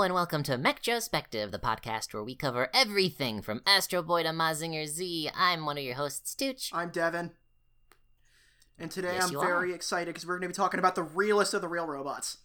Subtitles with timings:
[0.00, 4.30] Hello and welcome to Metrospective, the podcast where we cover everything from Astro Boy to
[4.30, 5.28] Mazinger Z.
[5.36, 6.70] I'm one of your hosts, Stooch.
[6.72, 7.32] I'm Devin.
[8.78, 11.02] And today Yes, I'm you very excited because we're going to be talking about the
[11.02, 12.38] realest of the real robots.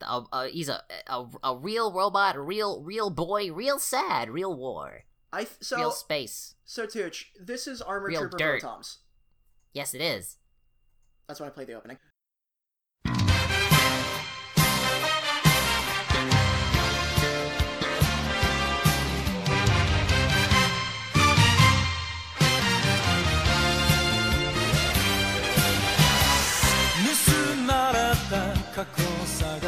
[0.00, 5.06] Uh, uh, he's a, a a real robot, real real boy, real sad, real war,
[5.32, 6.54] I th- so real space.
[6.64, 8.62] so Tooch, this is Armored Real Trooper dirt.
[9.74, 10.36] Yes, it is.
[11.26, 11.98] That's when I played the opening.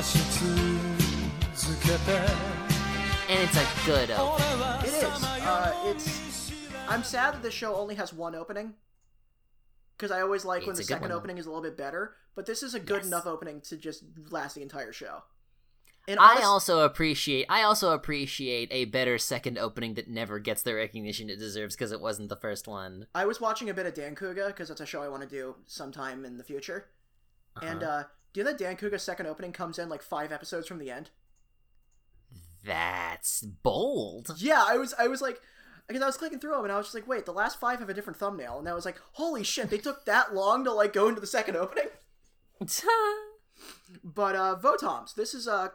[0.02, 0.10] And
[3.28, 4.60] it's a good opening.
[4.80, 5.24] It is.
[5.24, 6.52] Uh, it's.
[6.88, 8.74] I'm sad that the show only has one opening.
[9.96, 11.40] Because I always like when the second one, opening though.
[11.40, 13.06] is a little bit better, but this is a good yes.
[13.06, 15.22] enough opening to just last the entire show.
[16.08, 20.74] And I also appreciate I also appreciate a better second opening that never gets the
[20.74, 23.06] recognition it deserves because it wasn't the first one.
[23.14, 25.54] I was watching a bit of Dancouga because that's a show I want to do
[25.68, 26.88] sometime in the future,
[27.54, 27.66] uh-huh.
[27.66, 30.78] and uh, do you know that Dancouga's second opening comes in like five episodes from
[30.78, 31.10] the end?
[32.64, 34.34] That's bold.
[34.38, 35.40] Yeah, I was I was like
[35.88, 37.80] because I was clicking through them and I was just like, wait, the last five
[37.80, 40.72] have a different thumbnail, and I was like, holy shit, they took that long to
[40.72, 41.88] like go into the second opening.
[44.04, 45.68] But uh Votoms, this is uh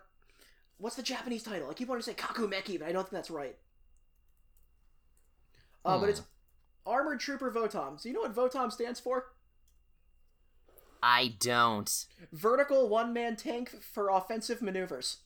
[0.77, 1.69] what's the Japanese title?
[1.69, 3.57] I keep wanting to say Kakumeki, but I don't think that's right.
[5.85, 6.09] Uh, but Hmm.
[6.09, 6.21] it's
[6.85, 8.01] Armored Trooper Votoms.
[8.01, 9.27] Do you know what Votom stands for?
[11.01, 12.05] I don't.
[12.31, 15.17] Vertical one man tank for offensive maneuvers.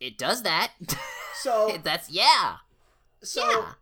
[0.00, 0.72] It does that.
[1.36, 2.56] So That's yeah.
[3.22, 3.72] so yeah.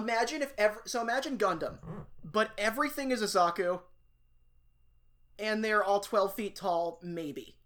[0.00, 2.04] imagine if ever so imagine Gundam, mm.
[2.24, 3.80] but everything is a Zaku,
[5.38, 7.56] and they're all twelve feet tall, maybe.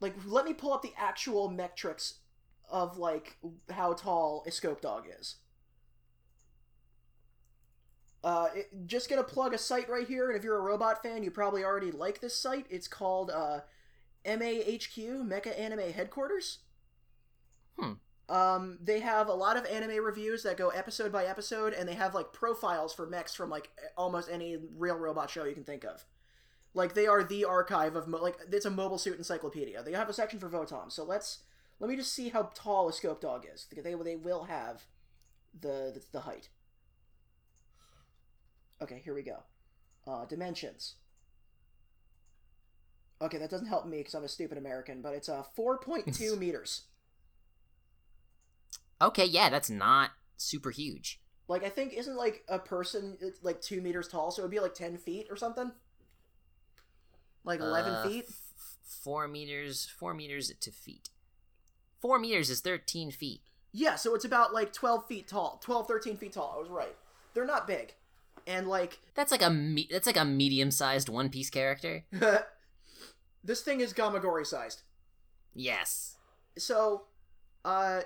[0.00, 2.16] Like, let me pull up the actual metrics
[2.70, 3.38] of like
[3.70, 5.36] how tall a scope dog is.
[8.24, 11.22] Uh, it, just gonna plug a site right here, and if you're a robot fan,
[11.22, 12.64] you probably already like this site.
[12.70, 13.60] It's called uh,
[14.24, 16.60] MAHQ Mecha Anime Headquarters.
[17.78, 17.92] Hmm.
[18.30, 21.94] Um, they have a lot of anime reviews that go episode by episode, and they
[21.94, 25.84] have like profiles for mechs from like almost any real robot show you can think
[25.84, 26.06] of.
[26.72, 29.82] Like they are the archive of mo- like it's a mobile suit encyclopedia.
[29.82, 30.90] They have a section for Votom.
[30.90, 31.40] So let's
[31.78, 33.66] let me just see how tall a scope dog is.
[33.70, 34.86] They they will have
[35.52, 36.48] the the, the height.
[38.84, 39.38] Okay, here we go.
[40.06, 40.94] Uh, dimensions.
[43.22, 46.82] Okay, that doesn't help me because I'm a stupid American, but it's uh 4.2 meters.
[49.00, 51.20] Okay, yeah, that's not super huge.
[51.48, 54.74] Like I think isn't like a person like two meters tall, so it'd be like
[54.74, 55.72] ten feet or something.
[57.44, 58.24] Like eleven Uh, feet.
[58.28, 59.86] f- four meters.
[59.98, 61.10] Four meters to feet.
[62.00, 63.40] Four meters is thirteen feet.
[63.72, 66.54] Yeah, so it's about like twelve feet tall, 12, 13 feet tall.
[66.56, 66.96] I was right.
[67.34, 67.94] They're not big,
[68.46, 72.04] and like That's like a me- that's like a medium-sized One Piece character.
[73.44, 74.82] this thing is Gamagori sized.
[75.54, 76.16] Yes.
[76.58, 77.04] So,
[77.64, 78.02] uh,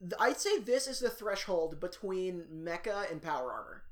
[0.00, 3.82] th- I'd say this is the threshold between mecha and power armor.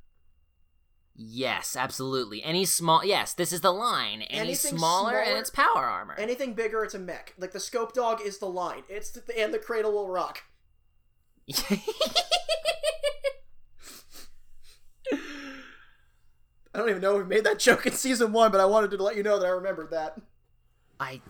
[1.15, 2.43] Yes, absolutely.
[2.43, 4.23] Any small yes, this is the line.
[4.23, 6.15] Any Anything smaller, and it's power armor.
[6.19, 7.35] Anything bigger, it's a mech.
[7.39, 8.85] Like the scope dog is the line.
[8.89, 10.43] It's the, and the cradle will rock.
[16.75, 18.91] I don't even know if we made that joke in season one, but I wanted
[18.93, 20.21] to let you know that I remembered that.
[20.99, 21.21] I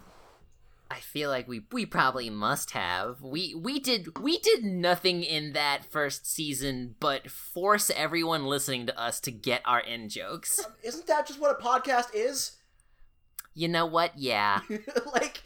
[0.92, 3.22] I feel like we we probably must have.
[3.22, 9.00] We we did we did nothing in that first season but force everyone listening to
[9.00, 10.62] us to get our in jokes.
[10.64, 12.58] Um, isn't that just what a podcast is?
[13.54, 14.12] You know what?
[14.18, 14.60] Yeah.
[15.14, 15.42] like,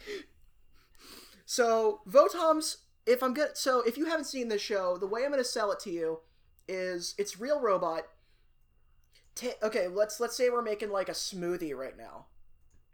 [1.45, 2.77] so Votoms.
[3.05, 5.47] If I'm good, so if you haven't seen this show, the way I'm going to
[5.47, 6.19] sell it to you
[6.67, 8.03] is it's real robot.
[9.37, 12.25] Ta- okay, let's let's say we're making like a smoothie right now.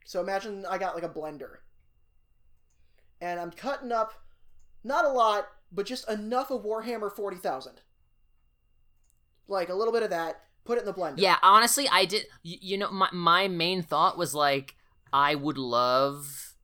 [0.05, 1.57] So imagine I got like a blender,
[3.21, 4.13] and I'm cutting up,
[4.83, 7.81] not a lot, but just enough of Warhammer forty thousand.
[9.47, 10.41] Like a little bit of that.
[10.65, 11.15] Put it in the blender.
[11.17, 14.75] Yeah, honestly, I did you, you know my my main thought was like
[15.11, 16.55] I would love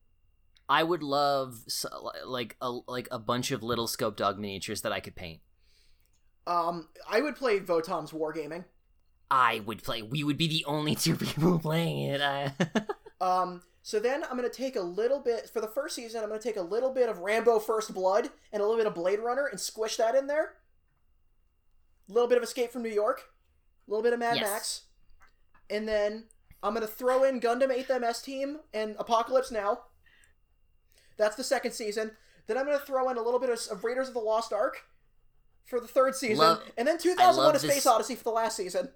[0.69, 1.85] I would love s-
[2.25, 5.41] like a like a bunch of little scope dog miniatures that I could paint.
[6.47, 8.65] Um, I would play Votom's Wargaming.
[9.31, 10.01] I would play.
[10.01, 12.21] We would be the only two people playing it.
[12.21, 12.53] I...
[13.21, 16.21] Um, so then I'm gonna take a little bit for the first season.
[16.23, 18.95] I'm gonna take a little bit of Rambo First Blood and a little bit of
[18.95, 20.53] Blade Runner and squish that in there.
[22.09, 23.23] A little bit of Escape from New York,
[23.87, 24.49] a little bit of Mad Yes.
[24.49, 24.81] Max,
[25.69, 26.27] and then
[26.63, 29.81] I'm gonna throw in Gundam 8th MS Team and Apocalypse Now.
[31.17, 32.11] That's the second season.
[32.47, 34.85] Then I'm gonna throw in a little bit of, of Raiders of the Lost Ark
[35.65, 38.31] for the third season, Love- and then 2001: love A Space this- Odyssey for the
[38.31, 38.89] last season.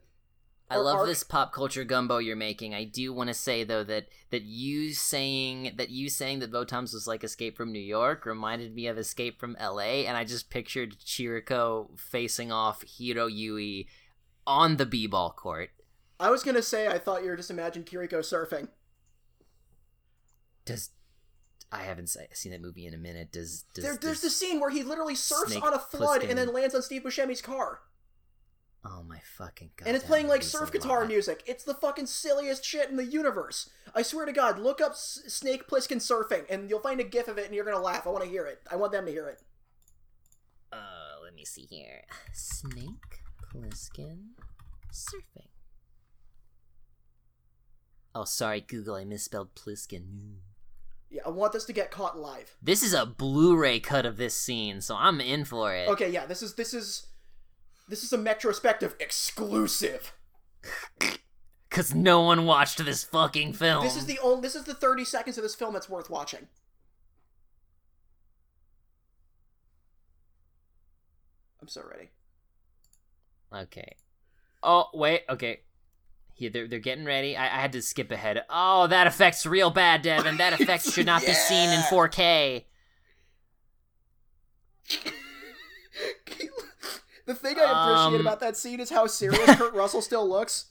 [0.73, 1.07] I love arc.
[1.07, 2.73] this pop culture gumbo you're making.
[2.73, 6.93] I do want to say though that that you saying that you saying that Votoms
[6.93, 10.05] was like Escape from New York reminded me of Escape from L.A.
[10.05, 13.87] and I just pictured Chirico facing off Heero Yuy
[14.45, 15.69] on the b-ball court.
[16.19, 18.69] I was gonna say I thought you were just imagining Kiriko surfing.
[20.65, 20.89] Does
[21.73, 23.31] I haven't seen that movie in a minute.
[23.31, 26.53] Does does, There, there's the scene where he literally surfs on a flood and then
[26.53, 27.79] lands on Steve Buscemi's car.
[28.85, 29.87] Oh my fucking god!
[29.87, 31.41] and it's playing like surf guitar music.
[31.45, 33.69] It's the fucking silliest shit in the universe.
[33.95, 37.27] I swear to God, look up S- Snake Plissken surfing, and you'll find a gif
[37.29, 38.05] of it, and you're gonna laugh.
[38.05, 38.61] I want to hear it.
[38.69, 39.41] I want them to hear it.
[40.73, 42.01] Uh, let me see here.
[42.33, 43.21] Snake
[43.53, 44.31] Plissken
[44.91, 45.47] surfing.
[48.15, 48.95] Oh, sorry, Google.
[48.95, 50.35] I misspelled Pliskin.
[51.09, 52.55] Yeah, I want this to get caught live.
[52.61, 55.87] This is a Blu-ray cut of this scene, so I'm in for it.
[55.89, 57.07] Okay, yeah, this is this is
[57.87, 60.13] this is a metrospective exclusive.
[61.69, 63.83] Cause no one watched this fucking film.
[63.83, 64.41] This is the only.
[64.41, 66.47] This is the 30 seconds of this film that's worth watching.
[71.61, 72.09] I'm so ready.
[73.53, 73.95] Okay.
[74.61, 75.23] Oh wait.
[75.29, 75.61] Okay.
[76.35, 77.35] Here they're they're getting ready.
[77.35, 78.43] I, I had to skip ahead.
[78.49, 80.37] Oh, that affects real bad, Devin.
[80.37, 82.65] That effect should not be seen in 4K.
[87.25, 90.67] The thing I appreciate Um, about that scene is how serious Kurt Russell still looks.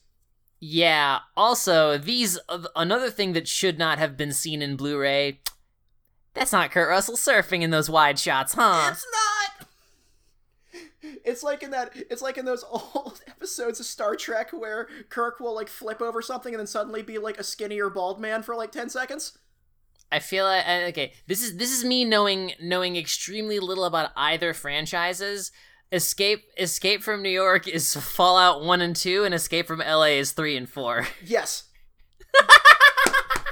[0.61, 1.21] Yeah.
[1.37, 5.41] Also, these uh, another thing that should not have been seen in Blu-ray.
[6.35, 8.91] That's not Kurt Russell surfing in those wide shots, huh?
[8.93, 9.69] It's not.
[11.25, 11.93] It's like in that.
[11.95, 16.23] It's like in those old episodes of Star Trek where Kirk will like flip over
[16.23, 19.39] something and then suddenly be like a skinnier bald man for like ten seconds.
[20.11, 21.13] I feel like uh, okay.
[21.27, 25.51] This is this is me knowing knowing extremely little about either franchises.
[25.93, 30.33] Escape Escape from New York is Fallout one and two, and Escape from LA is
[30.33, 31.07] three and four.
[31.25, 31.65] Yes.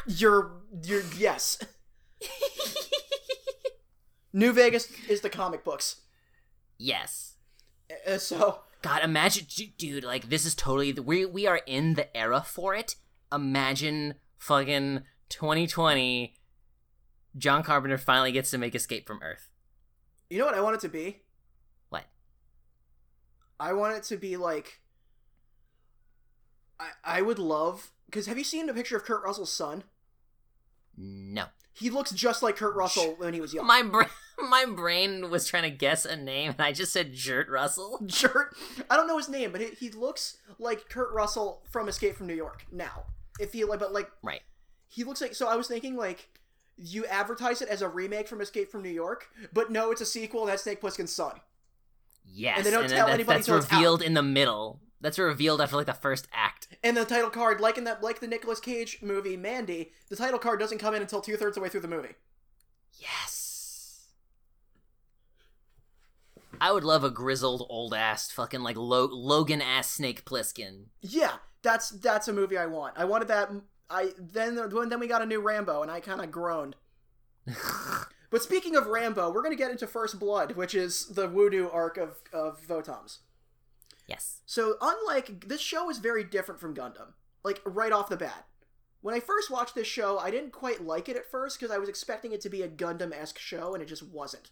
[0.07, 0.53] you're
[0.83, 1.59] you're yes.
[4.33, 6.01] New Vegas is the comic books.
[6.79, 7.35] yes.
[8.07, 9.47] Uh, so God, imagine,
[9.77, 10.05] dude.
[10.05, 12.97] Like this is totally the, we we are in the era for it.
[13.33, 16.35] Imagine fucking 2020.
[17.37, 19.51] John Carpenter finally gets to make Escape from Earth.
[20.31, 21.23] you know what I want it to be?
[23.61, 24.81] I want it to be like
[26.79, 29.85] I I would love because have you seen a picture of Kurt Russell's son?
[30.97, 31.45] No.
[31.73, 33.67] He looks just like Kurt Russell when he was young.
[33.67, 34.09] My brain,
[34.51, 38.01] my brain was trying to guess a name, and I just said Jurt Russell.
[38.07, 38.55] Jurt.
[38.91, 42.27] I don't know his name, but he, he looks like Kurt Russell from Escape from
[42.27, 43.05] New York now.
[43.39, 44.43] If he like, but like Right.
[44.88, 45.35] he looks like.
[45.35, 46.29] So I was thinking like
[46.76, 50.07] you advertise it as a remake from Escape from New York, but no, it's a
[50.07, 50.47] sequel.
[50.47, 51.40] That's Snake Plissken's son.
[52.33, 53.73] Yes, And they don't then tell anybody That's it's out.
[53.73, 54.81] revealed in the middle.
[55.01, 56.69] That's revealed after like the first act.
[56.85, 60.39] And the title card, like in that, like the Nicolas Cage movie Mandy, the title
[60.39, 62.15] card doesn't come in until two thirds of the way through the movie.
[62.99, 64.09] Yes.
[66.61, 70.85] I would love a grizzled old ass fucking like Lo- Logan ass Snake Plissken.
[71.01, 71.33] Yeah,
[71.63, 72.95] that's that's a movie I want.
[72.99, 73.51] I wanted that.
[73.89, 76.77] I then then we got a new Rambo, and I kind of groaned.
[78.31, 81.97] But speaking of Rambo, we're gonna get into First Blood, which is the Voodoo arc
[81.99, 83.19] of of Votoms.
[84.07, 84.41] yes.
[84.47, 87.13] So unlike this show is very different from Gundam,
[87.45, 88.47] like right off the bat.
[89.03, 91.79] When I first watched this show, I didn't quite like it at first because I
[91.79, 94.51] was expecting it to be a Gundam esque show, and it just wasn't.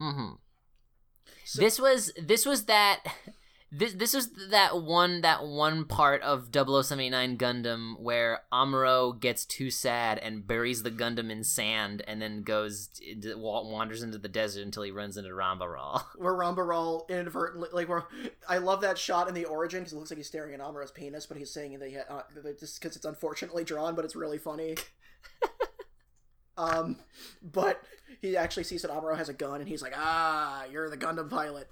[0.00, 0.34] Mm-hmm.
[1.44, 3.02] So- this was this was that
[3.72, 9.70] this this was that one that one part of 0079 Gundam where Amuro gets too
[9.70, 12.90] sad and buries the Gundam in sand and then goes
[13.34, 16.06] wanders into the desert until he runs into Ramba Ral.
[16.16, 18.04] Where Ramba Ral inadvertently, like, where
[18.48, 20.92] I love that shot in the origin because it looks like he's staring at Amuro's
[20.92, 22.22] penis, but he's saying that he uh,
[22.58, 24.76] just because it's unfortunately drawn, but it's really funny.
[26.56, 26.96] um,
[27.42, 27.82] but
[28.20, 31.28] he actually sees that Amuro has a gun, and he's like, "Ah, you're the Gundam
[31.28, 31.68] pilot."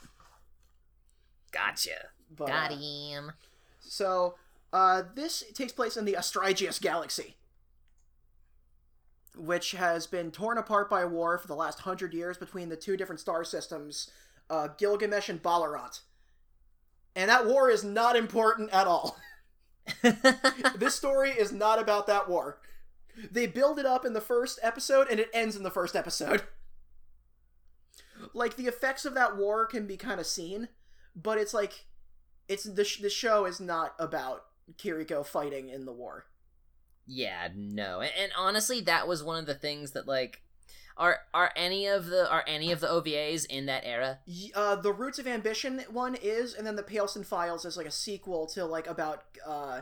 [1.54, 2.08] Gotcha.
[2.36, 3.32] But, Got uh, him.
[3.80, 4.34] So,
[4.72, 7.36] uh, this takes place in the Astragius galaxy,
[9.36, 12.96] which has been torn apart by war for the last hundred years between the two
[12.96, 14.10] different star systems,
[14.50, 16.00] uh, Gilgamesh and Balarant.
[17.14, 19.16] And that war is not important at all.
[20.76, 22.58] this story is not about that war.
[23.30, 26.42] They build it up in the first episode and it ends in the first episode.
[28.32, 30.68] Like the effects of that war can be kind of seen,
[31.14, 31.86] but it's like
[32.48, 34.44] it's the sh- the show is not about
[34.78, 36.26] Kiriko fighting in the war.
[37.06, 38.00] Yeah, no.
[38.00, 40.42] And, and honestly, that was one of the things that like
[40.96, 44.18] are are any of the are any of the OVAs in that era?
[44.54, 47.90] Uh, the Roots of Ambition one is, and then the Pailsen Files is like a
[47.90, 49.80] sequel to like about uh,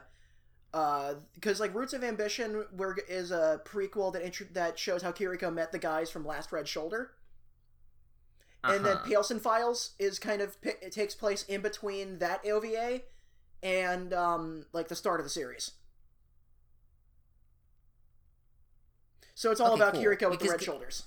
[0.73, 5.13] uh, because like Roots of Ambition where is a prequel that intro- that shows how
[5.13, 7.13] Kiriko met the guys from Last Red Shoulder,
[8.67, 9.39] and then Uh-huh.
[9.41, 13.03] Files is kind of it takes place in between that OVA
[13.63, 15.73] and um like the start of the series.
[19.35, 20.03] So it's all Okay, about cool.
[20.03, 21.05] Kiriko with the red shoulders.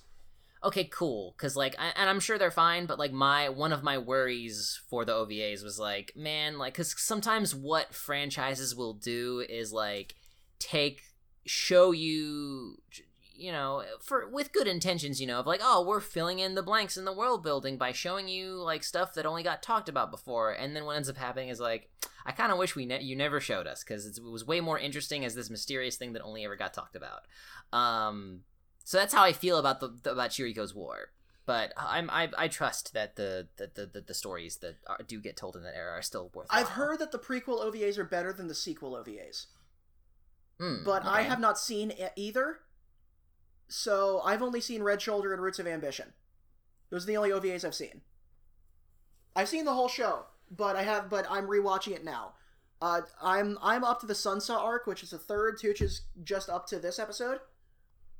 [0.63, 1.35] Okay, cool.
[1.37, 4.81] Cause like, I, and I'm sure they're fine, but like my one of my worries
[4.89, 10.15] for the OVAs was like, man, like, cause sometimes what franchises will do is like
[10.57, 11.03] take
[11.45, 12.77] show you,
[13.37, 16.63] you know, for with good intentions, you know, of like, oh, we're filling in the
[16.63, 20.11] blanks in the world building by showing you like stuff that only got talked about
[20.11, 21.89] before, and then what ends up happening is like,
[22.25, 24.79] I kind of wish we ne- you never showed us because it was way more
[24.79, 27.21] interesting as this mysterious thing that only ever got talked about.
[27.71, 28.41] Um,
[28.83, 31.11] so that's how I feel about the, the about Chiriko's war.
[31.45, 35.37] But I'm I, I trust that the the, the, the, stories that are, do get
[35.37, 36.45] told in that era are still worth.
[36.45, 36.55] It.
[36.55, 39.45] I've heard that the prequel OVAs are better than the sequel OVAs.
[40.59, 42.59] Hmm, but I have not seen either.
[43.67, 46.13] So I've only seen Red Shoulder and Roots of Ambition.
[46.89, 48.01] Those are the only OVAs I've seen.
[49.35, 52.33] I've seen the whole show, but I have, but I'm rewatching it now.
[52.81, 55.59] Uh, I'm I'm up to the Sunsa arc, which is the third.
[55.63, 57.39] which is just up to this episode.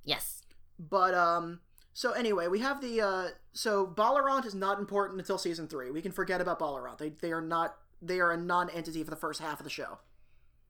[0.04, 0.42] Yes.
[0.80, 1.60] But um,
[1.94, 5.92] so anyway, we have the uh, so Balarant is not important until season three.
[5.92, 6.98] We can forget about Balarant.
[6.98, 10.00] They they are not they are a non-entity for the first half of the show.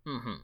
[0.08, 0.36] Mm-hmm.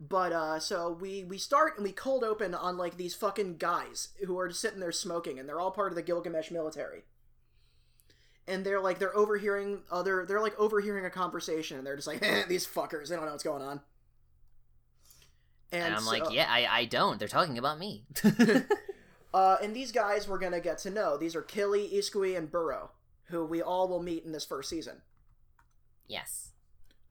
[0.00, 4.08] But uh so we we start and we cold open on like these fucking guys
[4.24, 7.02] who are just sitting there smoking and they're all part of the Gilgamesh military.
[8.48, 12.22] And they're like they're overhearing other they're like overhearing a conversation and they're just like
[12.22, 13.80] eh, these fuckers they don't know what's going on.
[15.72, 17.18] And, I'm so- like, yeah, I I don't.
[17.18, 18.04] They're talking about me.
[19.32, 21.16] Uh, and these guys we're gonna get to know.
[21.16, 22.90] These are Killy, Iskui, and Burrow,
[23.26, 25.02] who we all will meet in this first season.
[26.08, 26.48] yes.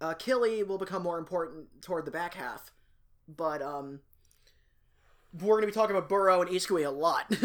[0.02, 2.74] Uh, Killy will become more important toward the back half,
[3.38, 4.00] but um,
[5.40, 7.32] we're gonna be talking about Burrow and Iskui a lot.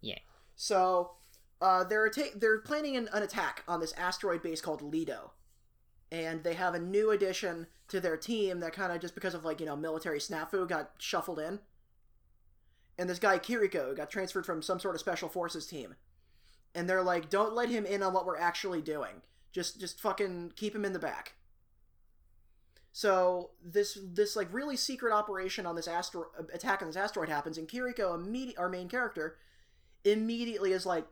[0.00, 0.18] Yeah.
[0.56, 1.12] So,
[1.60, 5.32] uh, they're ta- they're planning an, an attack on this asteroid base called Lido,
[6.10, 9.44] and they have a new addition to their team that kind of just because of
[9.44, 11.60] like you know military snafu got shuffled in.
[12.98, 15.96] And this guy Kiriko got transferred from some sort of special forces team,
[16.74, 19.22] and they're like, "Don't let him in on what we're actually doing.
[19.52, 21.34] Just just fucking keep him in the back."
[22.92, 27.56] So this this like really secret operation on this asteroid attack on this asteroid happens,
[27.56, 29.36] and Kiriko, immediate our main character,
[30.04, 31.06] immediately is like,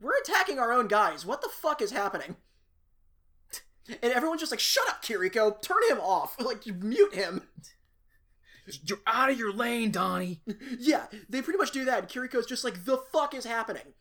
[0.00, 1.26] "We're attacking our own guys.
[1.26, 2.36] What the fuck is happening?"
[4.02, 5.60] And everyone's just like, "Shut up, Kiriko!
[5.62, 6.36] Turn him off!
[6.40, 7.48] Like, mute him!"
[8.84, 10.42] You're out of your lane, Donnie.
[10.78, 11.98] yeah, they pretty much do that.
[12.00, 13.94] And Kiriko's just like, "The fuck is happening?"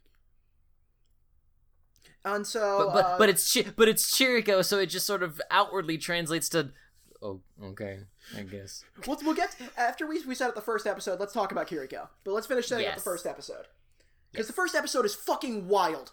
[2.26, 5.24] And so, But but, uh, but it's Chi- but it's Chiriko, so it just sort
[5.24, 6.72] of outwardly translates to.
[7.22, 8.00] Oh, okay,
[8.38, 8.84] I guess.
[9.08, 11.20] we'll, we'll get after we we set up the first episode.
[11.20, 13.66] Let's talk about Kiriko, but let's finish setting up the first episode
[14.32, 16.12] because the first episode is fucking wild.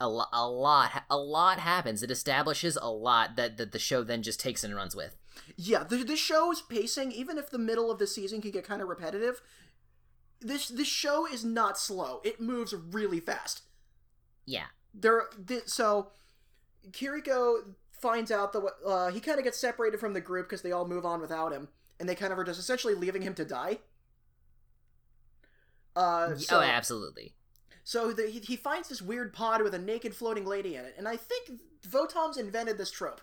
[0.00, 2.02] A, lo- a lot a lot happens.
[2.02, 5.16] It establishes a lot that, that the show then just takes and runs with.
[5.56, 8.82] Yeah, the, this show's pacing, even if the middle of the season can get kind
[8.82, 9.40] of repetitive,
[10.40, 12.20] this this show is not slow.
[12.24, 13.62] It moves really fast.
[14.44, 14.66] Yeah.
[14.92, 16.08] There, th- so
[16.90, 20.72] Kiriko finds out that uh, he kind of gets separated from the group because they
[20.72, 21.68] all move on without him,
[21.98, 23.78] and they kind of are just essentially leaving him to die.
[25.94, 27.34] Uh, so, oh, absolutely.
[27.84, 30.94] so the, he, he finds this weird pod with a naked floating lady in it,
[30.98, 33.20] and I think Votom's invented this trope.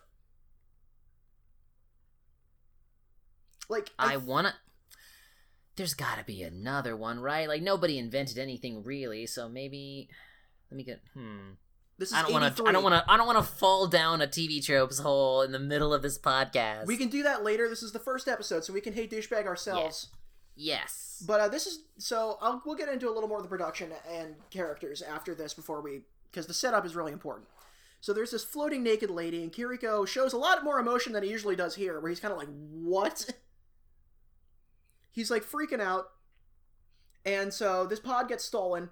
[3.69, 4.55] Like I wanna.
[5.75, 7.47] There's gotta be another one, right?
[7.47, 10.09] Like nobody invented anything really, so maybe.
[10.71, 11.01] Let me get.
[11.13, 11.51] Hmm.
[11.99, 12.65] This is I don't want to.
[12.65, 13.11] I don't want to.
[13.11, 16.17] I don't want to fall down a TV tropes hole in the middle of this
[16.17, 16.85] podcast.
[16.85, 17.67] We can do that later.
[17.67, 20.07] This is the first episode, so we can hate douchebag ourselves.
[20.55, 21.21] Yes.
[21.27, 23.91] But uh, this is so I'll, we'll get into a little more of the production
[24.09, 26.01] and characters after this before we
[26.31, 27.47] because the setup is really important.
[27.99, 31.29] So there's this floating naked lady, and Kiriko shows a lot more emotion than he
[31.29, 33.29] usually does here, where he's kind of like, "What?"
[35.11, 36.11] He's like freaking out,
[37.25, 38.89] and so this pod gets stolen,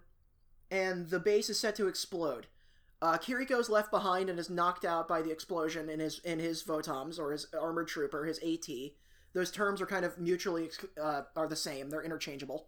[0.69, 2.47] and the base is set to explode.
[3.01, 6.63] Uh, Kiriko's left behind and is knocked out by the explosion in his in his
[6.63, 8.67] Votoms or his armored trooper, his AT.
[9.33, 10.69] Those terms are kind of mutually
[11.01, 12.67] uh, are the same; they're interchangeable.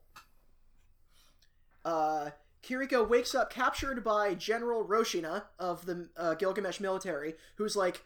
[1.84, 2.30] Uh,
[2.64, 8.04] Kiriko wakes up captured by General Roshina of the uh, Gilgamesh military, who's like,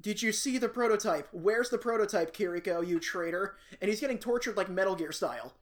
[0.00, 1.28] Did you see the prototype?
[1.32, 3.56] Where's the prototype, Kiriko, you traitor?
[3.80, 5.54] And he's getting tortured like Metal Gear style.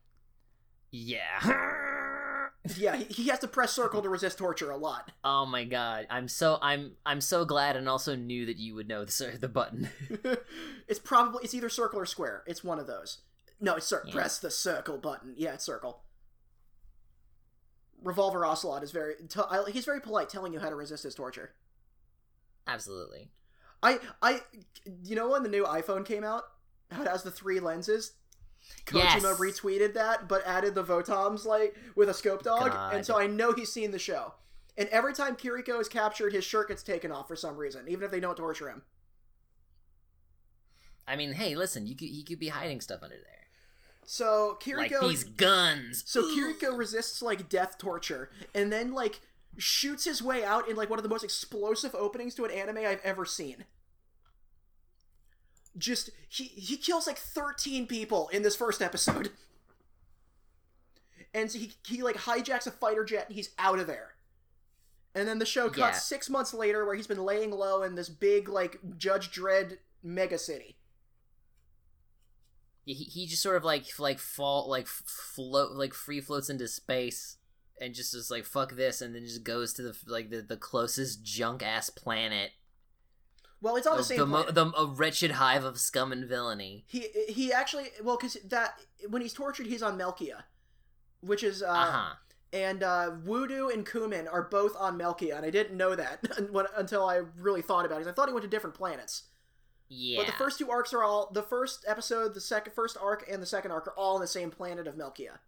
[0.90, 1.78] Yeah.
[2.76, 5.10] Yeah, he, he has to press circle to resist torture a lot.
[5.24, 6.06] oh my god.
[6.10, 9.48] I'm so I'm I'm so glad and also knew that you would know the the
[9.48, 9.88] button.
[10.88, 12.44] it's probably it's either circle or square.
[12.46, 13.18] It's one of those.
[13.60, 14.14] No, it's cir- Yeah.
[14.14, 15.34] press the circle button.
[15.36, 16.02] Yeah, it's circle.
[18.02, 21.14] Revolver Ocelot is very t- I- he's very polite, telling you how to resist his
[21.14, 21.54] torture.
[22.66, 23.30] Absolutely.
[23.82, 24.40] I I
[25.02, 26.44] you know when the new iPhone came out,
[26.90, 28.12] it has the three lenses.
[28.86, 29.38] Kojima Yes.
[29.40, 32.94] retweeted that, but added the Votoms like with a scope dog, God.
[32.94, 34.34] and so I know he's seen the show.
[34.76, 38.04] And every time Kiriko is captured, his shirt gets taken off for some reason, even
[38.04, 38.82] if they don't torture him.
[41.06, 43.26] I mean, hey, listen, you could he could be hiding stuff under there.
[44.04, 46.02] So Like Kiriko, these guns.
[46.06, 49.20] so Kiriko resists like death torture, and then like
[49.58, 52.78] shoots his way out in like one of the most explosive openings to an anime
[52.78, 53.64] I've ever seen.
[55.78, 59.30] Just he he kills like thirteen people in this first episode,
[61.34, 64.10] and so he he like hijacks a fighter jet and he's out of there.
[65.14, 65.92] And then the show cuts Yeah.
[65.92, 70.38] six months later, where he's been laying low in this big like Judge Dredd mega
[70.38, 70.76] city.
[72.84, 77.36] he, he just sort of like like fall like float like free floats into space
[77.80, 80.56] and just is like fuck this and then just goes to the like the, the
[80.56, 82.50] closest junk ass planet
[83.62, 86.24] Well, it's all the of same the, mo- the a wretched hive of scum and
[86.26, 88.74] villainy He he actually well because that
[89.08, 90.42] when he's tortured he's on Melkia,
[91.20, 92.14] which is uh, uh-huh
[92.52, 96.22] and uh, Wudu and Kummen are both on Melkia, and I didn't know that
[96.76, 98.06] until I really thought about it.
[98.06, 99.24] I thought he went to different planets,
[99.88, 103.28] yeah but the first two arcs are all the first episode, the second first arc,
[103.30, 105.38] and the second arc are all on the same planet of Melkia.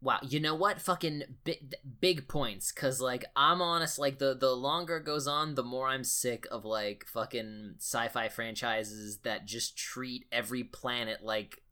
[0.00, 0.80] Wow you know what?
[0.80, 5.54] Fucking big, big points because like i'm honest like the the longer it goes on
[5.54, 11.62] the more i'm sick of like fucking sci-fi franchises that just treat every planet like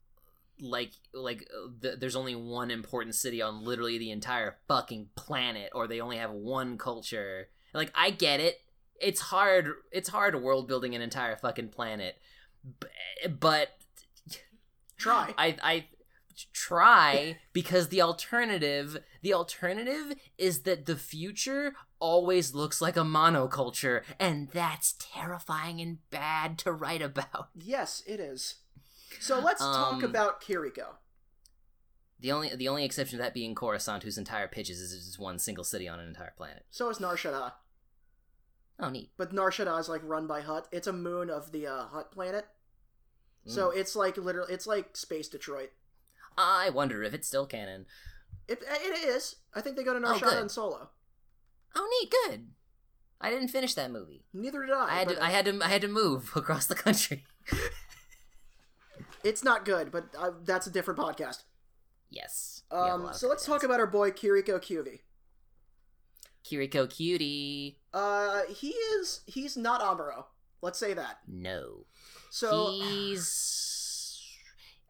[0.59, 5.69] like like uh, th- there's only one important city on literally the entire fucking planet
[5.73, 7.49] or they only have one culture.
[7.73, 8.59] Like i get it.
[8.99, 12.17] It's hard it's hard world building an entire fucking planet
[12.79, 13.69] B- but
[14.97, 15.33] Try.
[15.37, 15.85] I I
[16.53, 24.03] try because the alternative the alternative is that the future always looks like a monoculture
[24.19, 27.49] and that's terrifying and bad to write about.
[27.55, 28.55] yes, it is.
[29.19, 30.95] So let's talk Um, about Kiriko.
[32.19, 35.39] The only the only exception to that being Coruscant whose entire pitches is just one
[35.39, 36.65] single city on an entire planet.
[36.71, 37.53] So is Nar Shaddaa,
[38.79, 39.11] Oh neat.
[39.17, 40.67] but Nar Shaddaa is like run by Hutt.
[40.71, 42.45] It's a moon of the uh, Hutt planet.
[43.49, 45.71] So it's like literally, it's like Space Detroit.
[46.37, 47.85] I wonder if it's still canon.
[48.47, 49.37] It, it is.
[49.55, 50.51] I think they got Nar Oh, Shaddaa good.
[50.51, 50.89] Solo.
[51.75, 52.47] Oh neat, good.
[53.19, 54.25] I didn't finish that movie.
[54.33, 54.85] Neither did I.
[54.87, 57.25] I had to, I had to I had to move across the country.
[59.23, 61.43] It's not good, but uh, that's a different podcast.
[62.09, 62.61] yes.
[62.71, 65.01] a Um, so let's talk about our boy Kiriko Cuvie.
[66.45, 67.79] Kiriko Cutie.
[67.93, 70.25] Uh, he is he's not Amuro.
[70.61, 71.19] Let's say that.
[71.27, 71.85] No.
[72.29, 74.23] So he's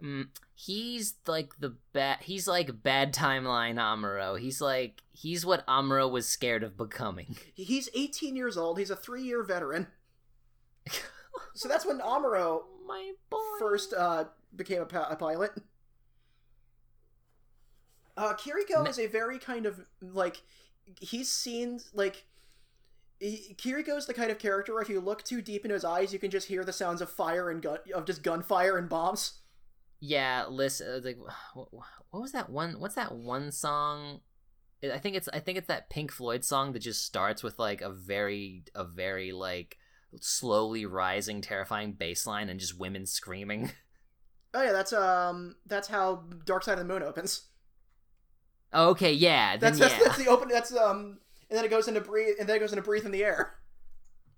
[0.04, 0.28] mm,
[0.60, 4.40] he's like the bad he's like bad timeline Amuro.
[4.40, 7.38] He's like he's what Amuro was scared of becoming.
[7.54, 8.80] he's 18 years old.
[8.80, 9.88] He's a three year veteran.
[11.54, 13.38] So that's when Amuro My boy.
[13.60, 15.52] first uh, became a, pa- a pilot.
[18.16, 20.42] Uh, Kiriko Ma- is a very kind of like
[21.00, 22.26] he's seen like
[23.20, 26.12] he, Kiriko's the kind of character where if you look too deep into his eyes,
[26.14, 29.34] you can just hear the sounds of fire and gun of just gunfire and bombs.
[30.00, 30.88] Yeah, listen.
[30.88, 31.18] uh, Like,
[31.54, 31.68] what,
[32.12, 32.80] what was that one?
[32.80, 34.22] What's that one song?
[34.84, 37.82] I think it's I think it's that Pink Floyd song that just starts with like
[37.82, 39.78] a very a very like
[40.22, 43.72] slowly rising terrifying bass line and just women screaming.
[44.54, 47.48] Oh yeah, that's um that's how Dark Side of the Moon opens.
[48.74, 49.88] okay, yeah, then That's yeah.
[50.00, 50.48] that's, that's the open.
[50.48, 53.12] That's um and then it goes into breathe and then it goes into breathe in
[53.12, 53.56] the air.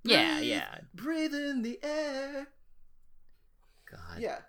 [0.04, 0.78] yeah, Breathe, yeah.
[0.96, 2.48] Breathe in the air.
[3.90, 4.20] God.
[4.20, 4.40] Yeah.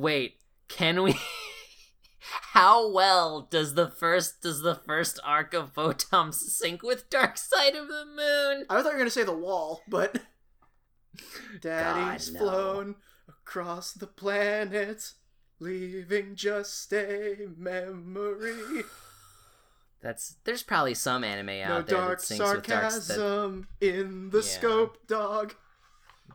[0.00, 0.36] Wait,
[0.68, 1.14] can we?
[2.52, 7.74] How well does the first does the first arc of Votoms sync with Dark Side
[7.74, 8.64] of the Moon?
[8.70, 10.18] I thought you were gonna say the wall, but
[11.60, 12.40] Daddy's God, no.
[12.40, 12.94] flown
[13.28, 15.12] across the planet,
[15.58, 18.84] leaving just a memory.
[20.02, 24.30] That's there's probably some anime No out there dark that syncs with Dark sarcasm in
[24.30, 24.42] the Yeah.
[24.44, 25.54] scope, dog.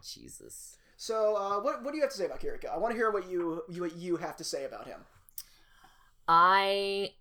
[0.03, 0.77] Jesus.
[0.97, 2.73] So, uh, what what do you have to say about Kiriko?
[2.73, 4.99] I want to hear what you, you what you have to say about him.
[6.27, 7.11] I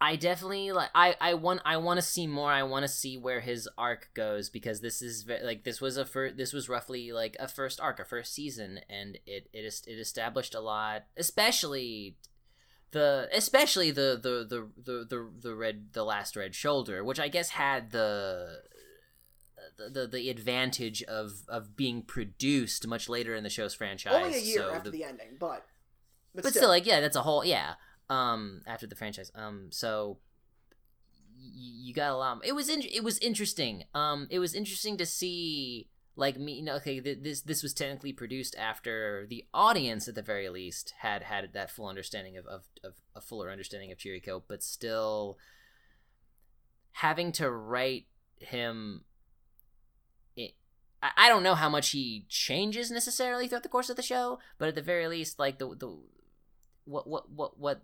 [0.00, 2.50] I definitely like I I want I want to see more.
[2.50, 5.96] I want to see where his arc goes because this is ve- like this was
[5.96, 9.64] a fir- this was roughly like a first arc, a first season, and it it
[9.64, 12.16] is it established a lot, especially
[12.92, 17.28] the especially the the the the the, the red the last red shoulder, which I
[17.28, 18.62] guess had the.
[19.88, 24.12] The, the, advantage of, of being produced much later in the show's franchise.
[24.14, 25.66] Only a year so after the, the ending, but
[26.34, 26.68] but, still.
[26.68, 27.74] like yeah that's a whole yeah
[28.08, 30.18] um after the franchise um so
[31.36, 34.96] y- you got a lot it was in- it was interesting um it was interesting
[34.96, 39.44] to see like me you know, okay th- this this was technically produced after the
[39.54, 43.50] audience at the very least had had that full understanding of of, of a fuller
[43.50, 45.38] understanding of Chiriko but still
[46.92, 48.06] having to write
[48.38, 49.04] him
[51.02, 54.68] I- don't know how much he changes necessarily throughout the course of the show, but
[54.68, 55.98] at the very least, like the the
[56.84, 57.82] what what what what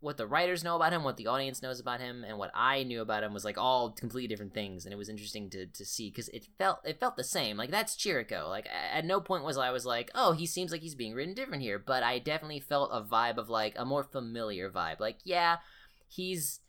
[0.00, 2.82] what the writers know about him, what the audience knows about him, and what I
[2.82, 5.84] knew about him was like all completely different things, and it was interesting to to
[5.84, 7.56] see because it felt it felt the same.
[7.56, 8.48] Like that's Chirico.
[8.48, 11.34] Like at no point was I was like, oh, he seems like he's being written
[11.34, 15.00] different here, but I definitely felt a vibe of like a more familiar vibe.
[15.00, 15.56] Like yeah,
[16.08, 16.60] he's.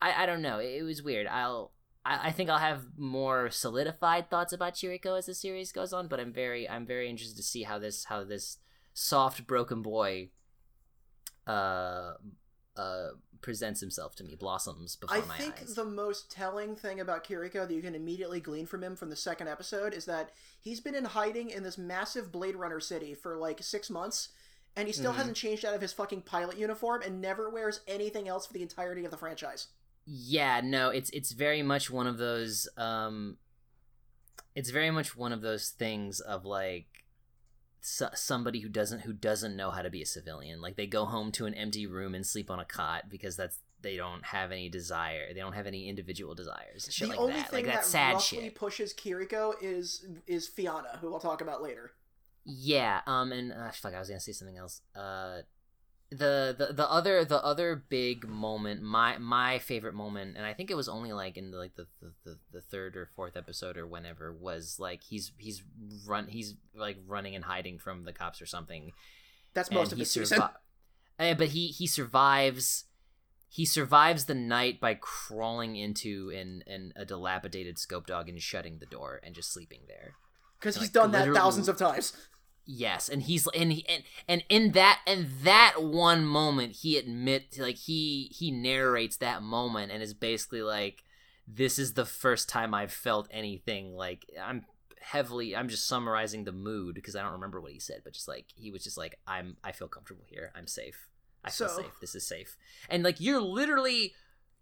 [0.00, 0.58] I I don't know.
[0.60, 1.26] It, it was weird.
[1.26, 1.72] I'll.
[2.04, 6.08] I, I think I'll have more solidified thoughts about Chiriko as the series goes on,
[6.08, 8.58] but I'm very I'm very interested to see how this how this
[8.94, 10.30] soft broken boy
[11.46, 12.12] uh
[12.76, 13.08] uh
[13.40, 17.66] presents himself to me blossoms before I my think the most telling thing about Kiriko
[17.66, 20.94] that you can immediately glean from him from the second episode is that he's been
[20.94, 24.28] in hiding in this massive Blade Runner city for like six months,
[24.76, 25.16] and he still Mhm.
[25.16, 28.62] hasn't changed out of his fucking pilot uniform and never wears anything else for the
[28.62, 29.66] entirety of the franchise.
[30.04, 33.36] Yeah no it's it's very much one of those um
[34.54, 36.86] it's very much one of those things of like
[37.80, 41.04] so, somebody who doesn't who doesn't know how to be a civilian like they go
[41.04, 44.52] home to an empty room and sleep on a cot because that's they don't have
[44.52, 47.66] any desire they don't have any individual desires shit the like only that thing like
[47.66, 51.92] that that sad roughly shit pushes Kiriko is is Fiona, who we'll talk about later.
[52.44, 54.80] Yeah, um, and uh, fuck, I was gonna say something else.
[54.94, 55.42] Uh,
[56.12, 60.70] the, the the other the other big moment, my my favorite moment, and I think
[60.70, 61.86] it was only like in the, like the,
[62.24, 65.62] the, the, third or fourth episode or whenever was like he's he's
[66.06, 68.92] run he's like running and hiding from the cops or something.
[69.54, 70.40] That's and most of he the season.
[70.40, 70.50] survi-
[71.18, 72.84] Eh, but he he survives.
[73.48, 78.78] He survives the night by crawling into an, an a dilapidated scope dog and shutting
[78.78, 80.14] the door and just sleeping there.
[80.58, 82.14] Because he's like, done that thousands of times.
[82.64, 87.56] Yes, and he's and he, and and in that and that one moment he admit
[87.58, 91.02] like he he narrates that moment and is basically like
[91.48, 94.64] this is the first time I've felt anything like I'm
[95.00, 98.28] heavily I'm just summarizing the mood because I don't remember what he said but just
[98.28, 100.52] like he was just like I'm I feel comfortable here.
[100.54, 101.08] I'm safe.
[101.44, 101.98] I feel So- safe.
[102.00, 102.56] This is safe.
[102.88, 104.14] And like you're literally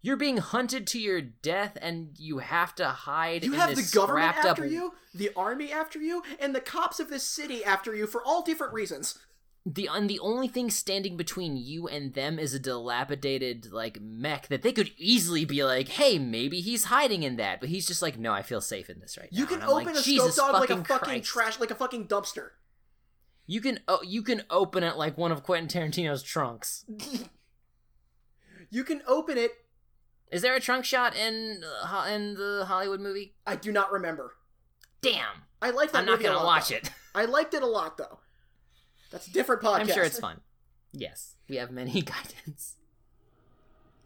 [0.02, 4.34] you're being hunted to your death and you have to hide You have the government
[4.34, 7.94] scrapped up after you, the army after you, and the cops of this city after
[7.94, 9.18] you for all different reasons.
[9.66, 14.48] the and the only thing standing between you and them is a dilapidated like mech
[14.48, 18.00] that they could easily be like, hey, maybe he's hiding in that, but he's just
[18.00, 19.50] like, no, I feel safe in this right You now.
[19.50, 21.24] You can open like, a scope dog like a fucking fucking Christ.
[21.28, 22.50] trash, like a fucking dumpster.
[23.46, 26.86] You can oh, you can open it like one of Quentin Tarantino's trunks.
[28.72, 29.50] You can open it.
[30.30, 33.34] Is there a trunk shot in uh, in the Hollywood movie?
[33.46, 34.34] I do not remember.
[35.02, 35.98] Damn, I like that.
[35.98, 36.76] I'm not gonna lot, watch though.
[36.76, 36.90] it.
[37.14, 38.20] I liked it a lot though.
[39.10, 39.80] That's a different podcast.
[39.80, 40.40] I'm sure it's fun.
[40.92, 42.76] Yes, we have many guidance.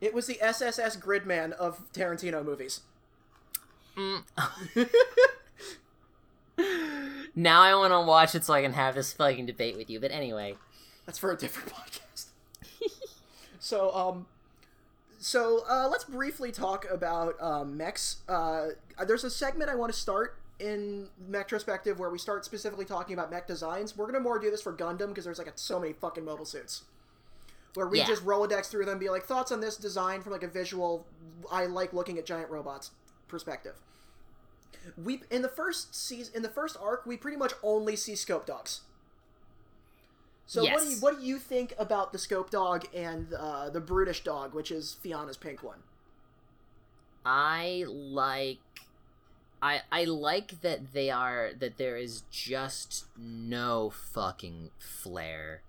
[0.01, 2.81] It was the SSS Gridman of Tarantino movies.
[3.97, 4.25] Mm.
[7.35, 10.01] now I want to watch it so I can have this fucking debate with you.
[10.01, 10.57] But anyway,
[11.07, 12.27] That's for a different podcast.
[13.61, 14.27] so, um,
[15.25, 18.19] so uh, let's briefly talk about um, mechs.
[18.29, 18.67] Uh,
[19.07, 23.31] there's a segment I want to start in Metrospective where we start specifically talking about
[23.31, 23.97] mech designs.
[23.97, 26.83] We're gonna more do this for Gundam because there's like so many fucking mobile suits.
[27.73, 28.07] Where we Yeah.
[28.07, 31.07] just Rolodex through them, and be like thoughts on this design from like a visual.
[31.51, 32.91] I like looking at giant robots
[33.27, 33.77] perspective.
[35.03, 38.45] We in the first season, in the first arc, we pretty much only see scope
[38.45, 38.83] dogs.
[40.47, 43.81] So what do you what do you think about the scope dog and uh, the
[43.81, 45.79] brutish dog, which is Fiona's pink one?
[47.25, 48.59] I like
[49.63, 55.63] I I like that they are that there is just no fucking flair.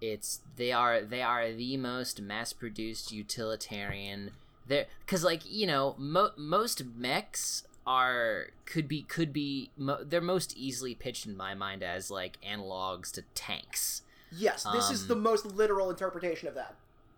[0.00, 4.30] It's they are they are the most mass-produced utilitarian.
[4.66, 10.22] They're because like you know mo- most mechs are could be could be mo- they're
[10.22, 14.02] most easily pitched in my mind as like analogs to tanks.
[14.34, 16.74] Yes, this is Um, the most literal interpretation of that.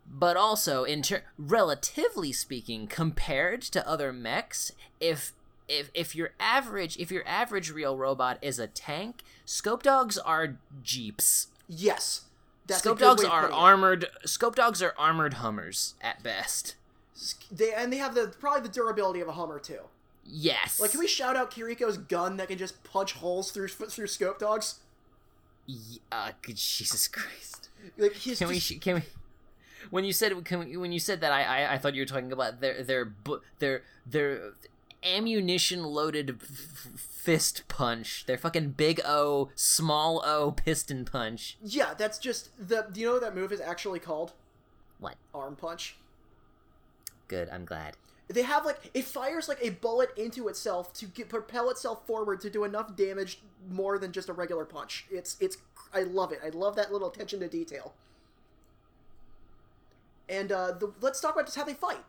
[0.07, 5.33] but also in ter- relatively speaking compared to other mechs if
[5.67, 10.57] if if your average if your average real robot is a tank scope dogs are
[10.83, 12.23] jeeps Yes.
[12.71, 13.59] Scope dogs are putting it.
[13.61, 16.75] armored scope dogs are armored hummers at best
[17.51, 19.81] They and they have the probably the durability of a Hummer too.
[20.27, 24.09] yes Like, can we shout out Kiriko's gun that can just punch holes through through
[24.09, 24.81] scope dogs?
[25.69, 29.03] Y- uh, good jesus christ Like, can we just, sh- can we
[29.91, 32.07] when you said can we, when you said that I, I I thought you were
[32.07, 33.13] talking about their their
[33.59, 34.53] their their
[35.03, 42.19] ammunition loaded f- fist punch their fucking big O small O piston punch yeah, that's
[42.19, 42.87] just the.
[42.91, 44.33] Do you know what that move is actually called?
[44.99, 45.97] what Arm punch.
[47.29, 47.97] good I'm glad
[48.29, 52.41] They have like it fires like a bullet into itself to get, propel itself forward
[52.41, 55.07] to do enough damage more than just a regular punch.
[55.11, 55.59] It's it's
[55.93, 56.41] I love it.
[56.45, 57.95] I love that little attention to detail.
[60.29, 62.03] And uh, the, let's talk about just how they fight.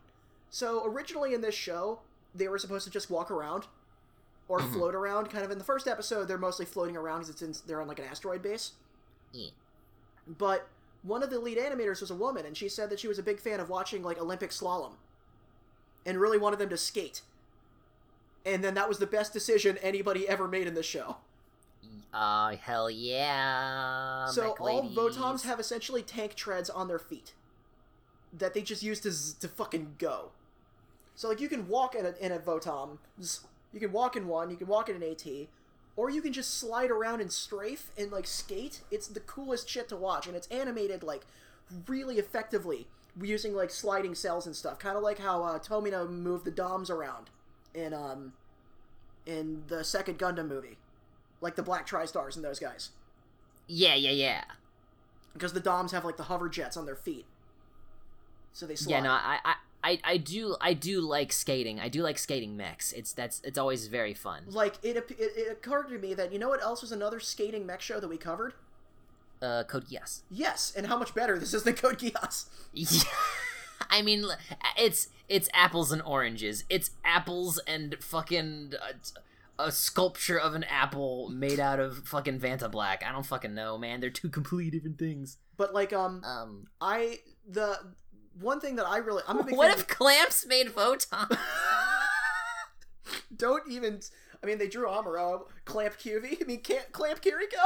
[0.49, 1.99] So originally in this show,
[2.33, 3.67] they were supposed to just walk around
[4.47, 5.29] or float around.
[5.29, 7.87] Kind of in the first episode, they're mostly floating around because it's in, they're on
[7.87, 8.71] like an asteroid base.
[9.33, 9.49] yeah.
[10.27, 10.67] But
[11.03, 13.23] one of the lead animators was a woman, and she said that she was a
[13.23, 14.93] big fan of watching like Olympic slalom,
[16.05, 17.21] and really wanted them to skate.
[18.45, 21.17] And then that was the best decision anybody ever made in this show.
[22.13, 24.25] Oh hell yeah!
[24.27, 24.89] so all.
[24.89, 27.33] Votoms have essentially tank treads on their feet
[28.31, 30.31] that they just use to z- to fucking go.
[31.15, 32.99] So like you can walk in a in a Votom,
[33.73, 35.25] you can walk in one, you can walk in an AT,
[35.97, 38.81] or you can just slide around and strafe and like skate.
[38.91, 41.25] It's the coolest shit to watch, and it's animated like
[41.87, 42.87] really effectively
[43.21, 46.89] using like sliding cells and stuff, kind of like how uh, Tomino moved the Doms
[46.89, 47.29] around
[47.73, 48.33] in um
[49.25, 50.77] in the second Gundam movie,
[51.41, 52.91] like the Black Tri-Stars and those guys
[53.67, 54.43] Yeah, yeah, yeah.
[55.33, 57.25] because the Doms have like the hover jets on their feet,
[58.53, 58.95] so they slide.
[58.95, 61.79] Yeah, no, I, I, I, I do, I do like skating.
[61.79, 62.91] I do like skating mechs.
[62.93, 64.43] It's that's, it's always very fun.
[64.47, 67.65] Like it, it, it occurred to me that you know what else was another skating
[67.65, 68.53] mech show that we covered?
[69.41, 70.21] Uh, Code Geass.
[70.29, 72.45] Yes, and how much better this is than Code Geass.
[72.73, 73.03] Yeah.
[73.89, 74.25] I mean,
[74.77, 76.63] it's it's apples and oranges.
[76.69, 78.93] It's apples and fucking uh,
[79.57, 83.03] a sculpture of an apple made out of fucking Vanta Black.
[83.05, 83.99] I don't fucking know, man.
[84.01, 85.37] They're two completely different things.
[85.57, 87.77] But like um, Um, I the
[88.39, 91.37] one thing that I really I'm a big what if Clamps made Votom?
[93.35, 93.99] don't even
[94.43, 97.65] I mean they drew Amuro, Clamp QV, I mean can't Clamp Kiriko.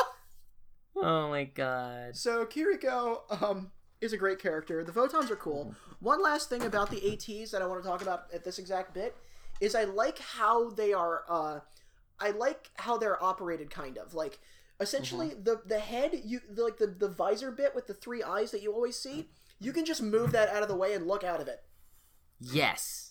[0.95, 2.15] Oh my god.
[2.15, 3.71] So Kiriko um
[4.01, 4.83] is a great character.
[4.83, 5.75] The Votoms are cool.
[5.99, 8.93] One last thing about the ATs that I want to talk about at this exact
[8.93, 9.15] bit
[9.59, 11.59] is I like how they are uh
[12.19, 14.13] I like how they're operated kind of.
[14.13, 14.39] Like
[14.79, 18.51] essentially the the head you the, like the the visor bit with the three eyes
[18.51, 21.23] that you always see, you can just move that out of the way and look
[21.23, 21.63] out of it.
[22.39, 23.08] Yes.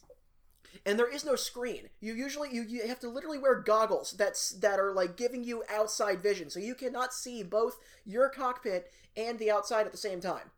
[0.87, 1.89] And there is no screen.
[2.01, 5.63] You usually you, you have to literally wear goggles that's that are like giving you
[5.69, 6.51] outside vision.
[6.51, 10.51] So you cannot see both your cockpit and the outside at the same time.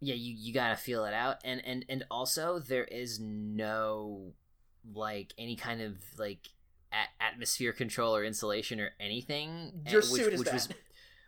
[0.00, 4.32] yeah you you gotta feel it out and and and also there is no
[4.94, 6.48] like any kind of like
[6.92, 10.76] a- atmosphere control or insulation or anything uh, Your suit is was bad.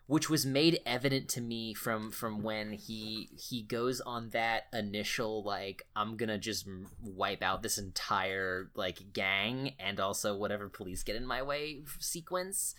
[0.08, 5.42] Which was made evident to me from from when he he goes on that initial
[5.44, 6.66] like i'm gonna just
[7.02, 12.74] wipe out this entire like gang and also whatever police get in my way sequence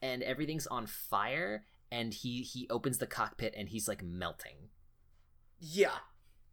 [0.00, 4.70] and everything's on fire and he he opens the cockpit and he's like melting
[5.58, 5.98] Yeah.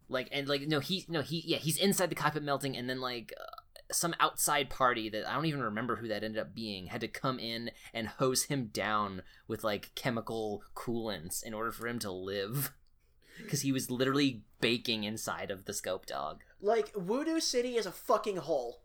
[0.10, 3.00] like and like no he no he yeah he's inside the cockpit melting and then
[3.00, 6.88] like uh, some outside party that i don't even remember who that ended up being
[6.88, 11.88] had to come in and hose him down with like chemical coolants in order for
[11.88, 12.74] him to live
[13.44, 17.92] because he was literally baking inside of the scope dog Like Voodoo City is a
[17.92, 18.82] fucking hole.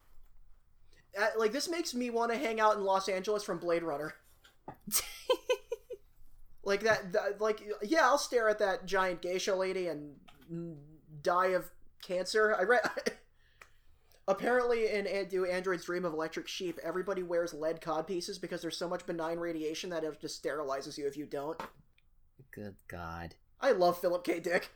[1.19, 4.15] Uh, like this makes me want to hang out in Los Angeles from Blade Runner.
[6.65, 10.15] like that, that, like yeah, I'll stare at that giant geisha lady and
[11.23, 11.71] die of
[12.03, 12.55] cancer.
[12.59, 12.81] I read.
[14.31, 18.77] Apparently, in Do Android's Dream of Electric Sheep, everybody wears lead cod pieces because there's
[18.77, 21.61] so much benign radiation that it just sterilizes you if you don't.
[22.53, 24.41] good god I love Philip K.
[24.41, 24.71] Dick.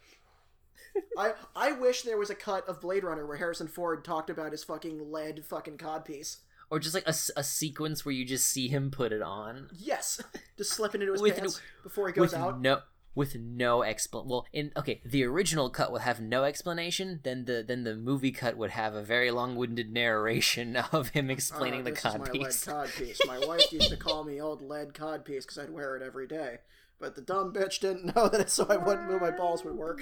[1.19, 4.53] I I wish there was a cut of Blade Runner where Harrison Ford talked about
[4.53, 6.39] his fucking lead fucking codpiece.
[6.71, 10.21] or just like a, a sequence where you just see him put it on Yes,
[10.59, 12.61] just slipping into his With pants before he goes out.
[12.61, 12.81] no
[13.15, 17.65] with no expl well in okay the original cut would have no explanation then the
[17.67, 21.91] then the movie cut would have a very long-winded narration of him explaining Ah, the
[21.91, 23.27] this cod is my piece lead cod piece.
[23.27, 26.27] My wife used to call me old lead cod piece because I'd wear it every
[26.27, 26.59] day.
[27.01, 30.01] But the dumb bitch didn't know that, so I wouldn't know my balls would work.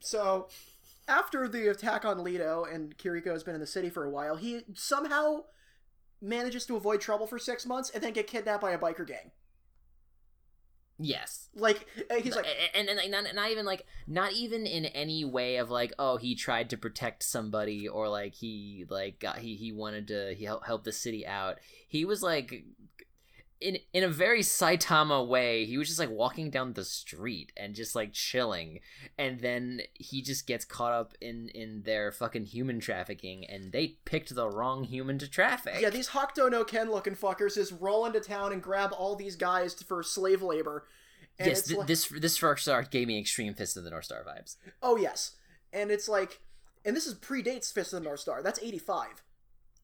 [0.00, 0.48] So,
[1.08, 4.36] after the attack on Leto and Kiriko has been in the city for a while,
[4.36, 5.44] he somehow
[6.20, 9.30] manages to avoid trouble for six months and then get kidnapped by a biker gang.
[11.00, 11.48] Yes.
[11.54, 15.24] Like uh, he's like, and, and, and not, not even like not even in any
[15.24, 19.56] way of like oh he tried to protect somebody or like he like got he
[19.56, 21.58] he wanted to he help help the city out.
[21.88, 22.64] He was like
[23.60, 27.74] in in a very Saitama way he was just like walking down the street and
[27.74, 28.80] just like chilling
[29.18, 33.98] and then he just gets caught up in in their fucking human trafficking and they
[34.04, 38.06] picked the wrong human to traffic yeah, these Hokuto no Ken looking fuckers just roll
[38.06, 40.86] into town and grab all these guys for slave labor.
[41.38, 44.06] And yes th- like- this this first arc gave me extreme fist of the north
[44.06, 45.36] star vibes Oh yes,
[45.72, 46.40] and it's like,
[46.84, 48.42] and this is predates Fist of the North Star.
[48.42, 49.22] That's eighty five.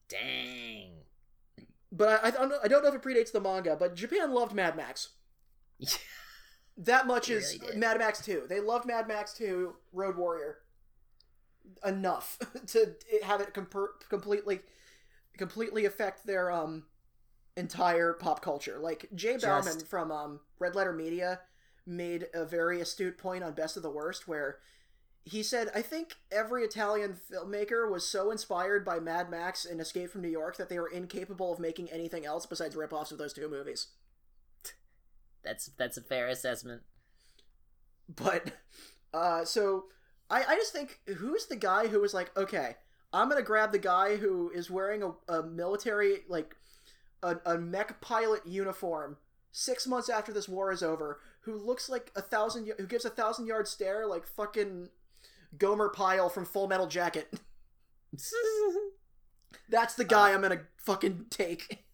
[0.09, 0.91] dang
[1.91, 2.59] But I, I don't know.
[2.63, 3.75] I don't know if it predates the manga.
[3.77, 5.09] But Japan loved Mad Max.
[6.77, 7.75] That much is did.
[7.75, 8.43] Mad Max Two.
[8.47, 10.57] They loved Mad Max Two, Road Warrior.
[11.83, 13.53] Enough to have it
[14.09, 14.59] completely,
[15.37, 16.85] completely affect their um
[17.55, 18.77] entire pop culture.
[18.79, 21.39] Like Jay Just- Bauman from um Red Letter Media
[21.87, 24.59] made a very astute point on Best of the Worst, where
[25.27, 30.09] he said, I think every Italian filmmaker was so inspired by Mad Max and Escape
[30.09, 33.33] from New York that they were incapable of making anything else besides ripoffs of those
[33.33, 33.87] two movies.
[35.43, 36.81] That's that's a fair assessment.
[38.13, 38.51] But
[39.13, 39.85] uh so
[40.29, 42.75] I, I just think who's the guy who was like, okay,
[43.13, 46.55] I'm gonna grab the guy who is wearing a, a military like
[47.23, 49.17] a, a mech pilot uniform
[49.51, 53.09] six months after this war is over, who looks like a thousand who gives a
[53.09, 54.89] thousand yard stare like fucking
[55.57, 57.31] Gomer Pyle from Full Metal Jacket.
[59.69, 61.85] That's the guy I'm gonna fucking take.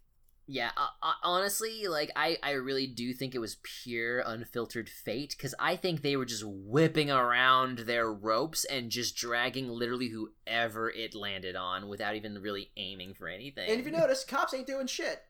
[0.47, 5.35] yeah, uh, uh, honestly, like I I really do think it was pure unfiltered fate
[5.39, 10.89] cuz I think they were just whipping around their ropes and just dragging literally whoever
[10.91, 13.69] it landed on without even really aiming for anything.
[13.69, 15.23] And if you notice, cops ain't doing shit.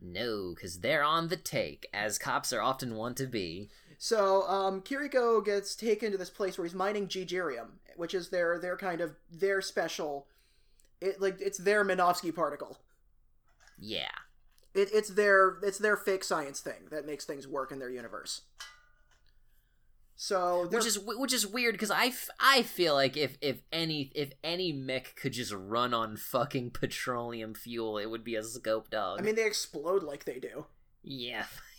[0.00, 3.70] No, cuz they're on the take as cops are often wont to be.
[4.02, 8.58] So um, Kiriko gets taken to this place where he's mining Jijirium, which is their
[8.58, 10.26] their kind of their special.
[11.02, 12.78] It like it's their Minovsky particle.
[13.78, 14.08] Yeah.
[14.72, 18.40] It, it's their it's their fake science thing that makes things work in their universe.
[20.16, 24.10] So Which is which is weird because I, f- I feel like if if any
[24.14, 28.88] if any mech could just run on fucking petroleum fuel, it would be a scope
[28.88, 29.18] dog.
[29.20, 30.64] I mean they explode like they do.
[31.02, 31.44] yeah,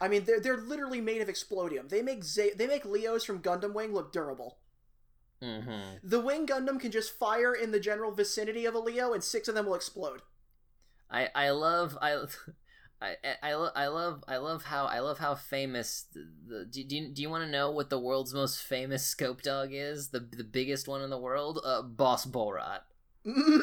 [0.00, 1.88] I mean they're they're literally made of explodium.
[1.88, 4.58] They make Z- they make Leos from Gundam Wing look durable.
[5.42, 5.96] mm-hmm.
[6.02, 9.48] The Wing Gundam can just fire in the general vicinity of a Leo, and six
[9.48, 10.22] of them will explode.
[11.10, 12.24] I I love I.
[12.98, 16.82] I, I, lo- I love I love how I love how famous the, the do,
[16.82, 20.08] do you, do you want to know what the world's most famous scope dog is
[20.08, 22.80] the the biggest one in the world uh Boss Borot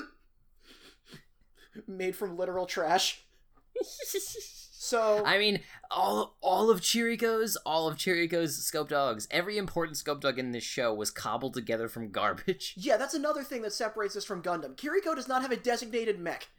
[1.88, 3.24] made from literal trash.
[4.84, 10.20] So I mean, all all of Chiriko's, all of Chiriko's scope dogs, every important scope
[10.20, 12.74] dog in this show was cobbled together from garbage.
[12.84, 14.76] Yeah, that's another thing that separates us from Gundam.
[14.76, 16.50] Kiriko does not have a designated mech.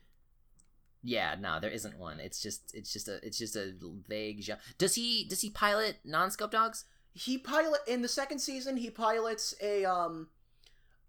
[1.02, 2.18] Yeah, no, there isn't one.
[2.18, 3.74] It's just it's just a it's just a
[4.08, 4.40] vague.
[4.40, 6.86] gen- Does he does he pilot non-scope dogs?
[7.12, 8.78] He pilot in the second season.
[8.78, 10.28] He pilots a um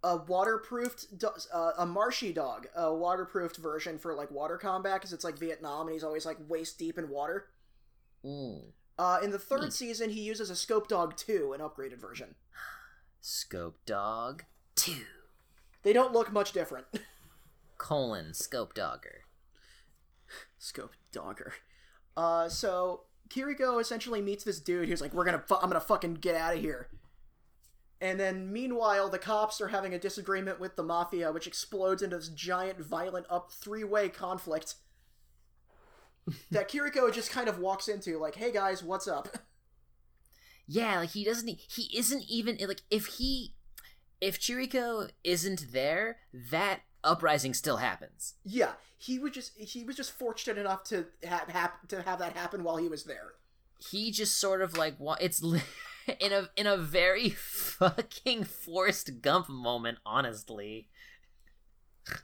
[0.05, 5.11] a waterproofed do- uh, a marshy dog, a waterproofed version for like water combat because
[5.13, 7.47] it's like Vietnam and he's always like waist deep in water.
[8.25, 8.61] Ooh,
[8.99, 9.73] Uh, in the third Neat.
[9.73, 12.35] season, he uses a Scope Dog 2, an upgraded version.
[13.21, 14.43] scope dog
[14.75, 15.06] two
[15.83, 16.85] They don't look much different.
[17.77, 19.21] colon scope dogger.
[20.60, 21.53] Scope Dogger.
[22.17, 26.15] Uh, so Kiriko essentially meets this dude who's like, "We're gonna, fu- I'm gonna fucking
[26.15, 26.87] get out of here."
[28.02, 32.17] And then, meanwhile, the cops are having a disagreement with the mafia, which explodes into
[32.17, 34.75] this giant, violent, up three-way conflict
[36.52, 39.29] that Kiriko just kind of walks into, like, "Hey guys, what's up?"
[40.67, 41.48] Yeah, like he doesn't.
[41.48, 43.54] He isn't even like if he,
[44.19, 48.33] if Chiriko isn't there, that uprising still happens.
[48.43, 52.33] yeah, he was just he was just fortunate enough to have hap- to have that
[52.35, 53.33] happen while he was there.
[53.91, 55.43] he just sort of like wa- it's
[56.19, 60.89] in a in a very fucking Forrest Gump moment, honestly.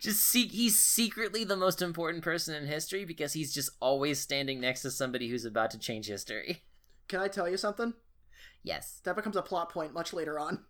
[0.00, 4.60] Just see, he's secretly the most important person in history because he's just always standing
[4.60, 6.62] next to somebody who's about to change history.
[7.08, 7.94] Can I tell you something?
[8.62, 9.00] Yes.
[9.02, 10.60] That becomes a plot point much later on.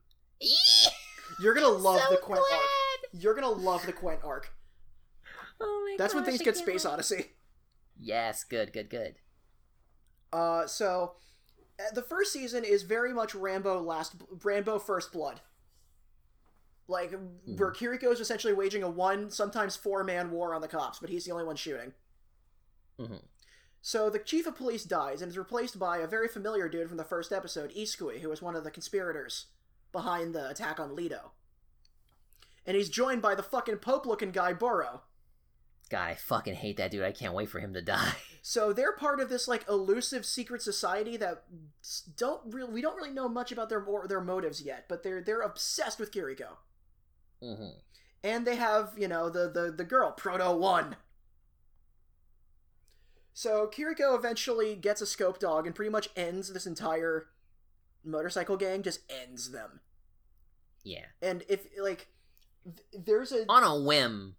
[0.40, 0.56] Eee!
[1.38, 2.62] You're gonna love so the Quent arc.
[3.12, 4.54] You're gonna love the Quent arc.
[5.60, 6.90] Oh my That's when things I get Space wait.
[6.90, 7.26] Odyssey.
[7.98, 9.16] Yes, good, good, good.
[10.32, 11.16] Uh, so
[11.94, 15.40] the first season is very much Rambo last Rambo First Blood.
[16.88, 17.12] Like
[17.44, 21.10] where Kiriko is essentially waging a one, sometimes four man war on the cops, but
[21.10, 21.92] he's the only one shooting.
[22.98, 23.22] Mhm.
[23.82, 26.98] So the chief of police dies and is replaced by a very familiar dude from
[26.98, 29.46] the first episode, Iskui, who was one of the conspirators
[29.92, 31.32] behind the attack on Leto.
[32.66, 35.02] And he's joined by the fucking Pope looking guy, Burrow.
[35.90, 37.02] God, I fucking hate that dude.
[37.02, 38.12] I can't wait for him to die.
[38.42, 41.44] So they're part of this like elusive secret society that
[42.16, 45.20] don't really we don't really know much about their more their motives yet, but they're
[45.22, 46.56] they're obsessed with Kiriko.
[47.42, 47.70] hmm
[48.22, 50.96] And they have, you know, the the the girl Proto 1.
[53.32, 57.28] So Kiriko eventually gets a scope dog and pretty much ends this entire
[58.04, 59.80] motorcycle gang just ends them.
[60.84, 61.06] Yeah.
[61.22, 62.08] And if like
[62.64, 64.36] th- there's a On a whim.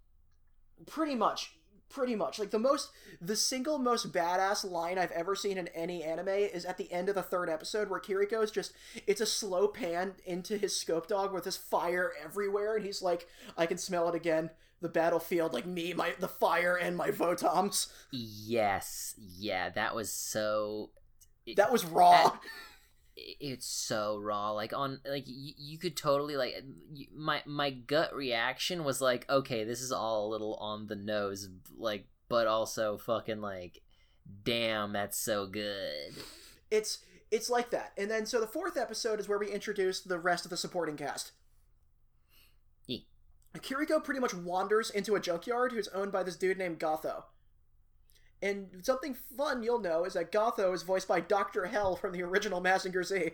[0.87, 1.53] Pretty much
[1.89, 6.01] pretty much like the most the single most badass line i've ever seen in any
[6.03, 8.71] anime is at the end of the third episode where kiriko is just
[9.07, 13.27] it's a slow pan into his scope dog with his fire everywhere and he's like
[13.57, 14.49] i can smell it again
[14.81, 19.13] the battlefield like me my the fire and my votoms Yes.
[19.17, 20.91] Yeah, that was so.
[21.57, 22.39] that was raw At-
[23.15, 26.55] it's so raw like on like you, you could totally like
[26.91, 30.95] y- my my gut reaction was like okay this is all a little on the
[30.95, 33.81] nose like but also fucking like
[34.43, 36.13] damn that's so good.
[36.69, 36.99] It's
[37.31, 37.91] it's like that.
[37.97, 40.95] And then so the fourth episode is where we introduce the rest of the supporting
[40.97, 41.31] cast.
[42.87, 43.07] Ye-
[43.57, 47.23] kiriko pretty much wanders into a junkyard who's owned by this dude named gotho
[48.41, 52.23] and something fun you'll know is that gotho is voiced by dr hell from the
[52.23, 53.31] original mazinger z.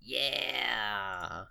[0.00, 1.44] Yeah.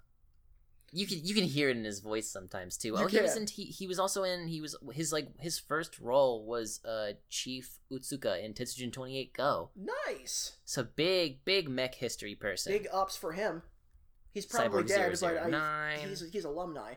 [0.92, 2.90] You can you can hear it in his voice sometimes too.
[2.90, 5.60] You oh he was in he, he was also in he was his like his
[5.60, 9.72] first role was uh chief Otsuka in tetsujin 28 go.
[9.76, 10.56] Nice!
[10.64, 12.72] So big big mech history person.
[12.72, 13.64] Big ups for him.
[14.32, 16.96] He's probably Cyborg dead but I, he's, he's alumni.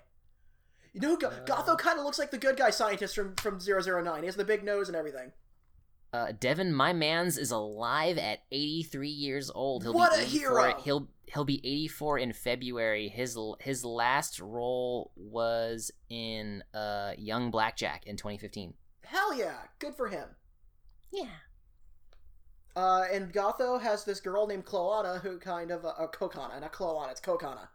[0.93, 3.61] You know, Go- Uh, Gotho kind of looks like the good guy scientist from, from
[3.61, 4.21] 009.
[4.23, 5.31] He has the big nose and everything.
[6.13, 9.83] Uh, Devin, my man's is alive at 83 years old.
[9.83, 10.81] He'll What be a 84 hero!
[10.81, 13.09] He'll he'll be 84 in February.
[13.09, 18.75] His his last role was in uh Young Blackjack in 2015.
[19.05, 20.29] Hell yeah, good for him.
[21.13, 21.27] Yeah.
[22.75, 26.73] Uh, and Gotho has this girl named Cloana who kind of uh, uh, Kokana, not
[26.73, 27.69] Cloana, it's Kokana.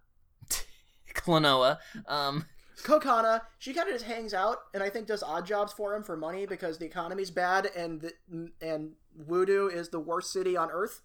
[1.14, 1.78] Klonoa.
[2.08, 2.46] Um
[2.82, 6.04] Kokana, she kind of just hangs out and I think does odd jobs for him
[6.04, 10.72] for money because the economy's bad and the, and Voodoo is the worst city on
[10.72, 11.02] Earth.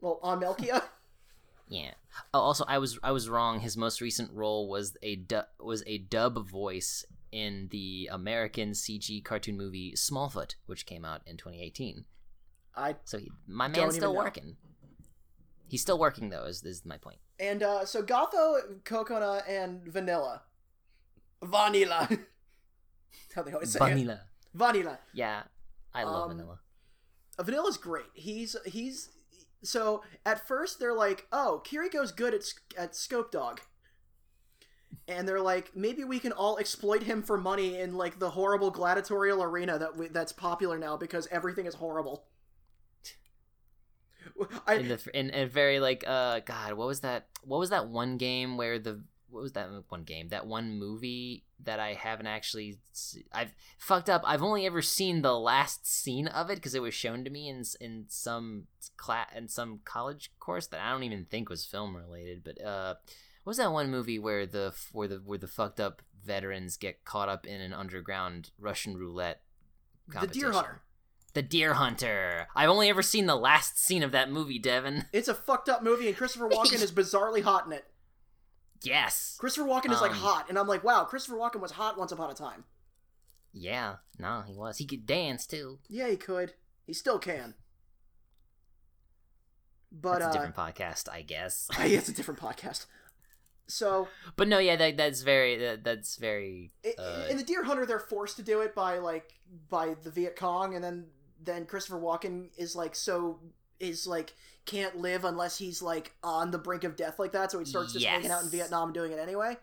[0.00, 0.82] Well, on Melkia.
[1.68, 1.92] yeah.
[2.32, 3.60] Oh, also I was I was wrong.
[3.60, 9.24] His most recent role was a du- was a dub voice in the American CG
[9.24, 12.04] cartoon movie Smallfoot, which came out in 2018.
[12.76, 14.18] I So he, my man's still know.
[14.18, 14.56] working.
[15.68, 16.44] He's still working though.
[16.44, 17.18] Is is my point?
[17.38, 20.42] And uh, so Gotho, Kokona, and Vanilla.
[21.42, 22.08] Vanilla.
[23.34, 23.88] How they always say it.
[23.88, 24.20] Vanilla.
[24.54, 24.98] Vanilla.
[25.12, 25.42] Yeah,
[25.92, 26.60] I love Um, vanilla.
[27.38, 28.06] Vanilla's great.
[28.14, 29.10] He's he's
[29.62, 32.42] so at first they're like, "Oh, Kiriko's good at
[32.78, 33.60] at Scope Dog."
[35.06, 38.70] And they're like, maybe we can all exploit him for money in like the horrible
[38.70, 42.24] gladiatorial arena that we, that's popular now because everything is horrible.
[44.66, 47.28] I, In the in a very like uh God, what was that?
[47.42, 50.28] What was that one game where the what was that one game?
[50.28, 52.78] That one movie that I haven't actually
[53.32, 54.22] I've fucked up.
[54.24, 57.48] I've only ever seen the last scene of it because it was shown to me
[57.48, 58.66] in in some
[58.96, 62.44] class in some college course that I don't even think was film related.
[62.44, 62.94] But uh,
[63.42, 67.04] what was that one movie where the where the where the fucked up veterans get
[67.04, 69.42] caught up in an underground Russian roulette?
[70.08, 70.52] the Deer?
[70.52, 70.82] Hunter.
[71.34, 72.46] The Deer Hunter.
[72.54, 75.04] I've only ever seen the last scene of that movie, Devin.
[75.12, 77.84] It's a fucked up movie, and Christopher Walken is bizarrely hot in it.
[78.82, 79.36] Yes.
[79.38, 82.12] Christopher Walken is like Um, hot, and I'm like, wow, Christopher Walken was hot once
[82.12, 82.64] upon a time.
[83.52, 83.96] Yeah.
[84.18, 84.78] No, he was.
[84.78, 85.78] He could dance too.
[85.88, 86.54] Yeah, he could.
[86.86, 87.54] He still can.
[89.90, 91.68] But That's a uh, different podcast, I guess.
[91.78, 92.86] it's a different podcast.
[93.66, 96.72] So but no, yeah, that, that's very that, that's very.
[96.84, 99.32] i- Uh, in the Deer Hunter, they're forced to do it by like
[99.70, 101.06] by the Viet Cong, and then
[101.44, 103.40] then Christopher Walken is like so
[103.80, 104.34] is like
[104.66, 107.92] can't live unless he's like on the brink of death like that, so he starts
[107.92, 109.56] just hanging out in Vietnam and doing it anyway.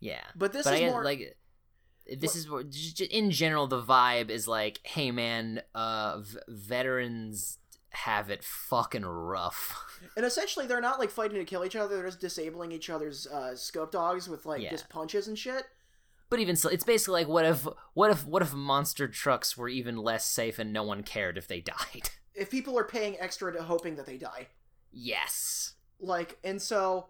[0.00, 0.22] yeah.
[0.36, 1.36] But this but is I more like
[2.18, 6.38] this is what j- j- in general the vibe is like hey man uh v-
[6.48, 7.58] veterans
[7.90, 9.78] have it fucking rough
[10.16, 13.28] And essentially, they're not like fighting to kill each other; they're just disabling each other's
[13.28, 14.70] uh, scope dogs with like Yeah.
[14.70, 15.62] just punches and shit.
[16.32, 19.68] But even so it's basically like what if what if what if monster trucks were
[19.68, 23.52] even less safe and no one cared if they died If people are paying extra
[23.52, 24.48] to hoping that they die,
[24.90, 27.06] yes like, and so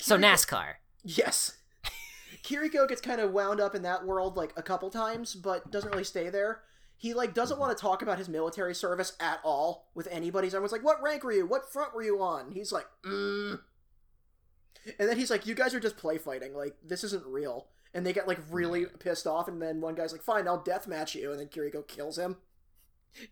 [0.00, 1.56] so nascar Yes.
[2.44, 5.90] Kiriko gets kind of wound up in that world like a couple times, but doesn't
[5.90, 6.62] really stay there.
[6.96, 10.48] He like doesn't want to talk about his military service at all with anybody.
[10.48, 11.46] Everyone's like, "What rank were you?
[11.46, 13.58] What front were you on?" He's like, mm.
[14.98, 16.54] and then he's like, "You guys are just play fighting.
[16.54, 20.12] Like this isn't real." And they get like really pissed off, and then one guy's
[20.12, 22.36] like, "Fine, I'll deathmatch you," and then Kiriko kills him.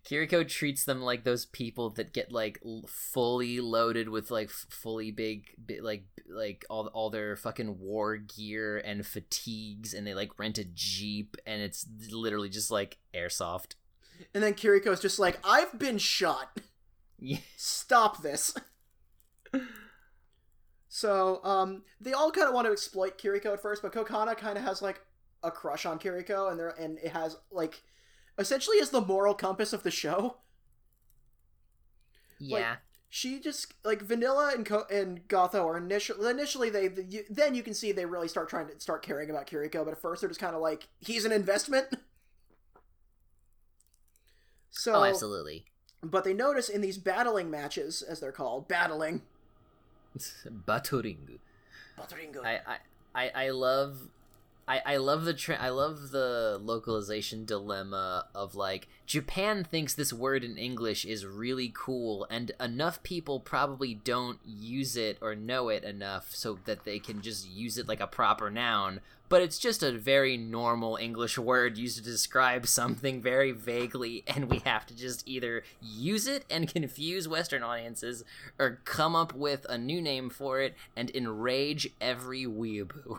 [0.05, 4.67] Kiriko treats them like those people that get like l- fully loaded with like f-
[4.69, 10.15] fully big, bi- like like all all their fucking war gear and fatigues, and they
[10.15, 13.75] like rent a jeep, and it's literally just like airsoft.
[14.35, 16.59] And then Kiriko's just like, "I've been shot."
[17.21, 17.39] Yeah.
[17.57, 18.55] stop this.
[20.89, 24.57] so, um, they all kind of want to exploit Kiriko at first, but Kokana kind
[24.57, 25.01] of has like
[25.43, 27.83] a crush on Kiriko, and there and it has like
[28.39, 30.39] essentially is the moral compass of the show.
[32.39, 32.77] Yeah.
[33.11, 37.55] She just like Vanilla and Ko- and Gotho are initially initially they the, you, then
[37.55, 40.21] you can see they really start trying to start caring about Kiriko, but at first
[40.21, 41.89] they're just kind of like he's an investment.
[44.71, 45.65] So, oh, absolutely.
[46.03, 49.23] but they notice in these battling matches, as they're called, battling.
[50.67, 51.39] Baturingu.
[51.99, 52.45] Batoringo.
[52.45, 52.77] I, I,
[53.15, 54.09] I, I love
[54.69, 60.13] I, I love the tra- I love the localization dilemma of like Japan thinks this
[60.13, 65.71] word in English is really cool and enough people probably don't use it or know
[65.71, 69.59] it enough so that they can just use it like a proper noun but it's
[69.59, 74.87] just a very normal English word used to describe something very vaguely and we have
[74.87, 78.25] to just either use it and confuse western audiences
[78.59, 83.19] or come up with a new name for it and enrage every weeaboo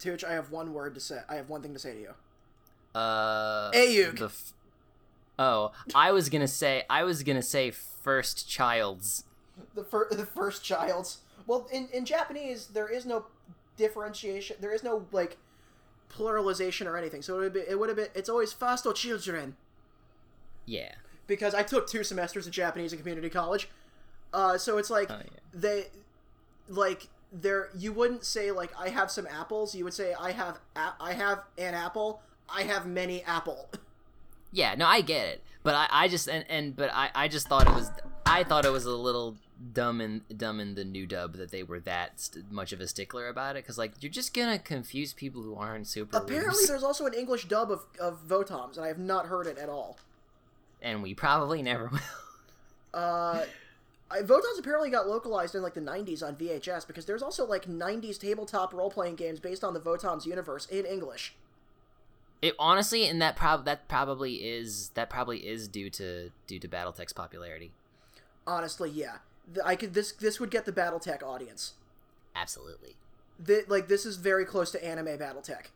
[0.00, 1.20] To which I have one word to say.
[1.28, 2.10] I have one thing to say to you.
[2.94, 4.22] Uh, Ayuk.
[4.22, 4.52] f-
[5.38, 9.24] oh, I was gonna say, I was gonna say first child's.
[9.74, 11.18] The fir- the first child's.
[11.46, 13.26] Well, in in Japanese, there is no
[13.76, 14.56] differentiation.
[14.60, 15.36] There is no like
[16.10, 17.22] pluralization or anything.
[17.22, 17.60] So it would be.
[17.68, 18.08] It would have been.
[18.14, 19.56] It's always fasto children.
[20.64, 20.94] Yeah.
[21.28, 23.68] because I took two semesters of Japanese in community college.
[24.32, 25.38] Uh, so it's like Oh, yeah.
[25.54, 25.86] they
[26.68, 29.74] like there you wouldn't say like I have some apples.
[29.74, 32.20] You would say I have a- I have an apple.
[32.48, 33.68] I have many apple.
[34.52, 34.74] Yeah.
[34.76, 37.66] No, I get it, but I, I just and, and but I, I just thought
[37.66, 37.90] it was,
[38.24, 39.36] I thought it was a little
[39.72, 42.86] dumb in dumb in the new dub that they were that st- much of a
[42.86, 46.16] stickler about it because like you're just gonna confuse people who aren't super.
[46.16, 49.58] Apparently, there's also an English dub of of Votoms, and I have not heard it
[49.58, 49.98] at all.
[50.82, 52.00] and we probably never will.
[52.94, 53.44] Uh,
[54.10, 57.66] I, Votoms apparently got localized in like the 90s on VHS because there's also like
[57.66, 61.34] 90s tabletop role playing games based on the Votoms universe in English.
[62.40, 66.68] It honestly, and that prob that probably is that probably is due to due to
[66.68, 67.72] BattleTech's popularity.
[68.46, 69.16] Honestly, yeah,
[69.64, 71.74] I could this this would get the BattleTech audience.
[72.34, 72.96] Absolutely.
[73.44, 75.66] Th like this is very close to anime BattleTech.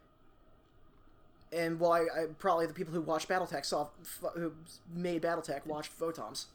[1.53, 3.89] And why I, probably the people who watched BattleTech saw
[4.35, 4.53] who
[4.95, 6.47] made BattleTech watched Votoms.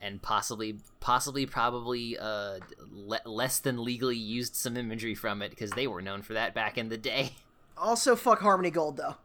[0.00, 2.58] and possibly possibly probably uh
[2.90, 6.54] le- less than legally used some imagery from it because they were known for that
[6.54, 7.32] back in the day
[7.78, 9.16] Also, fuck Harmony Gold though.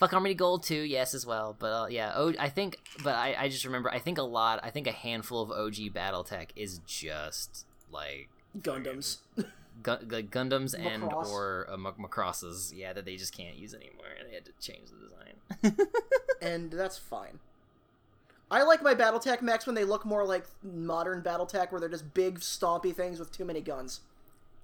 [0.00, 3.36] Fuck harmony gold too yes as well but uh, yeah oh i think but I,
[3.38, 6.80] I just remember i think a lot i think a handful of og battletech is
[6.86, 8.28] just like
[8.58, 9.18] Gundams.
[9.82, 11.28] gu- gu- gundams and Macross.
[11.30, 14.52] or uh, Mac- macrosses yeah that they just can't use anymore and they had to
[14.60, 15.86] change the design
[16.42, 17.38] and that's fine.
[18.50, 22.12] I like my BattleTech mechs when they look more like modern BattleTech, where they're just
[22.14, 24.00] big, stompy things with too many guns.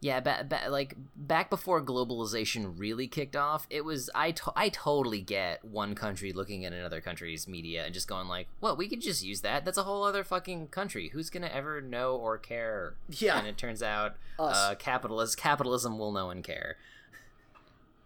[0.06, 4.68] Yeah, ba- ba- like back before globalization really kicked off, it was I to- I
[4.68, 8.78] totally get one country looking at another country's media and just going like, "What?
[8.78, 9.64] We could just use that.
[9.64, 11.08] That's a whole other fucking country.
[11.08, 13.36] Who's gonna ever know or care?" Yeah.
[13.36, 16.76] And it turns out, uh, capitalist capitalism will know and care.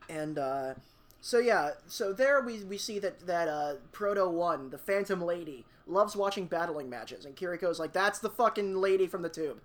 [0.08, 0.74] And uh,
[1.20, 5.66] so yeah, so there we we see that that uh, Proto One, the Phantom Lady,
[5.86, 9.60] loves watching battling matches, and Kiriko's like, "That's the fucking lady from the tube."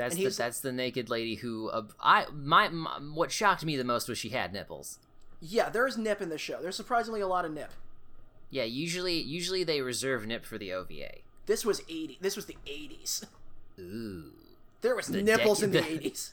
[0.00, 3.84] That's the, that's the naked lady who uh, I my, my what shocked me the
[3.84, 4.98] most was she had nipples.
[5.40, 6.58] Yeah, there's nip in this show.
[6.60, 7.70] There's surprisingly a lot of nip.
[8.50, 11.18] Yeah, usually usually they reserve nip for the OVA.
[11.46, 12.18] This was eighty.
[12.20, 13.24] This was the '80s.
[13.78, 14.32] Ooh,
[14.82, 16.30] There was The nipples in the decade- '80s.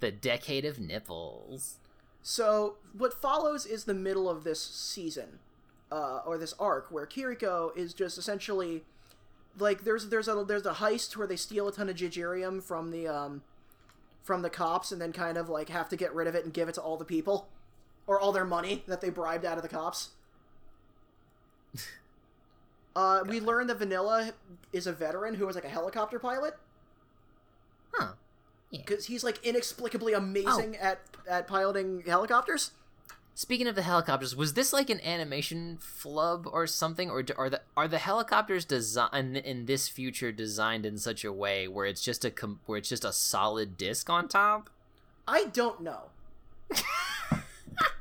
[0.00, 1.76] the decade of nipples.
[2.22, 5.38] So what follows is the middle of this season,
[5.92, 8.84] uh, or this arc, where Kiriko is just essentially
[9.58, 12.90] like there's there's a there's a heist where they steal a ton of Jijirium from
[12.90, 13.42] the um
[14.22, 16.52] from the cops and then kind of like have to get rid of it and
[16.52, 17.48] give it to all the people
[18.06, 20.10] or all their money that they bribed out of the cops.
[22.96, 24.32] Uh, we learned that Vanilla
[24.72, 26.54] is a veteran who was like a helicopter pilot
[27.92, 28.12] Huh.
[28.72, 32.72] because he's like inexplicably amazing at at piloting helicopters.
[33.38, 37.60] Speaking of the helicopters, was this like an animation flub or something, or are the
[37.76, 42.24] are the helicopters designed in this future designed in such a way where it's just
[42.24, 44.70] a com- where it's just a solid disc on top?
[45.28, 46.06] I don't know.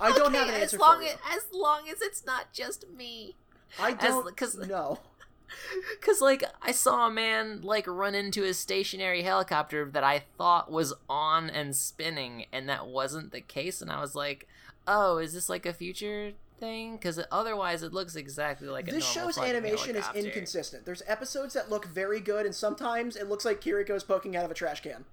[0.02, 1.10] I don't have an answer as long for you.
[1.10, 3.36] as, as long as it's not just me.
[3.80, 4.36] I don't.
[4.36, 5.02] Cause know.
[6.02, 10.72] Cause like I saw a man like run into a stationary helicopter that I thought
[10.72, 13.84] was on and spinning, and that wasn't the case.
[13.84, 14.48] And I was like,
[14.88, 19.06] "Oh, is this like a future thing?" Because otherwise, it looks exactly like a This
[19.08, 20.86] show's animation is inconsistent.
[20.86, 24.52] There's episodes that look very good, and sometimes it looks like Kiriko's poking out of
[24.52, 25.06] a trash can.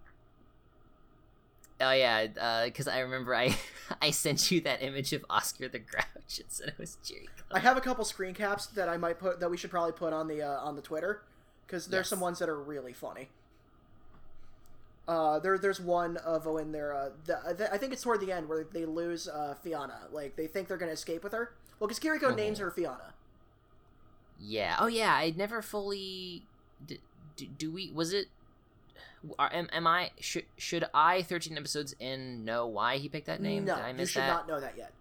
[1.80, 3.56] Oh yeah, because I remember I
[4.00, 7.30] I sent you that image of Oscar the Grouch and said it was Jericho.
[7.50, 10.12] I have a couple screen caps that I might put that we should probably put
[10.12, 11.22] on the uh, on the Twitter
[11.66, 12.10] because there's Yes.
[12.10, 13.28] some ones that are really funny.
[15.06, 18.48] Uh, there there's one of when they're uh, the, I think it's toward the end
[18.48, 19.98] where they lose uh, Fiona.
[20.10, 21.52] Like they think they're gonna escape with her.
[21.78, 22.36] Well, because Kiriko Mhm.
[22.36, 23.12] names her Fiona.
[24.40, 24.76] Yeah.
[24.78, 26.44] Oh yeah, I never fully.
[26.86, 26.96] Do,
[27.36, 27.90] do, do we?
[27.92, 28.28] Was it?
[29.38, 33.40] Are, am, am I should should I thirteen episodes in know why he picked that
[33.40, 33.64] name?
[33.64, 34.28] No, Did I you should that?
[34.28, 34.92] not know that yet.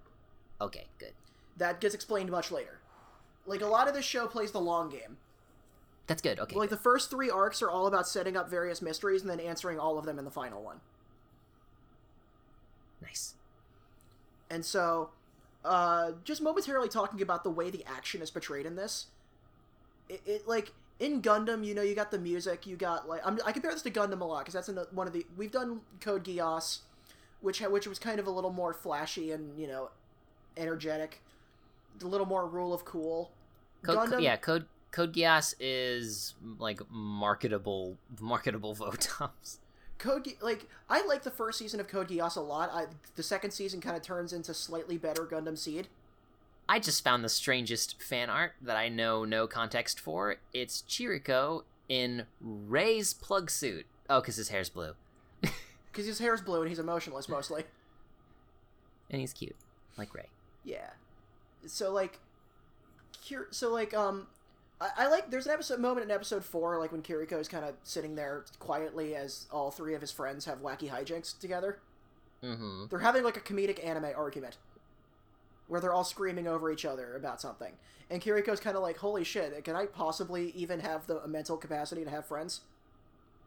[0.62, 1.14] Okay, good.
[1.58, 2.80] That gets explained much later.
[3.46, 5.18] Like a lot of this show plays the long game.
[6.08, 6.40] That's good.
[6.40, 6.56] Okay.
[6.56, 9.80] Like the first three arcs are all about setting up various mysteries and then answering
[9.80, 10.82] all of them in the final one.
[13.02, 13.36] nice.
[14.50, 15.10] And so,
[15.64, 19.08] uh, just momentarily talking about the way the action is portrayed in this,
[20.10, 23.40] it, it like in Gundam, you know, you got the music, you got like I'm,
[23.46, 25.52] I compare this to Gundam a lot because that's in the, one of the we've
[25.52, 26.80] done Code Geass,
[27.42, 29.90] which ha- which was kind of a little more flashy and you know,
[30.58, 31.22] energetic,
[32.02, 33.32] a little more rule of cool.
[33.84, 39.58] Code, Gundam, yeah, Code Code Geass is like marketable marketable Votoms.
[39.98, 42.70] Code Ge- like I like the first season of Code Geass a lot.
[42.72, 42.86] I,
[43.16, 45.88] the second season kind of turns into slightly better Gundam Seed.
[46.70, 50.38] I just found the strangest fan art that I know no context for.
[50.54, 53.86] It's Chirico in Rei's plug suit.
[54.10, 54.94] Oh, because his hair's blue.
[55.92, 57.66] Because his hair's blue and he's emotionless mostly.
[59.12, 59.56] And he's cute.
[59.96, 60.26] Like Rei.
[60.64, 60.90] Yeah.
[61.68, 62.20] So like,
[63.24, 64.26] Kir- so like um,
[64.80, 67.66] I, I like there's an episode moment in episode four like when Kiriko is kind
[67.66, 71.80] of sitting there quietly as all three of his friends have wacky hijinks together.
[72.44, 72.86] Mm-hmm.
[72.90, 74.58] They're having like a comedic anime argument
[75.68, 77.74] where they're all screaming over each other about something,
[78.10, 79.64] and Kiriko's kind of like, "Holy shit!
[79.64, 82.62] Can I possibly even have the mental capacity to have friends?"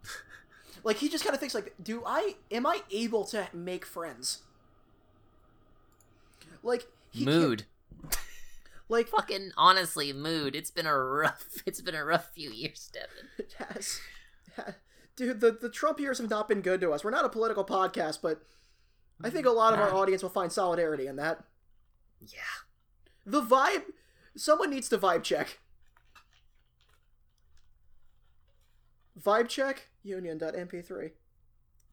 [0.84, 2.36] like he just kind of thinks like, "Do I?
[2.50, 4.42] Am I able to make friends?"
[6.62, 7.64] Like he Mood.
[8.88, 10.54] Like Fucking honestly, mood.
[10.54, 13.46] It's been a rough it's been a rough few years, Devin.
[13.60, 14.00] Yes.
[15.16, 17.02] Dude, the, the Trump years have not been good to us.
[17.02, 18.42] We're not a political podcast, but
[19.22, 21.44] I think a lot of our audience will find solidarity in that.
[22.20, 22.38] Yeah.
[23.24, 23.84] The vibe.
[24.36, 25.58] Someone needs to vibe check.
[29.20, 31.12] Vibe check union.mp3.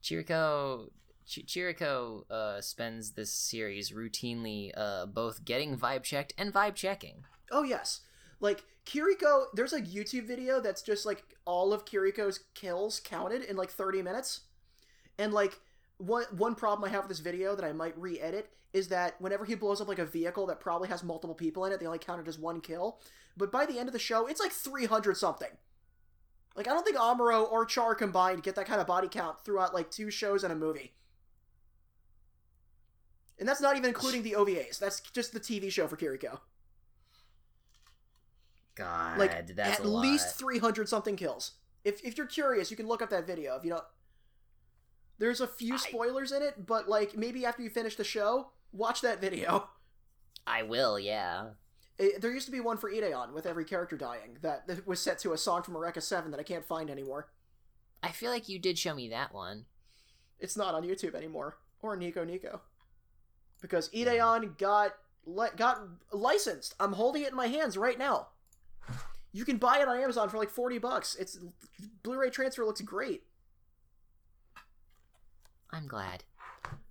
[0.03, 0.89] Chiriko
[1.25, 7.23] Ch- Chiriko uh, spends this series routinely uh, both getting vibe checked and vibe checking.
[7.51, 8.01] Oh, yes.
[8.39, 13.55] Like, Kiriko, there's a YouTube video that's just like all of Kiriko's kills counted in
[13.55, 14.41] like 30 minutes.
[15.17, 15.59] And like,
[15.97, 19.19] one, one problem I have with this video that I might re edit is that
[19.21, 21.85] whenever he blows up like a vehicle that probably has multiple people in it, they
[21.85, 22.99] only count it as one kill.
[23.37, 25.49] But by the end of the show, it's like 300 something.
[26.55, 29.73] Like, I don't think Amuro or Char combined get that kind of body count throughout
[29.73, 30.93] like two shows and a movie.
[33.39, 34.77] And that's not even including the OVAs.
[34.79, 36.39] That's just the TV show for Kiriko.
[38.75, 40.01] God, like at a lot.
[40.01, 41.51] least 300 something kills
[41.83, 43.83] if, if you're curious you can look up that video if you don't
[45.19, 48.49] there's a few I- spoilers in it but like maybe after you finish the show
[48.71, 49.69] watch that video
[50.47, 51.49] I will, yeah.
[51.99, 54.99] It- there used to be one for Ideon with every character dying that, that was
[54.99, 57.29] set to a song from Eureka 7 that I can't find anymore
[58.01, 59.65] I feel like you did show me that one.
[60.39, 62.61] it's not on YouTube anymore or Nico Nico
[63.63, 64.93] because Ideon got
[65.57, 65.79] got
[66.11, 68.27] licensed I'm holding it in my hands right now
[69.31, 71.39] you can buy it on Amazon for like 40 bucks it's
[72.03, 73.23] Blu-ray transfer looks great
[75.71, 76.23] I'm glad.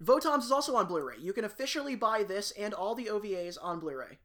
[0.03, 1.17] Votoms is also on Blu-ray.
[1.21, 4.19] You can officially buy this and all the OVAs on Blu-ray.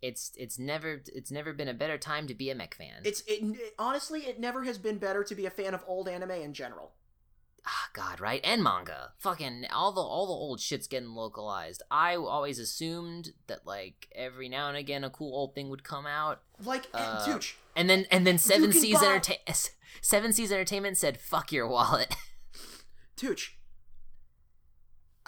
[0.00, 3.02] It's it's never it's never been a better time to be a mech fan.
[3.04, 6.08] It's it, it- honestly, it never has been better to be a fan of old
[6.08, 6.92] anime in general.
[7.66, 8.40] Ah, God, right?
[8.44, 9.12] And manga.
[9.18, 11.82] Fucking all the all the old shit's getting localized.
[11.90, 16.06] I always assumed that like every now and again a cool old thing would come
[16.06, 19.38] out, Like, Uh, Tooch, and then and then Seven Seas buy- Entertain
[20.02, 22.14] Seven Seas Entertainment said fuck your wallet.
[23.16, 23.56] Tooch.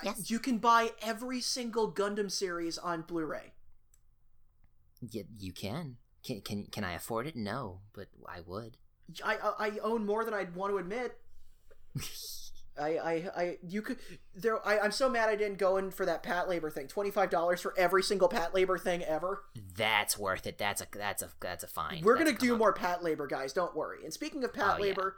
[0.03, 0.31] Yes?
[0.31, 3.53] You can buy every single Gundam series on Blu-ray.
[5.01, 5.97] yeah, you can.
[6.25, 7.37] Can can can I afford it?
[7.37, 8.79] No, but I would.
[9.25, 11.19] I I, I own more than I'd want to admit.
[12.81, 13.99] I, I, I, you could
[14.35, 14.67] there.
[14.67, 16.89] I, I'm so mad I didn't go in for that Patlabor thing.
[16.89, 19.43] Twenty five dollars for every single Patlabor thing ever.
[19.77, 20.57] That's worth it.
[20.57, 22.01] That's a that's a that's a fine.
[22.03, 22.59] We're gonna do up.
[22.59, 23.53] more Patlabor, guys.
[23.53, 24.05] Don't worry.
[24.05, 24.83] And speaking of Pat Oh, yeah.
[24.85, 25.17] Labor,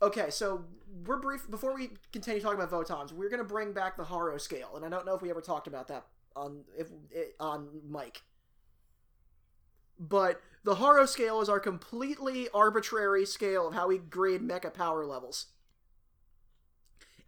[0.00, 0.64] okay, so
[1.04, 4.70] we're brief before we continue talking about Votoms, We're gonna bring back the Haro scale,
[4.74, 6.88] and I don't know if we ever talked about that on if
[7.38, 8.22] on Mike.
[9.98, 15.04] But the Haro scale is our completely arbitrary scale of how we grade mecha power
[15.06, 15.46] levels.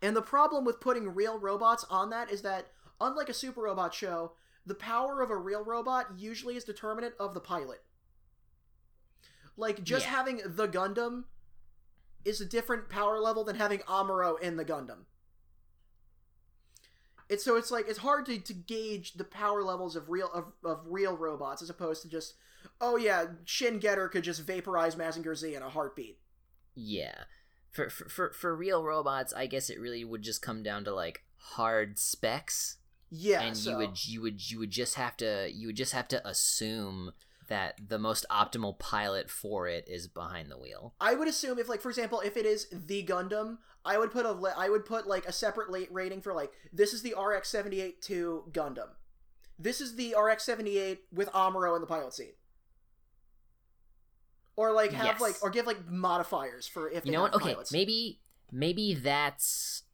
[0.00, 2.68] And the problem with putting real robots on that is that,
[3.00, 4.32] unlike a super robot show,
[4.64, 7.82] the power of a real robot usually is determinant of the pilot.
[9.56, 10.12] Like, just Yeah.
[10.12, 11.24] having the Gundam
[12.24, 15.06] is a different power level than having Amuro in the Gundam.
[17.28, 20.52] It's so it's like it's hard to, to gauge the power levels of real of,
[20.64, 22.34] of real robots as opposed to just
[22.80, 26.18] oh yeah Shin Getter could just vaporize Mazinger Z in a heartbeat.
[26.74, 27.24] Yeah.
[27.86, 31.22] For, for for real robots, I guess it really would just come down to like
[31.36, 32.76] hard specs,
[33.10, 35.92] Yeah, and so, you would you would you would just have to you would just
[35.92, 37.12] have to assume
[37.48, 40.94] that the most optimal pilot for it is behind the wheel.
[41.00, 44.26] I would assume if like for example if it is the Gundam, I would put
[44.26, 47.48] a I would put like a separate late rating for like this is the RX
[47.48, 48.88] seventy eight two Gundam,
[49.58, 52.36] this is the RX seventy eight with Amuro in the pilot seat,
[54.58, 55.20] or like have Yes.
[55.20, 57.34] like or give like modifiers for if You know what?
[57.34, 57.70] Okay, pilots.
[57.72, 59.84] maybe maybe that's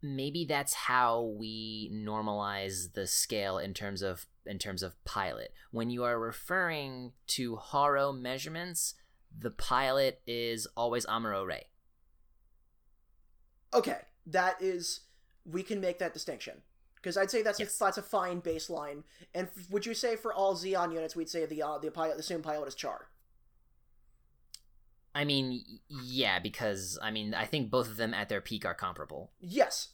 [0.00, 5.52] maybe that's how we normalize the scale in terms of in terms of pilot.
[5.72, 8.94] When you are referring to Haro measurements,
[9.38, 11.64] the pilot is always Amuro Ray.
[13.74, 15.00] Okay, that is
[15.44, 16.62] we can make that distinction
[16.96, 17.76] because I'd say that's Yes.
[17.76, 19.02] a, that's a fine baseline.
[19.34, 22.16] And f- would you say for all Zeon units, we'd say the uh, the pilot
[22.16, 23.08] the same pilot is Char?
[25.18, 28.72] I mean, yeah, because I mean, I think both of them at their peak are
[28.72, 29.32] comparable.
[29.40, 29.88] Yes,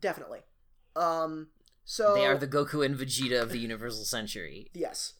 [0.00, 0.40] definitely.
[0.96, 1.48] Um,
[1.84, 5.12] so They are the Goku and Vegeta of the Universal Century yes.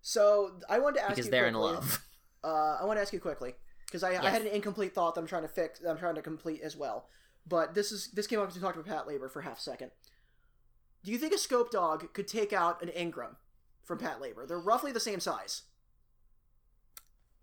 [0.00, 2.00] So I wanted to ask because you they're in love.
[2.44, 3.54] Uh, I want to ask you quickly
[3.86, 5.82] because I, I had an incomplete thought that I'm trying to fix.
[5.82, 7.06] I'm trying to complete as well.
[7.48, 9.92] But this is this came up as we talked about Patlabor for half a second.
[11.02, 13.36] Do you think a scope dog could take out an Ingram
[13.82, 14.46] from Patlabor?
[14.46, 15.62] They're roughly the same size.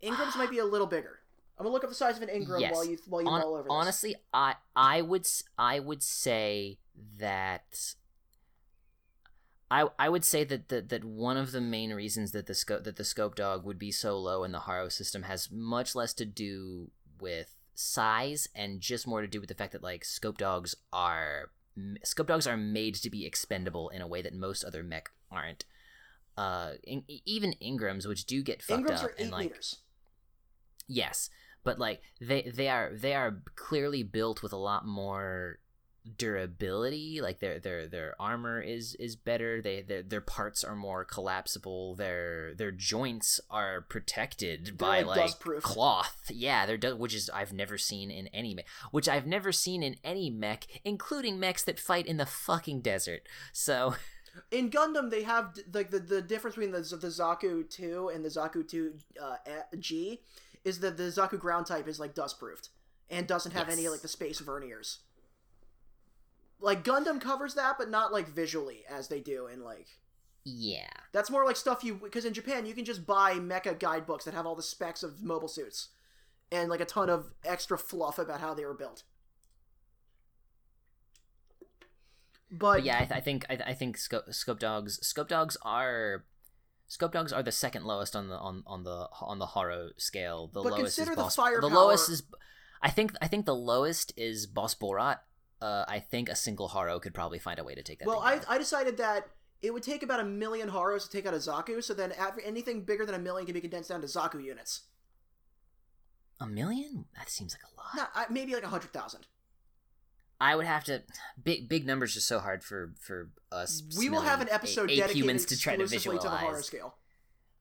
[0.02, 1.20] Ingrams might be a little bigger.
[1.58, 2.74] I'm gonna look up the size of an Ingram Yes.
[2.74, 3.70] while you while you Hon- mull over this.
[3.70, 5.26] honestly, I I would
[5.58, 6.78] I would say
[7.18, 7.94] that
[9.70, 12.84] I I would say that that, that one of the main reasons that the scope
[12.84, 16.12] that the scope dog would be so low in the Haro system has much less
[16.14, 16.90] to do
[17.20, 21.50] with size and just more to do with the fact that like scope dogs are
[22.04, 25.64] scope dogs are made to be expendable in a way that most other mech aren't.
[26.36, 29.78] Uh, in, even Ingrams, which do get fucked Ingrams up and like meters.
[30.92, 31.30] Yes,
[31.64, 35.58] but like they they are they are clearly built with a lot more
[36.16, 37.20] durability.
[37.20, 39.62] Like their their their armor is is better.
[39.62, 41.94] They their their parts are more collapsible.
[41.94, 46.30] Their their joints are protected by like, like, cloth.
[46.30, 48.66] Yeah, they're which is I've never seen in any mech.
[48.90, 53.28] Which I've never seen in any mech, including mechs that fight in the fucking desert.
[53.52, 53.94] So
[54.50, 58.30] In Gundam, they have like the, the difference between the the Zaku two and the
[58.30, 59.36] Zaku two uh,
[59.78, 60.20] G
[60.64, 62.68] is that the Zaku ground type is like dust proofed
[63.10, 64.98] and doesn't have any like the space verniers.
[66.60, 69.88] Like Gundam covers that, but not like visually as they do in like.
[70.44, 70.86] yeah.
[71.12, 74.34] That's more like stuff you because in Japan you can just buy mecha guidebooks that
[74.34, 75.88] have all the specs of mobile suits
[76.50, 79.02] and like a ton of extra fluff about how they were built.
[82.50, 85.28] But, But yeah, I, th- I think I, th- I think scope, scope dogs scope
[85.28, 86.24] dogs are
[86.92, 90.48] scope dogs are the second lowest on the on, on the on the Haro scale.
[90.48, 91.36] The But lowest consider is the boss.
[91.36, 92.22] firepower- The lowest is,
[92.82, 95.18] I think I think the lowest is Boss Borot.
[95.60, 98.08] Uh, I think a single Haro could probably find a way to take that.
[98.08, 98.40] Well, I.
[98.48, 99.28] I decided that
[99.62, 102.12] it would take about a million Haros to take out a Zaku, so then
[102.44, 104.82] anything bigger than a million can be condensed down to Zaku units.
[106.40, 107.04] a million?
[107.16, 107.94] That seems like a lot.
[107.96, 109.26] Not I, maybe like a hundred thousand.
[110.40, 111.02] I would have to
[111.42, 113.82] big big numbers just so hard for for us.
[113.96, 116.56] we will have an episode ape dedicated humans to try to exclusively to the horror
[116.56, 116.66] visualize.
[116.66, 116.94] scale.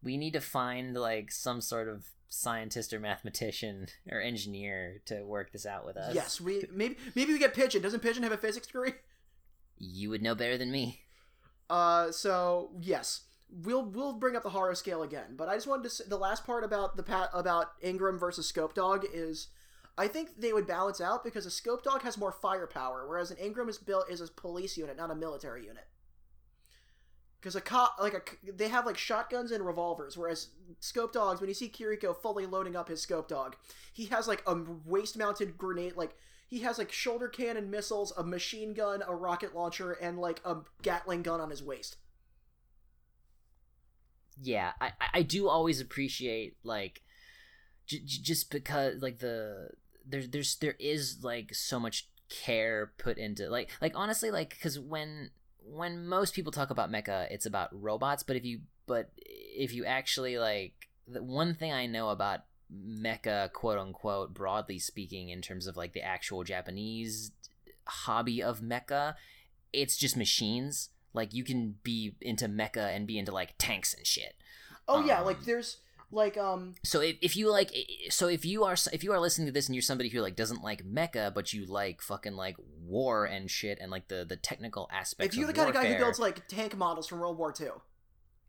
[0.04, 5.52] We need to find like some sort of scientist or mathematician or engineer to work
[5.52, 6.16] this out with us.
[6.16, 7.82] Yes, we maybe maybe we get Pigeon.
[7.82, 8.94] Doesn't Pigeon have a physics degree?
[9.78, 11.02] you would know better than me.
[11.70, 15.36] Uh, so yes, we'll we'll bring up the Haro scale again.
[15.38, 18.48] But I just wanted to say the last part about the pat about Ingram versus
[18.48, 19.48] Scope Dog is,
[19.98, 23.38] I think they would balance out because a Scope Dog has more firepower, whereas an
[23.38, 25.88] Ingram is built is a police unit, not a military unit.
[27.40, 31.50] Because a cop, like a, they have like shotguns and revolvers, whereas Scope Dogs, when
[31.50, 33.56] you see Kiriko fully loading up his Scope Dog,
[33.94, 36.16] he has like a waist-mounted grenade, like
[36.48, 40.58] he has like shoulder cannon missiles, a machine gun, a rocket launcher, and like a
[40.84, 41.98] Gatling gun on his waist.
[44.42, 47.02] yeah i I- do always appreciate like
[47.88, 49.70] j- just because like the
[50.12, 54.80] there's there's there is like so much care put into like like honestly like because
[54.80, 55.32] when
[55.64, 59.86] when most people talk about mecha it's about robots but if you but if you
[59.86, 62.42] actually like the one thing i know about
[62.74, 67.32] mecha quote unquote broadly speaking in terms of like the actual japanese
[67.86, 69.16] hobby of mecha
[69.74, 70.90] it's just machines.
[71.14, 74.36] Like you can be into mecha and be into like tanks and shit.
[74.88, 75.78] Oh yeah, like Um, there's
[76.12, 77.72] like um so if, if you like
[78.10, 80.36] so if you are if you are listening to this and you're somebody who like
[80.36, 82.56] doesn't like mecha but you like fucking like
[82.86, 85.88] war and shit and like the the technical aspects if you're the kind of guy
[85.92, 87.68] who builds like tank models from World War II.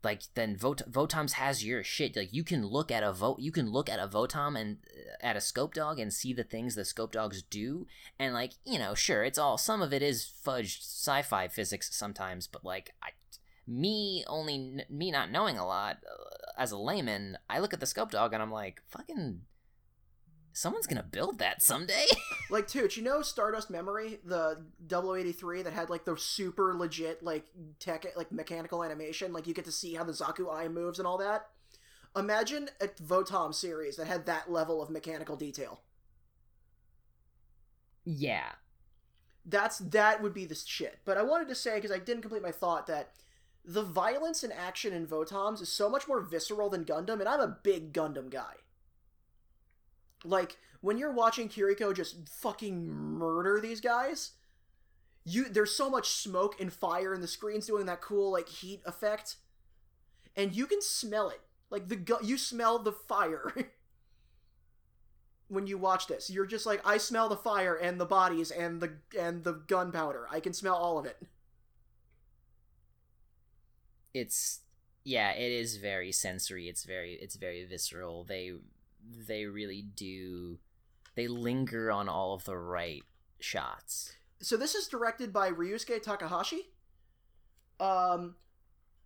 [0.02, 2.16] like then Vot- Votoms has your shit.
[2.16, 5.24] Like you can look at a vote, you can look at a Votom and uh,
[5.24, 7.86] at a Scope Dog and see the things the Scope Dogs do,
[8.18, 12.48] and like you know, sure, it's all some of it is fudged sci-fi physics sometimes,
[12.48, 13.10] but like I,
[13.66, 17.86] me only me not knowing a lot uh, as a layman, I look at the
[17.86, 19.42] Scope Dog and I'm like, fucking,
[20.52, 22.06] someone's gonna build that someday.
[22.50, 27.46] Like Tooch, you know Stardust Memory, the 083 that had like the super legit like
[27.78, 31.06] tech like mechanical animation, like you get to see how the Zaku eye moves and
[31.08, 31.46] all that.
[32.14, 35.80] Imagine a Votom series that had that level of mechanical detail.
[38.04, 38.52] yeah,
[39.44, 41.00] That's that would be the shit.
[41.04, 43.10] But I wanted to say because I didn't complete my thought that
[43.64, 47.40] the violence and action in Votoms is so much more visceral than Gundam, and I'm
[47.40, 48.54] a big Gundam guy.
[50.24, 54.32] Like when you're watching Kiriko just fucking murder these guys,
[55.24, 58.82] you there's so much smoke and fire, and the screen's doing that cool like heat
[58.84, 59.36] effect,
[60.36, 61.40] and you can smell it.
[61.70, 63.52] Like the gu- you smell the fire.
[65.52, 66.30] when you watch this.
[66.30, 70.26] You're just like, I smell the fire and the bodies and the and the gunpowder.
[70.30, 71.18] I can smell all of it.
[74.14, 74.60] It's
[75.04, 78.52] yeah it is very sensory it's very it's very visceral they
[79.26, 80.58] they really do
[81.16, 83.02] they linger on all of the right
[83.40, 86.68] shots So this is directed by Ryosuke Takahashi.
[87.80, 88.36] Um,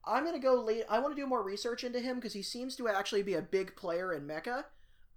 [0.04, 0.84] I'm gonna go late.
[0.88, 3.42] I want to do more research into him because he seems to actually be a
[3.42, 4.64] big player in mecha.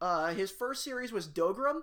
[0.01, 1.81] Uh, his first series was Dougram,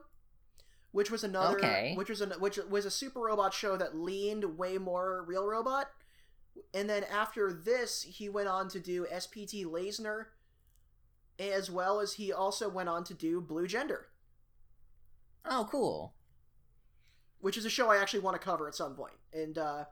[0.93, 1.95] which was another, Okay.
[1.97, 5.91] which was an, which was a super robot show that leaned way more real robot.
[6.75, 10.27] And then after this, he went on to do SPT Layzner,
[11.39, 14.09] as well as he also went on to do Blue Gender,
[15.45, 16.15] oh cool
[17.41, 19.13] which is a show I actually want to cover at some point.
[19.33, 19.85] And uh,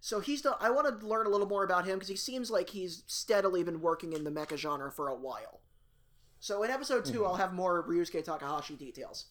[0.00, 0.54] so he's done.
[0.60, 3.64] I want to learn a little more about him because he seems like he's steadily
[3.64, 5.60] been working in the mecha genre for a while.
[6.38, 7.26] So in episode 2 Mhm.
[7.26, 9.26] I'll have more Ryosuke Takahashi details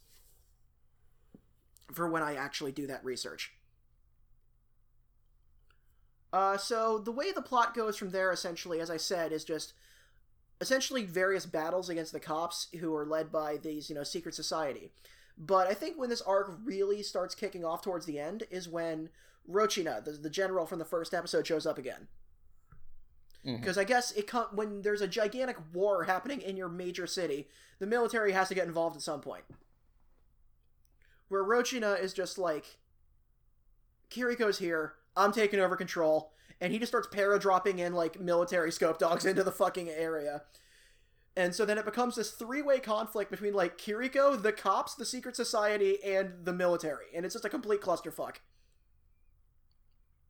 [1.94, 3.54] for when I actually do that research.
[6.32, 9.74] Uh, so the way the plot goes from there, essentially, as I said, is just
[10.62, 14.92] essentially various battles against the cops who are led by these, you know, secret society.
[15.38, 19.10] But I think when this arc really starts kicking off towards the end is when
[19.50, 22.08] Rochina, the, the general from the first episode, shows up again.
[23.56, 27.48] Because I guess it com- when there's a gigantic war happening in your major city,
[27.80, 29.46] the military has to get involved at some point.
[31.30, 32.78] Where Rochina is just like,
[34.12, 38.72] Kiriko's here, I'm taking over control, and he just starts para dropping in like military
[38.72, 40.44] scope dogs into the fucking area.
[41.36, 45.06] And so then it becomes this three way conflict between like Kiriko, the cops, the
[45.06, 48.38] secret society, and the military, and it's just a complete clusterfuck.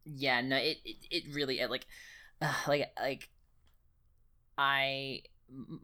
[0.05, 1.85] yeah no it it, it really it, like
[2.41, 3.29] uh, like like
[4.57, 5.21] i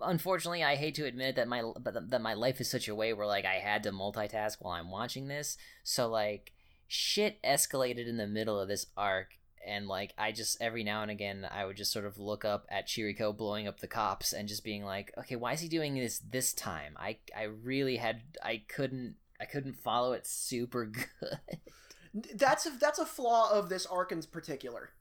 [0.02, 3.14] unfortunately i hate to admit that my but that my life is such a way
[3.14, 6.52] where like i had to multitask while i'm watching this so like
[6.88, 11.10] shit escalated in the middle of this arc and like i just every now and
[11.10, 14.48] again i would just sort of look up at chiriko blowing up the cops and
[14.48, 18.22] just being like okay why is he doing this this time i i really had
[18.44, 20.86] i couldn't i couldn't follow it super
[21.20, 21.60] good
[22.34, 24.92] That's a, that's a flaw of this arc in particular.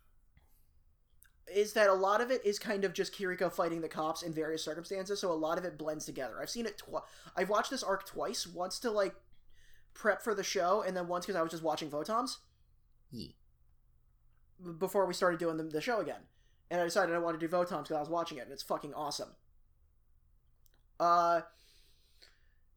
[1.55, 4.33] Is that a lot of it is kind of just Kiriko fighting the cops in
[4.33, 6.41] various circumstances, so a lot of it blends together.
[6.41, 7.05] I've seen it twice.
[7.37, 8.47] I've watched this arc twice.
[8.47, 9.15] Once to like
[9.95, 12.39] prep for the show, and then once because I was just watching Votoms
[13.11, 13.37] Ye.
[14.79, 16.23] before we started doing the, the show again.
[16.71, 18.63] And I decided I wanted to do Votoms because I was watching it, and it's
[18.63, 19.31] fucking awesome.
[20.99, 21.43] Uh,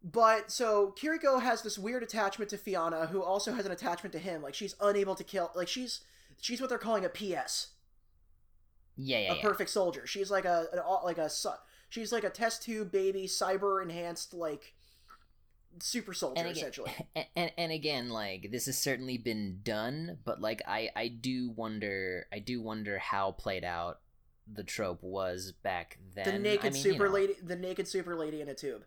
[0.04, 4.20] but so Kiriko has this weird attachment to Fiona, who also has an attachment to
[4.20, 4.42] him.
[4.42, 5.52] Like she's unable to kill.
[5.56, 6.02] Like she's
[6.40, 7.70] she's what they're calling a PS,
[8.96, 9.42] Yeah, yeah, a yeah.
[9.42, 10.06] perfect soldier.
[10.08, 11.30] She's like a an, like a
[11.90, 14.74] she's like a test tube baby, cyber enhanced like
[15.82, 16.92] super soldier and again, essentially.
[17.16, 21.50] and, and and again, like this has certainly been done, but like I I do
[21.50, 24.00] wonder I do wonder how played out
[24.52, 26.26] the trope was back then.
[26.26, 28.84] the naked I mean, you super know, lady, the naked super lady in a tube.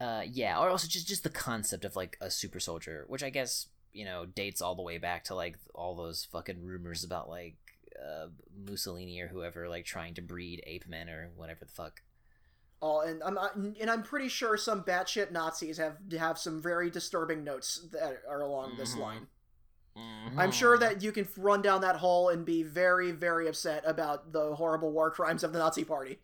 [0.00, 3.30] Uh, yeah, or also just just the concept of like a super soldier, which I
[3.30, 7.28] guess you know dates all the way back to like all those fucking rumors about
[7.28, 7.56] like
[7.96, 8.26] uh
[8.68, 12.02] Mussolini or whoever like trying to breed ape men or whatever the fuck.
[12.84, 17.42] All and I'm and I'm pretty sure some batshit Nazis have have some very disturbing
[17.42, 18.98] notes that are along this Mhm.
[18.98, 19.28] line.
[20.36, 24.32] I'm sure that you can run down that hole and be very, very upset about
[24.32, 26.20] the horrible war crimes of the Nazi Party.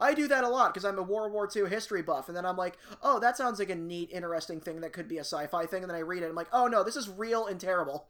[0.00, 2.44] I do that a lot because I'm a World War II history buff, and then
[2.44, 5.46] I'm like, oh, that sounds like a neat, interesting thing that could be a sci
[5.46, 7.46] fi thing, and then I read it, and I'm like, oh no, this is real
[7.46, 8.08] and terrible.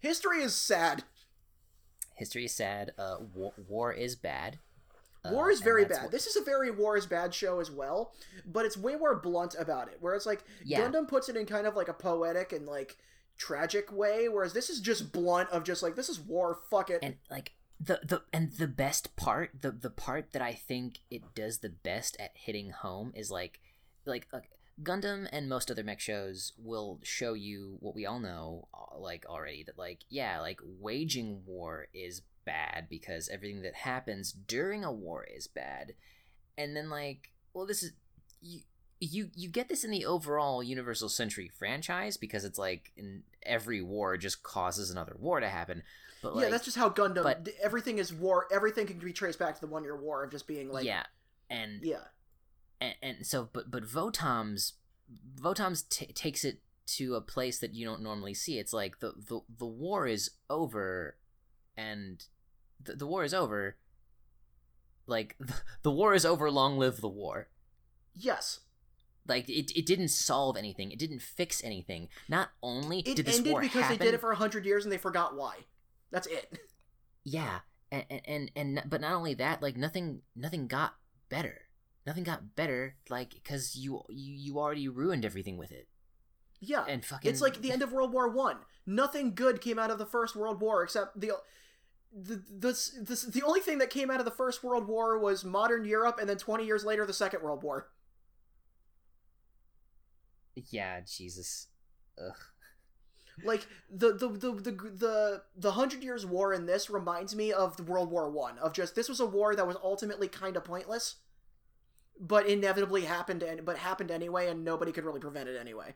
[0.00, 1.04] History is sad.
[2.16, 2.92] History is sad.
[2.98, 4.58] Uh, war, war is bad.
[5.24, 6.02] Uh, War is very bad.
[6.04, 8.12] what- This is a very War is bad show as well,
[8.46, 9.96] but it's way more blunt about it.
[10.00, 10.80] Where it's like Yeah.
[10.88, 12.96] Gundam puts it in kind of like a poetic and like
[13.36, 17.00] tragic way, whereas this is just blunt of just like this is war, fuck it.
[17.02, 21.20] and like the the and the best part the the part that i think it
[21.34, 23.60] does the best at hitting home is like
[24.06, 24.26] like
[24.82, 29.24] gundam and most other mech shows will show you what we all know uh, like
[29.26, 34.92] already that like yeah like waging war is bad because everything that happens during a
[34.92, 35.94] war is bad
[36.58, 37.92] and then like well this is
[38.42, 38.60] you
[39.00, 43.80] you you get this in the overall universal century franchise because it's like in every
[43.80, 45.82] war just causes another war to happen
[46.22, 47.22] but like yeah, that's just how Gundam.
[47.22, 48.48] but- everything is war.
[48.50, 51.04] Everything can be traced back to the One Year War of just being like, yeah
[51.50, 51.98] and, yeah,
[52.80, 54.72] and and so but but votoms
[55.40, 59.12] votoms t- takes it to a place that you don't normally see it's like the
[59.16, 61.16] the, the war is over
[61.76, 62.26] and
[62.82, 63.76] the, the war is over
[65.06, 67.48] like the, the war is over long live the war
[68.14, 68.60] yes.
[69.26, 73.38] like it, it didn't solve anything it didn't fix anything not only It did this
[73.38, 75.56] ended war because happen, they did it for hundred years and they forgot why.
[76.10, 76.58] That's it.
[77.24, 77.60] yeah
[77.90, 80.94] and, and and and but not only that like nothing nothing got
[81.28, 81.65] better
[82.06, 85.88] nothing got better like because you you you already ruined everything with it
[86.60, 88.58] Yeah, and fucking it's like the end of World War One.
[88.86, 91.32] Nothing good came out of the First World War except the.
[92.18, 95.44] The, the, the, the only thing that came out of the First World War was
[95.44, 97.90] modern Europe, and then 20 years later, the Second World War.
[100.70, 101.68] yeah jesus
[102.18, 102.34] Ugh.
[103.44, 107.76] Like the the the the the, the Hundred Years War in this reminds me of
[107.76, 108.56] the World War One.
[108.58, 111.16] Of just this was a war that was ultimately kind of pointless,
[112.20, 113.42] but inevitably happened.
[113.42, 115.94] And but happened anyway, and nobody could really prevent it anyway.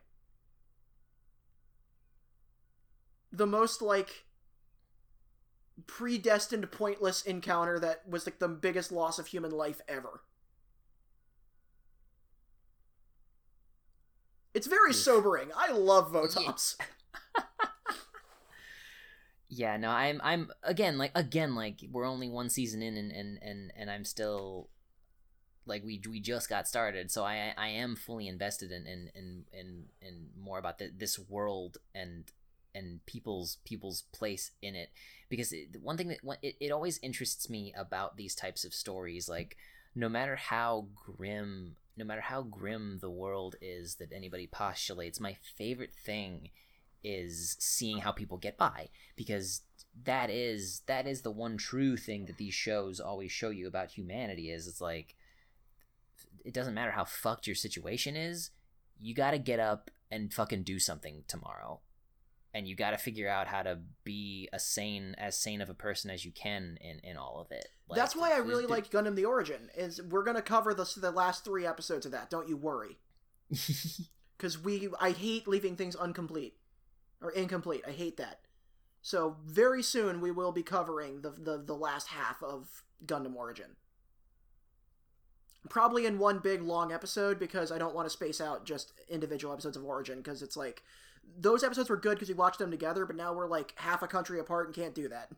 [3.32, 4.26] The most like
[5.86, 10.22] predestined pointless encounter that was like the biggest loss of human life ever.
[14.52, 14.96] It's very Oof.
[14.96, 15.50] sobering.
[15.56, 16.76] I love Votoms.
[19.50, 23.38] yeah no i'm i'm again like again like we're only one season in and and
[23.42, 24.68] and, and i'm still
[25.66, 29.44] like we we just got started so i i am fully invested in in in
[29.52, 32.32] in, in more about the, this world and
[32.74, 34.90] and people's people's place in it.
[35.28, 39.28] Because it, one thing that it, it always interests me about these types of stories
[39.28, 39.56] like
[39.94, 45.36] no matter how grim no matter how grim the world is that anybody postulates my
[45.56, 46.50] favorite thing
[47.02, 49.62] is seeing how people get by because
[50.04, 53.90] that is that is the one true thing that these shows always show you about
[53.90, 55.14] humanity is it's like
[56.44, 58.50] it doesn't matter how fucked your situation is
[58.98, 61.80] you got to get up and fucking do something tomorrow
[62.52, 65.74] and you got to figure out how to be a sane as sane of a
[65.74, 68.76] person as you can in in all of it Like, That's why I really there-
[68.76, 69.70] like Gundam: The Origin.
[69.76, 72.28] Is we're gonna cover the the last three episodes of that.
[72.30, 72.98] Don't you worry,
[74.36, 76.54] because we I hate leaving things incomplete
[77.20, 77.82] or incomplete.
[77.86, 78.40] I hate that.
[79.02, 83.76] So very soon we will be covering the the, the last half of Gundam Origin.
[85.68, 89.52] Probably in one big long episode because I don't want to space out just individual
[89.52, 90.82] episodes of Origin because it's like
[91.38, 94.06] those episodes were good because we watched them together, but now we're like half a
[94.08, 95.30] country apart and can't do that.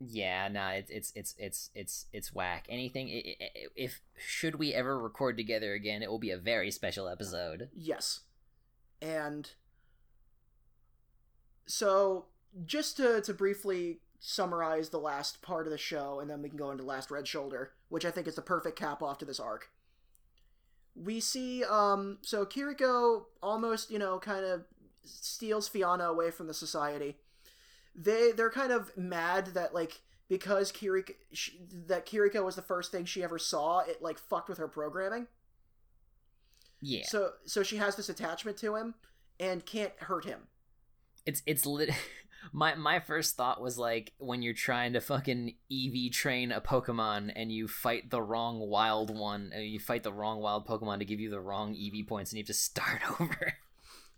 [0.00, 2.66] Yeah, nah, it's it's it's it's it's it's whack.
[2.68, 6.36] Anything i- i- i- if should we ever record together again, it will be a
[6.38, 7.70] very special episode.
[7.74, 8.20] Yes.
[9.00, 9.50] And
[11.66, 12.26] so
[12.66, 16.56] just to to briefly summarize the last part of the show and then we can
[16.56, 19.38] go into Last Red Shoulder, which I think is the perfect cap off to this
[19.38, 19.68] arc.
[20.96, 24.64] We see um so Kiriko almost, you know, kind of
[25.04, 27.18] steals Fiona away from the society.
[27.94, 32.90] They they're kind of mad that like because Kiriko she, that Kiriko was the first
[32.92, 35.26] thing she ever saw, it like fucked with her programming.
[36.80, 38.94] Yeah, So so she has this attachment to him
[39.38, 40.48] and can't hurt him.
[41.26, 41.90] it's it's lit.
[42.52, 47.32] My my first thought was like when you're trying to fucking EV train a Pokemon
[47.34, 51.04] and you fight the wrong wild one, and you fight the wrong wild Pokemon to
[51.04, 53.54] give you the wrong EV points, and you have to start over.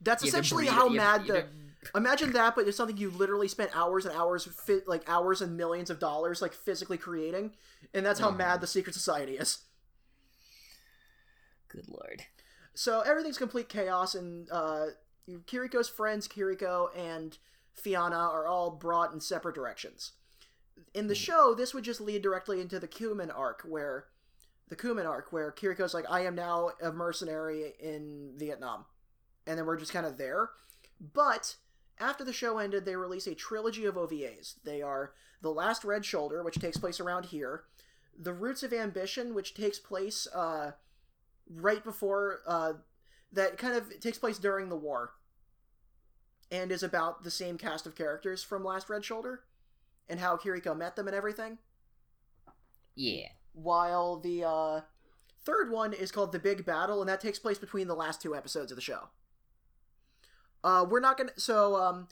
[0.01, 1.51] That's You essentially breed it- how mad the you have to-
[1.95, 4.49] imagine that, but it's something you literally spent hours and hours
[4.87, 7.55] like hours and millions of dollars like physically creating,
[7.95, 8.37] and that's how Mhm.
[8.39, 9.59] mad the secret society is.
[11.69, 12.23] Good lord.
[12.75, 14.87] So everything's complete chaos, and uh,
[15.47, 17.39] Kiriko's friends, Kiriko and
[17.77, 20.13] Fiona, are all brought in separate directions.
[20.95, 21.19] In the Hmm.
[21.19, 24.09] show, this would just lead directly into the Kummen arc, where
[24.69, 28.87] the Kummen arc, where Kiriko's like, "I am now a mercenary in Vietnam,"
[29.47, 30.51] and then we're just kind of there.
[31.01, 31.57] But
[31.99, 34.57] after the show ended, they release a trilogy of OVAs.
[34.65, 37.67] They are The Last Red Shoulder, which takes place around here,
[38.19, 40.73] The Roots of Ambition, which takes place uh,
[41.49, 42.75] right before uh,
[43.33, 45.15] that kind of takes place during the war
[46.51, 49.43] and is about the same cast of characters from Last Red Shoulder
[50.09, 51.59] and how Kiriko met them and everything.
[52.95, 53.29] Yeah.
[53.53, 54.81] While the uh,
[55.45, 58.35] third one is called The Big Battle, and that takes place between the last two
[58.35, 59.09] episodes of the show.
[60.63, 61.33] Uh, we're not gonna.
[61.37, 62.09] So, um,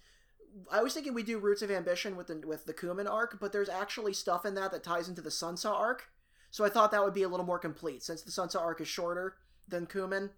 [0.71, 3.53] I was thinking we do Roots of Ambition with the with the Kummen arc, but
[3.53, 6.11] there's actually stuff in that that ties into the Sunsa arc.
[6.51, 8.87] So I thought that would be a little more complete since the Sunsa arc is
[8.87, 10.31] shorter than Kummen,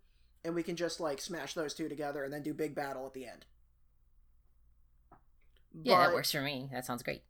[0.45, 3.13] and we can just like smash those two together and then do Big Battle at
[3.13, 3.45] the end.
[5.83, 6.69] Yeah, that works for me.
[6.73, 7.23] That sounds great.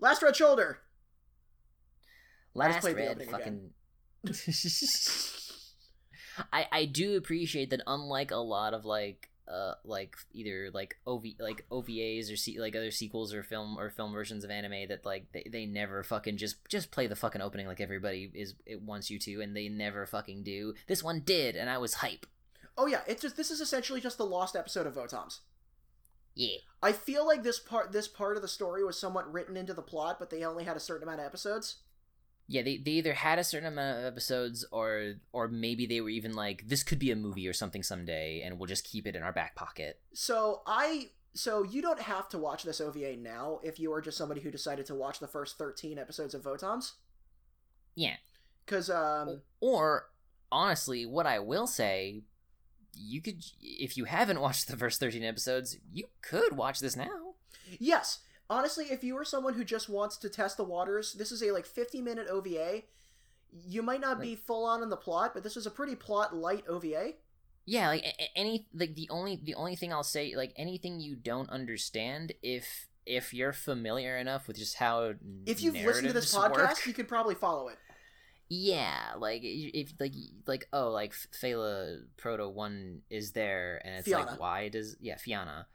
[0.00, 0.78] Last Red Shoulder.
[2.54, 3.70] Last red fucking.
[6.52, 11.24] I I do appreciate that unlike a lot of like uh like either like OV
[11.38, 15.26] like OVAs or like other sequels or film or film versions of anime that like
[15.32, 19.10] they, they never fucking just just play the fucking opening like everybody is it wants
[19.10, 20.74] you to and they never fucking do.
[20.86, 22.26] This one did and I was hype.
[22.76, 25.40] Oh yeah, it's just this is essentially just the lost episode of Votoms.
[26.34, 26.58] Yeah.
[26.82, 29.82] I feel like this part this part of the story was somewhat written into the
[29.82, 31.76] plot, but they only had a certain amount of episodes.
[32.46, 36.08] Yeah, they, they either had a certain amount of episodes or or maybe they were
[36.08, 39.14] even like this could be a movie or something someday and we'll just keep it
[39.14, 40.00] in our back pocket.
[40.14, 44.18] So I so you don't have to watch this OVA now if you are just
[44.18, 46.92] somebody who decided to watch the first 13 episodes of Votoms.
[47.94, 48.16] Yeah.
[48.66, 50.10] Cuz um Or
[50.50, 52.22] honestly, what I will say,
[52.94, 57.34] you could if you haven't watched the first 13 episodes, you could watch this now.
[57.78, 61.42] yes, honestly if you are someone who just wants to test the waters, this is
[61.42, 62.82] a like 50 minute OVA.
[63.66, 66.34] You might not be full on in the plot, but this is a pretty plot
[66.34, 67.14] light OVA.
[67.66, 68.04] Yeah, like
[68.34, 72.88] any like the only the only thing I'll say like anything you don't understand if
[73.06, 75.14] if you're familiar enough with just how
[75.46, 77.78] If you've listened to this podcast, work, you could probably follow it.
[78.52, 80.12] Yeah, like if like
[80.44, 85.68] like oh like Fela Proto One is there, and it's like why does yeah Fiona,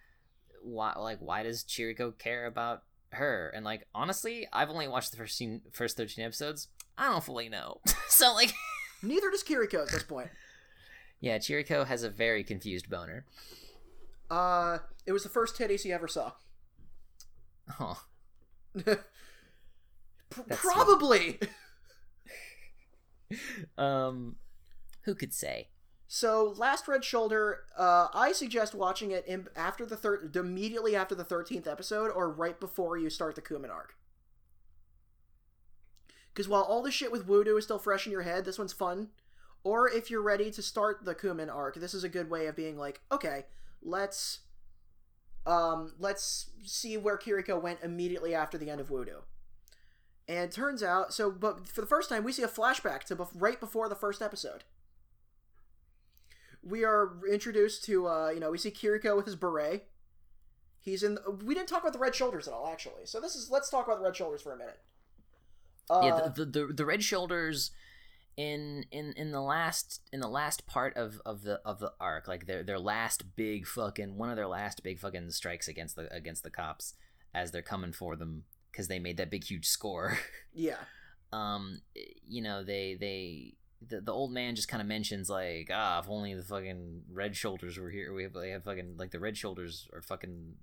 [0.61, 2.83] why like why does Chiriko care about
[3.13, 3.49] her?
[3.55, 6.67] And like honestly, I've only watched the first scene, first thirteen episodes.
[6.97, 7.79] I don't fully know.
[8.09, 8.53] so like
[9.01, 10.29] Neither does Kiriko at this point.
[11.21, 13.25] yeah, Chiriko has a very confused boner.
[14.29, 16.33] Uh, it was the first titties he ever saw.
[17.79, 18.03] Oh,
[18.77, 18.93] P-
[20.49, 21.39] Probably.
[23.77, 24.35] um,
[25.01, 25.69] who could say?
[26.07, 31.15] So, Last Red Shoulder, uh, I suggest watching it in, after the third, immediately after
[31.15, 33.95] the thirteenth episode, or right before you start the Kummen arc.
[36.33, 38.73] Because while all the shit with Voodoo is still fresh in your head, this one's
[38.73, 39.09] fun.
[39.63, 42.55] Or if you're ready to start the Kummen arc, this is a good way of
[42.55, 43.45] being like, okay,
[43.81, 44.41] let's,
[45.47, 49.21] um, let's see where Kiriko went immediately after the end of Voodoo.
[50.27, 53.15] And it turns out, so, but for the first time, we see a flashback to
[53.15, 54.63] bef- right before the first episode
[56.65, 59.87] we are introduced to uh you know we see Kiriko with his beret.
[60.79, 61.17] He's in.
[61.43, 63.05] We didn't talk about the red shoulders at all, actually.
[63.05, 64.79] So this is let's talk about the red shoulders for a minute.
[65.89, 67.71] Uh, yeah, the, the the the red shoulders
[68.37, 72.27] in in in the last in the last part of of the of the arc,
[72.27, 76.11] like their their last big fucking one of their last big fucking strikes against the
[76.13, 76.93] against the cops
[77.33, 78.43] as they're coming for them
[78.75, 80.17] because they made that big huge score.
[80.53, 80.75] yeah.
[81.31, 81.81] um,
[82.27, 83.53] you know they they.
[83.87, 87.35] The, the old man just kind of mentions like ah if only the fucking red
[87.35, 90.55] shoulders were here we have they have fucking like the red shoulders are fucking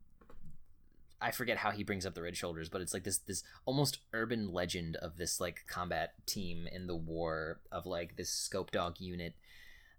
[1.23, 4.01] I forget how he brings up the red shoulders, but it's like this this almost
[4.13, 8.97] urban legend of this like combat team in the war of like this scope dog
[8.99, 9.35] unit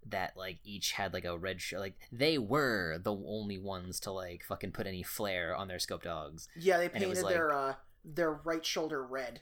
[0.06, 4.12] that like each had like a red sh- like they were the only ones to
[4.12, 6.48] like fucking put any flair on their scope dogs.
[6.56, 7.74] Yeah, they it was painted their uh
[8.04, 9.40] their right shoulder red.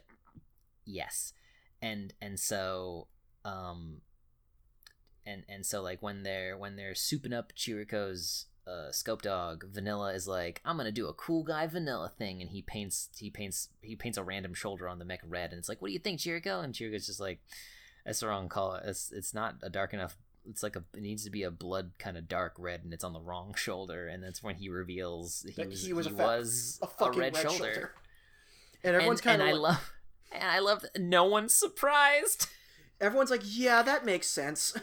[0.84, 1.32] Yes.
[1.80, 3.09] And and so
[3.44, 4.02] um
[5.26, 10.12] and and so like when they're when they're souping up Chiriko's uh, scope dog vanilla
[10.14, 13.68] is like i'm gonna do a cool guy vanilla thing and he paints he paints
[13.80, 15.98] he paints a random shoulder on the mech red and it's like what do you
[15.98, 17.40] think chirico and chirico's just like
[18.06, 20.16] that's the wrong color it's it's not a dark enough
[20.48, 23.02] it's like a it needs to be a blood kind of dark red and it's
[23.02, 26.09] on the wrong shoulder and that's when he reveals he That was he he was
[26.09, 27.93] was, a fa- A fucking red, red, shoulder, shoulder.
[28.85, 29.93] And everyone's kind and of i love
[30.33, 32.49] and i love no one's surprised
[33.01, 34.75] everyone's like, "Yeah, that makes sense."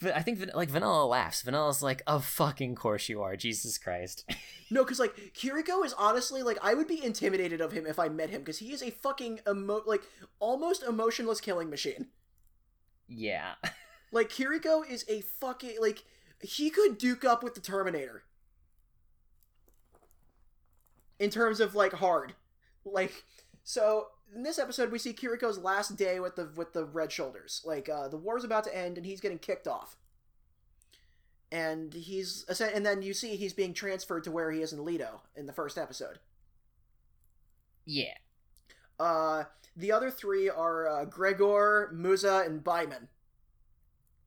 [0.00, 1.42] But I think like Vanilla laughs.
[1.42, 4.24] Vanilla's like, "Of fucking course you are, Jesus Christ."
[4.70, 8.08] no, cuz like Kiriko is honestly like I would be intimidated of him if I
[8.08, 10.02] met him cuz he is a fucking emo- like
[10.40, 12.08] almost emotionless killing machine.
[13.06, 13.56] yeah,
[14.10, 16.04] Like Kiriko is a fucking like
[16.40, 18.24] he could duke up with the Terminator.
[21.20, 22.34] In terms of like hard.
[22.86, 23.24] Like
[23.64, 27.62] so in this episode we see Kiriko's last day with the with the red shoulders.
[27.64, 29.96] Like uh the war's about to end and he's getting kicked off.
[31.52, 35.22] And he's and then you see he's being transferred to where he is in Leto
[35.36, 36.18] in the first episode.
[37.84, 38.14] yeah.
[38.98, 39.44] Uh
[39.76, 43.08] the other three are uh, Gregor, Musa, and Byman.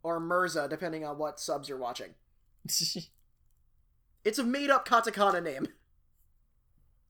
[0.04, 2.16] Or Mirza, depending on what subs you're watching.
[4.24, 5.68] It's a made up katakana name.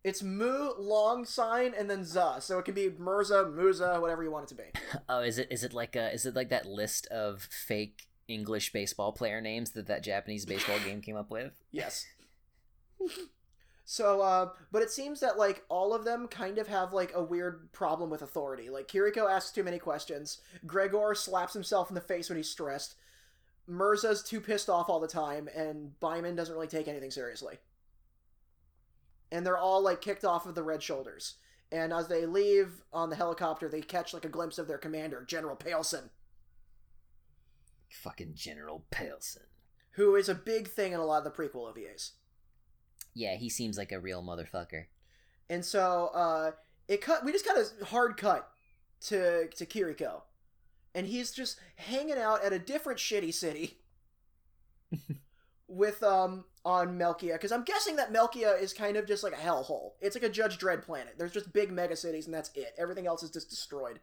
[0.03, 2.37] It's Mu, long sign, and then Za.
[2.39, 4.63] So it can be Mirza, Musa, whatever you want it to be.
[5.09, 8.71] oh, is it is it like a is it like that list of fake English
[8.71, 11.53] baseball player names that that Japanese baseball game came up with?
[11.71, 12.05] Yes.
[13.85, 17.23] so, uh, but it seems that, like, all of them kind of have, like, a
[17.23, 18.69] weird problem with authority.
[18.69, 20.39] Like, Kiriko asks too many questions.
[20.65, 22.95] Gregor slaps himself in the face when he's stressed.
[23.69, 27.57] Mirza's too pissed off all the time, and Byman doesn't really take anything seriously.
[29.31, 31.35] And they're all, like, kicked off of the Red Shoulders.
[31.71, 35.23] And as they leave on the helicopter, they catch, like, a glimpse of their commander,
[35.27, 36.09] General Pailsen,
[37.89, 39.45] Fucking General Pailsen.
[39.91, 42.11] who is a big thing in a lot of the prequel OVAs.
[43.13, 44.85] Yeah, he seems like a real motherfucker.
[45.49, 46.51] And so uh
[46.87, 48.49] it cut we just got a hard cut
[49.07, 50.21] to to Kiriko.
[50.93, 53.79] And he's just hanging out at a different shitty city
[55.69, 59.37] with um on Melkia because I'm guessing that Melkia is kind of just like a
[59.37, 59.91] hellhole.
[60.01, 61.15] It's like a Judge Dredd planet.
[61.17, 62.73] There's just big mega cities and that's it.
[62.77, 63.99] Everything else is just destroyed.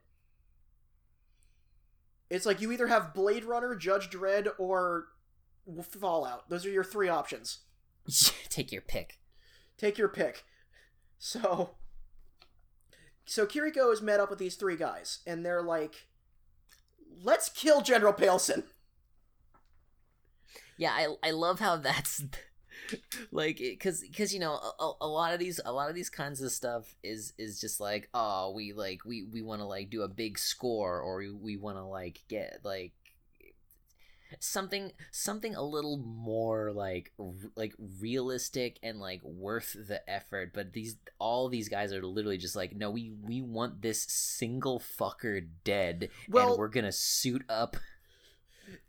[2.30, 5.08] It's like you either have Blade Runner, Judge Dredd, or
[5.82, 6.48] Fallout.
[6.48, 7.58] Those are your three options.
[8.48, 9.18] Take your pick.
[9.76, 10.44] Take your pick.
[11.18, 11.76] So
[13.26, 16.08] So Kiriko has met up with these three guys, and they're like,
[17.22, 18.64] Let's kill General Pailsen.
[20.78, 22.22] Yeah, I I love how that's
[23.32, 26.40] like because because you know a, a lot of these a lot of these kinds
[26.42, 30.02] of stuff is is just like oh we like we we want to like do
[30.02, 32.92] a big score or we, we want to like get like
[34.40, 40.52] something something a little more like r- like realistic and like worth the effort.
[40.52, 44.80] But these all these guys are literally just like no we we want this single
[44.80, 47.76] fucker dead Well- and we're gonna suit up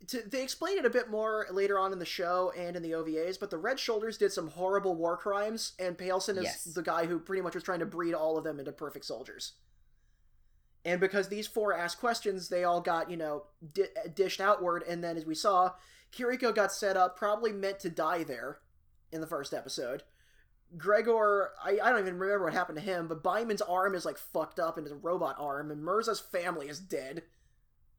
[0.08, 2.92] To, they explain it a bit more later on in the show and in the
[2.92, 6.64] OVAs, but the Red Shoulders did some horrible war crimes, and Pailsen is Yes.
[6.64, 9.52] the guy who pretty much was trying to breed all of them into perfect soldiers.
[10.84, 13.44] And because these four asked questions, they all got, you know,
[13.74, 15.72] di- dished outward, and then as we saw,
[16.12, 18.60] Kiriko got set up, probably meant to die there
[19.12, 20.02] in the first episode.
[20.76, 24.18] Gregor, I, I don't even remember what happened to him, but Byman's arm is like
[24.18, 27.22] fucked up into a robot arm, and Mirza's family is dead.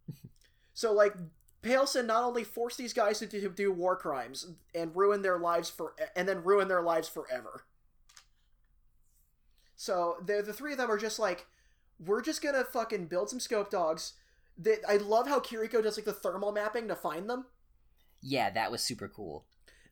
[0.74, 1.14] so, like,
[1.61, 5.38] Pailsen not only forced these guys to do, to do war crimes and ruin their
[5.38, 7.64] lives for, and then ruin their lives forever.
[9.76, 11.48] So the the three of them are just like,
[11.99, 14.14] we're just gonna fucking build some scope dogs.
[14.57, 17.45] That I love how Kiriko does like the thermal mapping to find them.
[18.22, 19.45] yeah that was super cool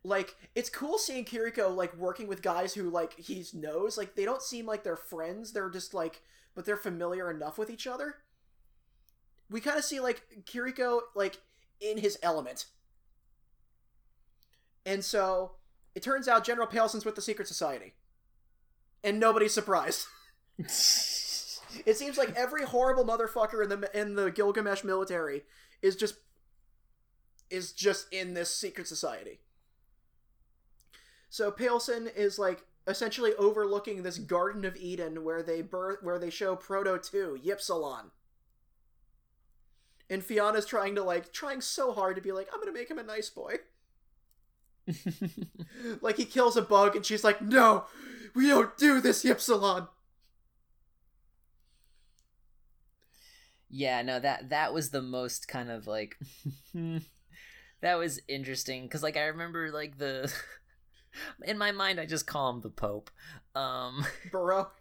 [0.03, 3.97] like it's cool seeing Kiriko like working with guys who like he knows.
[3.97, 5.51] Like they don't seem like they're friends.
[5.51, 6.21] They're just like,
[6.55, 8.15] but they're familiar enough with each other.
[9.49, 11.39] We kind of see like Kiriko like
[11.79, 12.65] in his element,
[14.85, 15.51] and so
[15.95, 17.93] it turns out General Pailsen's with the Secret Society,
[19.03, 20.05] and nobody's surprised.
[21.85, 25.43] it seems like every horrible motherfucker in the in the Gilgamesh military
[25.81, 26.15] is just
[27.49, 29.39] is just in this secret society.
[31.29, 36.29] So Pailsen is like essentially overlooking this Garden of Eden where they birth where they
[36.29, 38.11] show Proto 2, Ypsilon.
[40.09, 42.99] And Fiona's trying to like trying so hard to be like, I'm gonna make him
[42.99, 43.55] a nice boy.
[46.01, 47.85] like he kills a bug and she's like, No,
[48.33, 49.89] we don't do this, Ypsilon.
[53.69, 56.17] yeah, no that that was the most kind of like
[57.81, 60.31] that was interesting because like I remember like the
[61.45, 63.09] in my mind I just call him the Pope.
[63.55, 64.71] Um Burrow.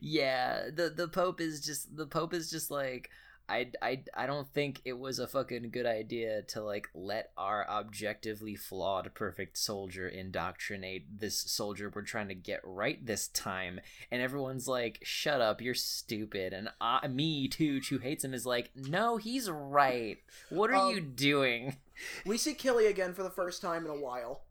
[0.00, 3.10] yeah, the the Pope is just the Pope is just like
[3.50, 7.68] I, I, I don't think it was a fucking good idea to like let our
[7.68, 14.22] objectively flawed perfect soldier indoctrinate this soldier we're trying to get right this time and
[14.22, 18.70] everyone's like shut up you're stupid and I, me too who hates him is like
[18.76, 20.18] no he's right
[20.48, 21.76] what are Um, you doing
[22.24, 24.44] We see Killy again for the first time in a while.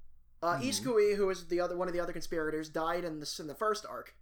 [0.43, 0.69] Uh, Mhm.
[0.69, 3.55] Iskui, who is the other one of the other conspirators, died in the in the
[3.55, 4.13] first arc.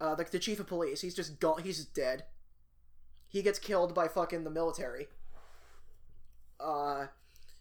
[0.00, 1.62] Uh, the, the chief of police, he's just gone.
[1.62, 2.24] He's dead.
[3.28, 5.08] He gets killed by fucking the military.
[6.58, 7.06] Uh,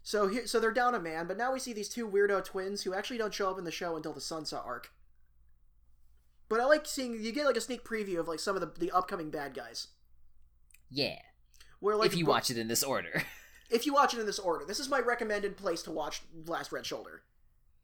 [0.01, 2.83] so here, so they're down a man, but now we see these two weirdo twins
[2.83, 4.91] who actually don't show up in the show until the Sunsa arc.
[6.49, 8.71] But I like seeing you get like a sneak preview of like some of the
[8.79, 9.87] the upcoming bad guys.
[10.89, 11.19] yeah
[11.81, 13.23] Where like if you watch it in this order
[13.69, 16.71] if you watch it in this order, this is my recommended place to watch Last
[16.71, 17.23] Red Shoulder.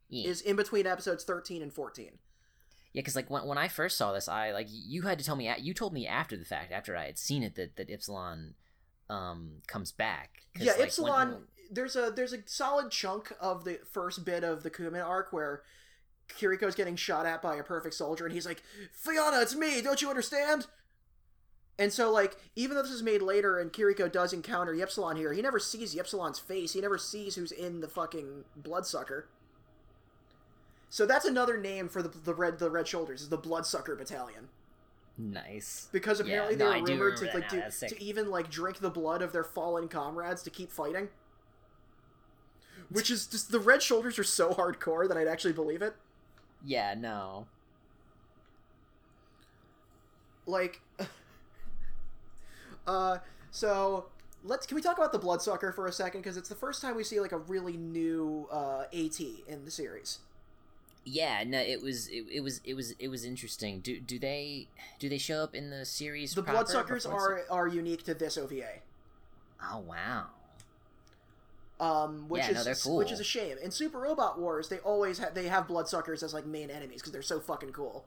[0.08, 2.18] yeah Is in between episodes thirteen and fourteen.
[2.94, 5.36] Yeah, because like when, when I first saw this, I like you had to tell
[5.36, 5.52] me.
[5.58, 8.54] You told me after the fact, after I had seen it, that that Ypsilon
[9.10, 10.44] um comes back.
[10.64, 11.28] Yeah, like, when-
[11.70, 15.62] There's a there's a solid chunk of the first bit of the Kummen arc where
[16.28, 18.62] Kiriko's getting shot at by a perfect soldier, and he's like,
[18.92, 19.82] "Fiona, it's me!
[19.82, 20.66] Don't you understand?"
[21.76, 25.32] And so, like, even though this is made later, and Kiriko does encounter Ypsilon here,
[25.32, 26.72] he never sees Ypsilon's face.
[26.74, 29.26] He never sees who's in the fucking bloodsucker.
[30.94, 34.46] So that's another name for the the red the Red Shoulders is the Bloodsucker Battalion.
[35.18, 35.88] nice.
[35.90, 37.68] because Yeah, apparently no, they were rumored to like now.
[37.68, 41.08] to, to even like drink the blood of their fallen comrades to keep fighting.
[42.90, 45.96] Which is just the red shoulders are so hardcore that I'd actually believe it.
[46.64, 47.48] Yeah, no.
[50.46, 50.80] Like
[52.86, 53.18] uh
[53.50, 54.06] so
[54.44, 56.94] let's can we talk about the bloodsucker for a second because it's the first time
[56.94, 59.18] we see like a really new uh AT
[59.48, 60.20] in the series.
[61.04, 61.58] Yeah, no.
[61.60, 63.80] It was it, it was it was it was interesting.
[63.80, 64.68] Do do they
[64.98, 66.34] do they show up in the series?
[66.34, 68.80] The proper bloodsuckers are are unique to this OVA.
[69.62, 70.26] Oh wow.
[71.80, 73.56] um, which Yeah, is no, they're which is a shame.
[73.62, 77.12] In Super Robot Wars, they always have they have bloodsuckers as like main enemies because
[77.12, 78.04] they're so fucking cool.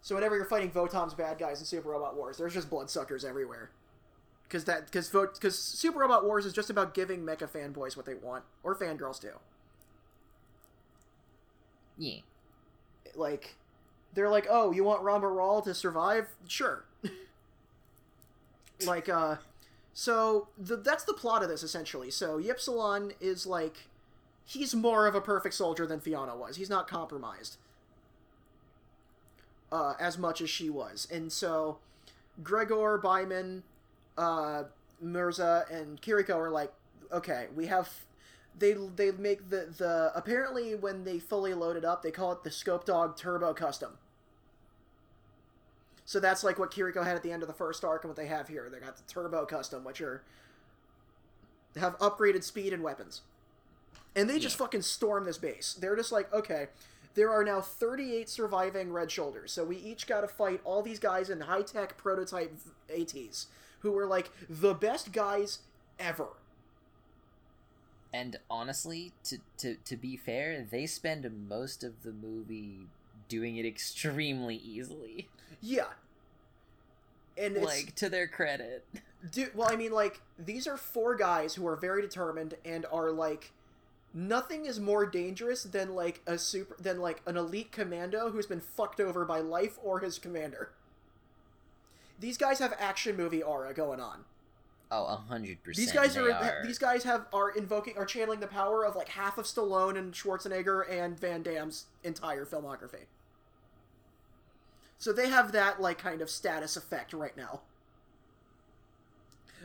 [0.00, 3.70] So whenever you're fighting Votom's bad guys in Super Robot Wars, there's just bloodsuckers everywhere.
[4.44, 8.14] Because that because because Super Robot Wars is just about giving mecha fanboys what they
[8.14, 9.34] want or fangirls too.
[11.98, 12.20] Yeah.
[13.14, 13.56] Like,
[14.14, 16.28] they're like, oh, you want Ramba Ral to survive?
[16.46, 16.84] Sure.
[18.86, 19.36] like, uh,
[19.92, 22.10] so the, that's the plot of this essentially.
[22.10, 23.88] So Ypsilon is like,
[24.46, 26.56] he's more of a perfect soldier than Fiona was.
[26.56, 27.56] He's not compromised
[29.70, 31.78] uh, as much as she was, and so
[32.42, 33.62] Gregor, Byman,
[34.16, 34.64] uh,
[35.00, 36.72] Mirza, and Kiriko are like,
[37.12, 37.90] okay, we have.
[38.58, 42.42] They, they make the, the apparently when they fully load it up they call it
[42.42, 43.92] the scope dog turbo custom.
[46.04, 48.16] So that's like what Kiriko had at the end of the first arc and what
[48.16, 48.68] they have here.
[48.72, 50.22] They got the turbo custom which are
[51.76, 53.22] have upgraded speed and weapons.
[54.16, 54.64] And they just Yeah.
[54.64, 55.74] fucking storm this base.
[55.74, 56.68] They're just like okay
[57.14, 59.50] there are now 38 surviving red shoulders.
[59.52, 62.52] So we each got to fight all these guys in high-tech prototype
[62.88, 63.48] ats
[63.80, 65.60] who were like the best guys
[65.98, 66.28] ever
[68.12, 72.86] And honestly, to to to be fair, they spend most of the movie
[73.28, 75.28] doing it extremely easily.
[75.60, 75.88] yeah
[77.38, 78.84] and it's like to their credit.
[79.30, 83.10] Dude, well, I mean, like these are four guys who are very determined and are
[83.10, 83.52] like,
[84.12, 88.60] nothing is more dangerous than like a super than like an elite commando who's been
[88.60, 90.70] fucked over by life or his commander.
[92.20, 94.24] These guys have action movie aura going on.
[94.90, 95.86] Oh, a hundred percent.
[95.86, 99.08] These guys they are, these guys have are invoking are channeling the power of like
[99.08, 103.04] half of Stallone and Schwarzenegger and Van Damme's entire filmography.
[104.98, 107.60] So they have that like kind of status effect right now.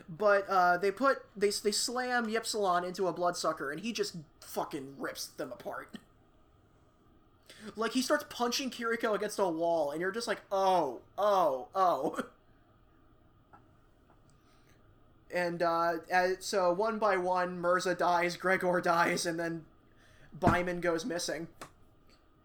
[0.09, 4.95] But uh, they put they they slam Ypsilon into a bloodsucker and he just fucking
[4.97, 5.97] rips them apart.
[7.77, 12.19] Like he starts punching Kiriko against a wall and you're just like, "Oh, oh, oh."
[15.33, 19.65] and uh, as, so one by one, Mirza dies, Gregor dies, and then
[20.39, 21.47] Byman goes missing.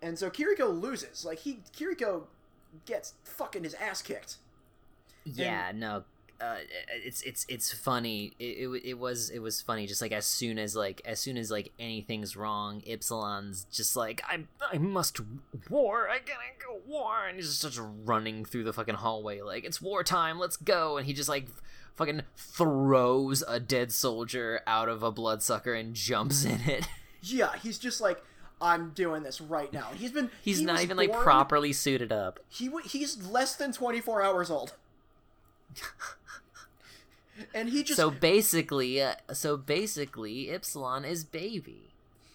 [0.00, 1.24] And so Kiriko loses.
[1.24, 2.22] Like he, Kiriko
[2.86, 4.36] gets fucking his ass kicked.
[5.24, 6.04] Yeah, no.
[6.40, 6.58] Uh,
[7.04, 8.32] it's it's it's funny.
[8.38, 9.86] It, it, it was it was funny.
[9.86, 14.22] Just like as soon as like as soon as like anything's wrong, Ypsilon's just like
[14.24, 15.18] I I must
[15.68, 16.08] war.
[16.08, 19.82] I gotta go war, and he's just starts running through the fucking hallway like it's
[19.82, 20.38] wartime.
[20.38, 21.48] Let's go, and he just like
[21.96, 26.86] fucking throws a dead soldier out of a bloodsucker and jumps in it.
[27.20, 28.22] Yeah, he's just like,
[28.60, 29.88] I'm doing this right now.
[29.96, 30.30] He's been.
[30.40, 32.38] He's he not even like properly suited up.
[32.48, 34.74] He he's less than 24 hours old.
[37.54, 41.90] and he just So basically, uh, so basically, Ypsilon is baby.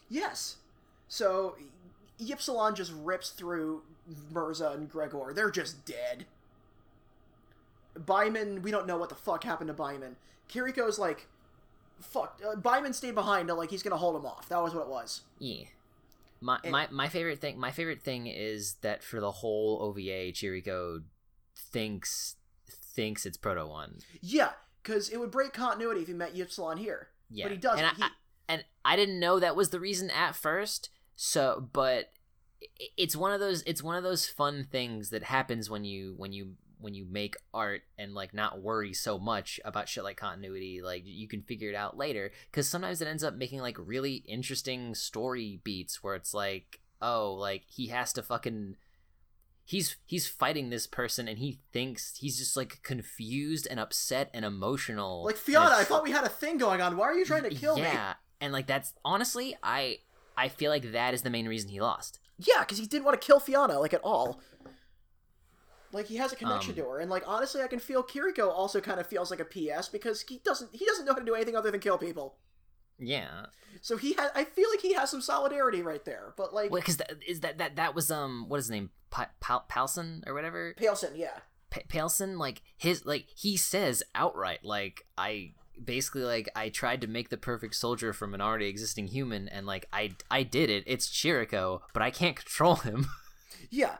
[0.09, 0.57] yes.
[1.07, 1.55] So
[2.19, 3.83] Ypsilon just rips through
[4.31, 5.31] Mirza and Gregor.
[5.35, 6.25] They're just dead.
[7.97, 10.15] Byman, we don't know what the fuck happened to Byman.
[10.51, 11.27] Kiriko's like,
[12.01, 12.41] fuck.
[12.45, 14.49] Uh, Byman stayed behind to like he's gonna hold him off.
[14.49, 15.21] That was what it was.
[15.39, 15.65] Yeah.
[16.41, 20.31] My, And- my my favorite thing my favorite thing is that for the whole OVA,
[20.33, 21.03] Chiriko
[21.55, 22.35] thinks
[22.69, 23.99] thinks it's Proto One.
[24.21, 24.51] Yeah,
[24.83, 27.07] because it would break continuity if he met Ypsilon here.
[27.29, 27.79] Yeah, But he doesn't.
[27.85, 28.11] And I, He-
[28.49, 30.89] and I didn't know that was the reason at first.
[31.15, 32.11] So, but
[32.97, 36.31] it's one of those it's one of those fun things that happens when you when
[36.31, 40.81] you when you make art and like not worry so much about shit like continuity
[40.81, 44.15] like you can figure it out later because sometimes it ends up making like really
[44.27, 48.75] interesting story beats where it's like oh like he has to fucking
[49.65, 54.43] he's he's fighting this person and he thinks he's just like confused and upset and
[54.45, 56.97] emotional Like Fiona, I thought we had a thing going on.
[56.97, 57.81] Why are you trying to kill me?
[57.83, 59.99] yeah, and like that's honestly, I
[60.37, 62.19] I feel like that is the main reason he lost.
[62.39, 64.39] Yeah, because he didn't want to kill Fiona like at all.
[65.91, 68.49] Like he has a connection Um, to her, and like honestly, I can feel Kiriko
[68.49, 71.25] also kind of feels like a PS because he doesn't he doesn't know how to
[71.25, 72.35] do anything other than kill people.
[72.99, 73.47] Yeah,
[73.81, 76.33] So he had I feel like he has some solidarity right there.
[76.37, 79.31] But like because that is that that that was um what is his name pa-
[79.39, 81.39] Pal- Palson or whatever Palson, yeah,
[81.69, 85.53] pa- Palson like his like he says outright like I
[85.83, 89.65] basically like I tried to make the perfect soldier from an already existing human and
[89.65, 90.83] like I I did it.
[90.87, 93.07] It's Chirico, but I can't control him.
[93.69, 93.97] yeah.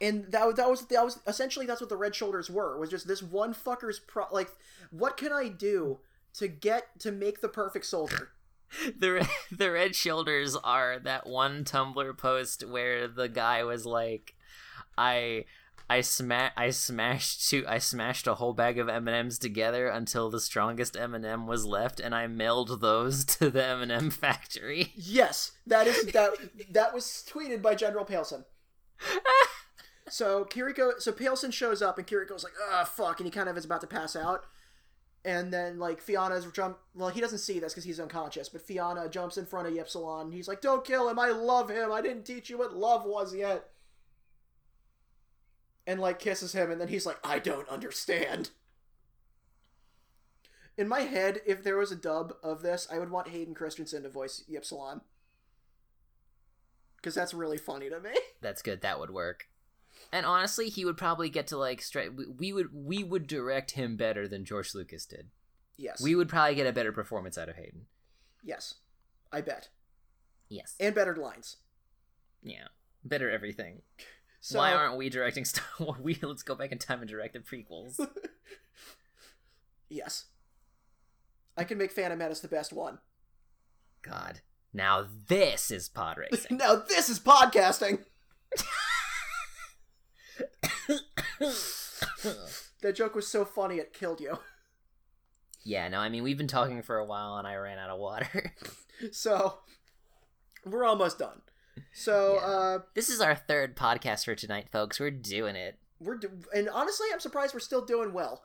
[0.00, 3.06] And that that was that was essentially that's what the red shoulders were was just
[3.06, 4.50] this one fucker's pro like
[4.90, 6.00] what can I do
[6.34, 8.30] to get to make the perfect soldier?
[8.98, 14.34] the the red shoulders are that one Tumblr post where the guy was like,
[14.96, 15.44] I.
[15.88, 20.40] I sma- I smashed two I smashed a whole bag of M&Ms together until the
[20.40, 24.94] strongest M&M was left and I mailed those to the M&M factory.
[24.96, 26.32] Yes, that is that
[26.70, 28.46] that was tweeted by General Pailsen.
[30.08, 33.56] so Kiriko, so Pailsen shows up and Kiriko's like, "Ah, fuck," and he kind of
[33.58, 34.46] is about to pass out,
[35.24, 36.78] and then like Fiona's jump.
[36.94, 40.32] Well, he doesn't see this because he's unconscious, but Fiona jumps in front of Ypsilon.
[40.32, 41.18] He's like, "Don't kill him.
[41.18, 41.90] I love him.
[41.90, 43.70] I didn't teach you what love was yet."
[45.86, 48.50] And like kisses him, and then he's like, "I don't understand."
[50.76, 54.02] In my head, if there was a dub of this, I would want Hayden Christensen
[54.02, 55.02] to voice Ypsilon.
[56.96, 58.14] Because that's really funny to me.
[58.40, 58.80] That's good.
[58.80, 59.48] That would work.
[60.14, 62.10] And honestly, he would probably get to like straight.
[62.38, 65.26] We, would we would direct him better than George Lucas did.
[65.76, 66.00] Yes.
[66.00, 67.86] We would probably get a better performance out of Hayden.
[68.40, 68.74] Yes.
[69.32, 69.70] I bet.
[70.48, 70.76] Yes.
[70.78, 71.56] And better lines.
[72.44, 72.68] yeah.
[73.04, 73.82] Better everything.
[74.40, 75.98] So, Why aren't we directing Star Wars?
[76.02, 77.98] We let's go back in time and direct the prequels.
[79.88, 80.26] Yes.
[81.56, 82.98] I can make Phantom Menace the best one.
[84.02, 84.40] God.
[84.74, 86.58] Now this is pod racing.
[86.58, 88.04] now this is podcasting!
[92.82, 94.38] That joke was so funny it killed you.
[95.64, 97.98] yeah, no, I mean we've been talking for a while and I ran out of
[97.98, 98.52] water.
[99.10, 99.58] So,
[100.64, 101.42] we're almost done.
[101.92, 102.46] So, Yeah.
[102.46, 105.00] uh, this is our third podcast for tonight, folks.
[105.00, 105.80] We're doing it.
[105.98, 108.44] we're do- and honestly, I'm surprised we're still doing well.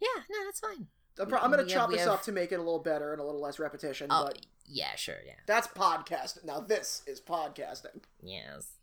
[0.00, 0.86] Yeah, no, that's fine.
[1.18, 2.78] I'm, pro- I'm gonna We have- chop this have- up to make it a little
[2.78, 5.34] better and a little less repetition, Oh, but yeah, sure, yeah.
[5.46, 6.44] that's podcasting.
[6.44, 8.02] Now, this is podcasting.
[8.22, 8.74] Yes.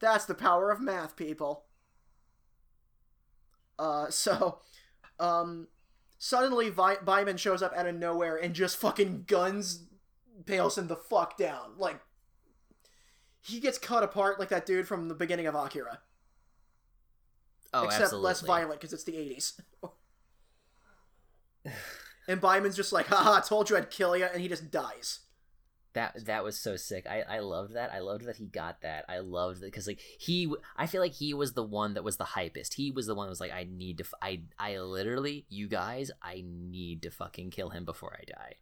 [0.00, 1.66] That's the power of math, people.
[3.78, 4.58] Uh, so,
[5.20, 5.68] um,
[6.18, 9.84] suddenly Vi- Byman shows up out of nowhere and just fucking guns
[10.44, 11.72] Pailsen the fuck down.
[11.78, 12.00] Like
[13.40, 16.00] he gets cut apart like that dude from the beginning of Akira,
[17.72, 18.26] Oh, except absolutely.
[18.26, 19.60] less violent because it's the '80s.
[22.28, 25.20] and Byman's just like, haha, I told you I'd kill you, and he just dies.
[25.94, 27.06] That that was so sick.
[27.08, 27.90] I I loved that.
[27.92, 29.04] I loved that he got that.
[29.08, 32.18] I loved that because like he, I feel like he was the one that was
[32.18, 32.74] the hypest.
[32.74, 35.66] He was the one that was like, I need to, f- I I literally, you
[35.66, 38.54] guys, I need to fucking kill him before I die.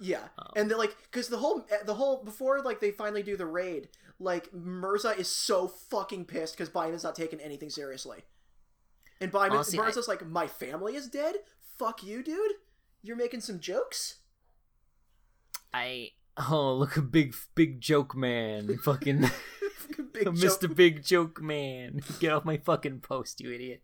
[0.00, 3.36] Yeah, Um, and they're like, because the whole, the whole before like they finally do
[3.36, 3.88] the raid,
[4.18, 8.24] like Mirza is so fucking pissed because Byman's not taking anything seriously,
[9.20, 11.36] and Byman, Honestly, I- like, my family is dead.
[11.78, 12.54] Fuck you, dude.
[13.02, 14.16] You're making some jokes.
[15.72, 19.30] I oh look a big big joke man, fucking
[20.12, 20.72] Big Mr.
[20.72, 22.00] Big Joke Man.
[22.20, 23.82] Get off my fucking post, you idiot.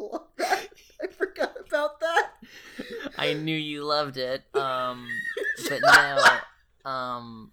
[0.00, 0.22] love.
[0.40, 2.30] I forgot about that.
[3.18, 4.42] I knew you loved it.
[4.54, 5.06] Um,
[5.68, 7.52] but no, um,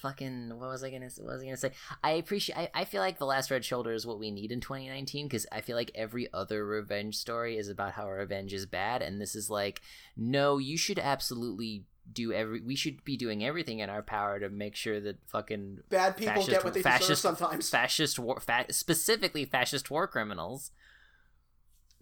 [0.00, 1.72] fucking, what was I gonna, what was I gonna say?
[2.02, 2.56] I appreciate.
[2.58, 5.46] I, I feel like the Last Red Shoulder is what we need in 2019 because
[5.52, 9.34] I feel like every other revenge story is about how revenge is bad, and this
[9.34, 9.80] is like,
[10.16, 12.60] no, you should absolutely do every.
[12.60, 16.34] We should be doing everything in our power to make sure that fucking Bad people
[16.34, 17.70] fascist, get what they fascist, deserve sometimes.
[17.70, 20.70] Fascist war, fa- specifically fascist war criminals.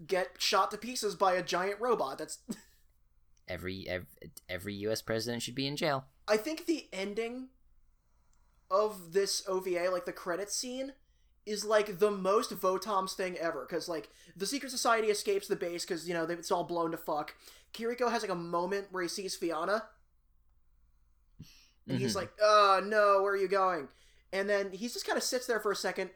[0.07, 2.19] get shot to pieces by a giant robot.
[2.19, 2.39] That's.
[3.51, 4.07] Every, every
[4.51, 5.01] every U.S.
[5.01, 6.05] president should be in jail.
[6.29, 7.49] I think the ending
[8.71, 10.93] of this OVA, like the credit scene,
[11.47, 13.67] is like the most Votom's thing ever.
[13.69, 16.97] Because like the secret society escapes the base because you know it's all blown to
[16.97, 17.35] fuck.
[17.75, 19.85] Kiriko has like a moment where he sees Fiona,
[21.89, 22.17] and he's Mhm.
[22.17, 23.89] like, "Oh no, where are you going?"
[24.33, 26.11] And then he just kind of sits there for a second.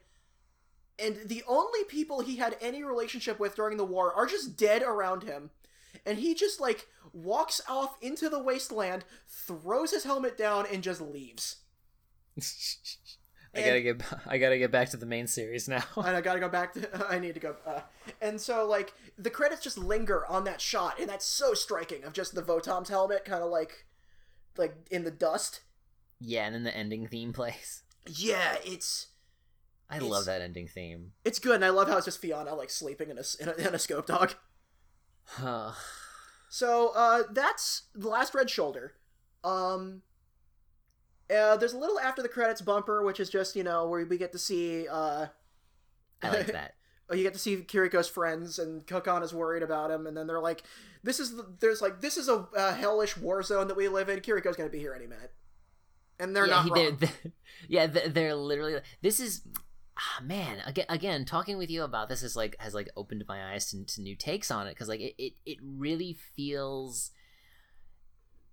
[0.99, 4.83] And the only people he had any relationship with during the war are just dead
[4.83, 5.51] around him.
[6.07, 11.01] And he just like walks off into the wasteland, throws his helmet down, and just
[11.01, 11.57] leaves.
[12.39, 15.85] I And- gotta get I gotta get back to the main series now.
[15.97, 17.07] and I gotta go back to.
[17.11, 17.57] I need to go.
[17.67, 17.81] Uh,
[18.21, 22.13] and so, like, the credits just linger on that shot, and that's so striking of
[22.15, 23.85] just the Votom's helmet, kind of like,
[24.57, 25.61] like in the dust.
[26.21, 27.83] yeah, and then the ending theme plays.
[28.07, 29.09] Yeah, it's
[29.91, 31.13] I It's- love that ending theme.
[31.25, 33.53] it's good, and I love how it's just Fiona like sleeping in a in a,
[33.69, 34.35] in a scope dog.
[35.25, 35.73] Huh.
[36.55, 38.93] So uh, that's the last Red Shoulder.
[39.43, 40.03] Um,
[41.33, 44.19] uh, there's a little after the credits bumper, which is just you know where we
[44.19, 44.87] get to see.
[44.89, 45.27] Uh,
[46.23, 46.75] I like that.
[47.13, 50.41] you get to see Kiriko's friends, and Kokon is worried about him, and then they're
[50.41, 50.63] like,
[51.03, 54.09] "This is the, there's like this is a, a hellish war zone that we live
[54.09, 54.21] in.
[54.21, 55.33] Kiriko's gonna be here any minute."
[56.19, 57.33] And they're yeah, not they're, they're-
[57.69, 58.81] yeah, they're, they're literally.
[59.01, 59.43] This is,
[59.99, 60.59] ah, man.
[60.67, 63.85] Again, again, talking with you about this is like has like opened my eyes to,
[63.85, 67.11] to new takes on it because like it, it it really feels.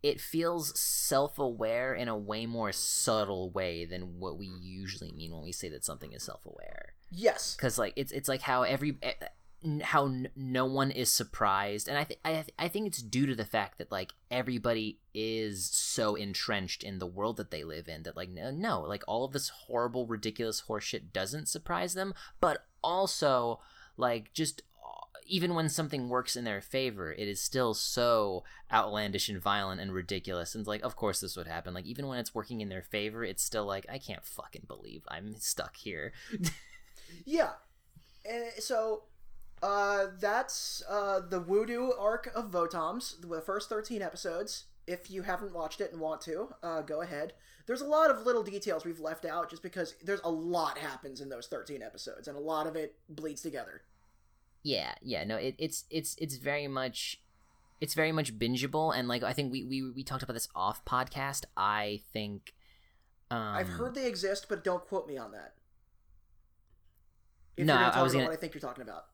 [0.01, 5.43] It feels self-aware in a way more subtle way than what we usually mean when
[5.43, 6.93] we say that something is self-aware.
[7.11, 9.13] yes, because like it's it's like how every eh,
[9.83, 13.35] how n- no one is surprised and i think I, I think it's due to
[13.35, 18.03] the fact that like everybody is so entrenched in the world that they live in
[18.03, 22.67] that like no, no like all of this horrible ridiculous horseshit doesn't surprise them but
[22.81, 23.59] also
[23.97, 24.61] like just
[25.29, 29.93] even when something works in their favor it is still so outlandish and violent and
[29.93, 32.83] ridiculous and like of course this would happen like even when it's working in their
[32.83, 36.11] favor it's still like i can't fucking believe i'm stuck here
[37.25, 37.51] yeah.
[38.29, 39.03] And so
[39.61, 44.65] uh, that's uh, the Voodoo arc of Votoms, the first 13 episodes.
[44.87, 47.33] If you haven't watched it and want to, uh, go ahead.
[47.67, 51.21] There's a lot of little details we've left out just because there's a lot happens
[51.21, 53.83] in those 13 episodes, and a lot of it bleeds together.
[54.63, 57.21] Yeah yeah no it, it's it's it's very much
[57.81, 60.83] it's very much bingeable and like i think we we, we talked about this off
[60.85, 62.53] podcast i think
[63.31, 65.53] um I've heard they exist, but don't quote me on that.
[67.57, 69.05] If No, gonna I was gonna- what I think you're talking about.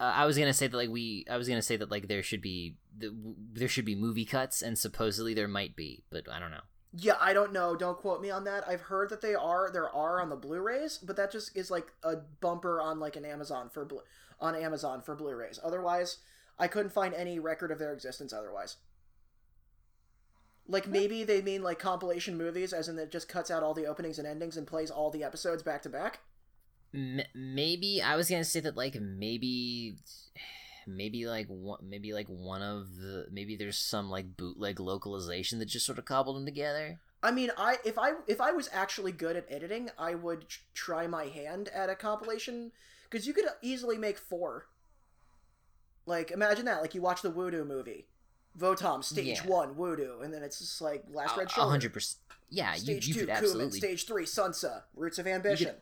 [0.00, 2.22] uh, i was gonna say that like we i was gonna say that like there
[2.22, 3.12] should be the,
[3.52, 6.62] there should be movie cuts and supposedly there might be but i don't know
[6.94, 7.76] Yeah, I don't know.
[7.76, 8.66] Don't quote me on that.
[8.66, 11.92] I've heard that they are there are on the Blu-rays, but that just is like
[12.02, 14.06] a bumper on like an Amazon for Blu-
[14.40, 15.58] on Amazon for Blu-rays.
[15.62, 16.18] Otherwise,
[16.58, 18.76] I couldn't find any record of their existence otherwise.
[20.66, 23.86] Like maybe they mean like compilation movies, as in it just cuts out all the
[23.86, 26.20] openings and endings and plays all the episodes back to back.
[26.94, 29.96] M- maybe i was gonna say that like maybe
[30.86, 35.66] maybe like one maybe like one of the maybe there's some like bootleg localization that
[35.66, 39.12] just sort of cobbled them together I mean, I if I if I was actually
[39.12, 42.70] good at editing, I would try my hand at a compilation
[43.10, 44.66] because you could easily make four
[46.06, 46.80] Like imagine that.
[46.80, 48.06] Like you watch the Voodoo movie,
[48.58, 49.46] Votom stage Yeah.
[49.46, 51.70] one Voodoo, and then it's just like Last Red A Shoulder.
[51.70, 52.20] hundred percent.
[52.50, 53.36] Yeah, you, Stage you two could Kummen.
[53.36, 54.82] absolutely Stage three Sunsa.
[54.94, 55.74] Roots of Ambition.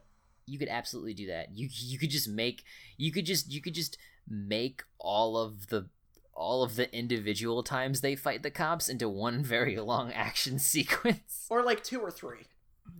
[0.46, 1.54] you could absolutely do that.
[1.54, 2.64] You you could just make
[2.96, 3.96] you could just you could just
[4.28, 5.88] make all of the
[6.34, 11.46] all of the individual times they fight the cops into one very long action sequence.
[11.48, 12.46] Or like two or three.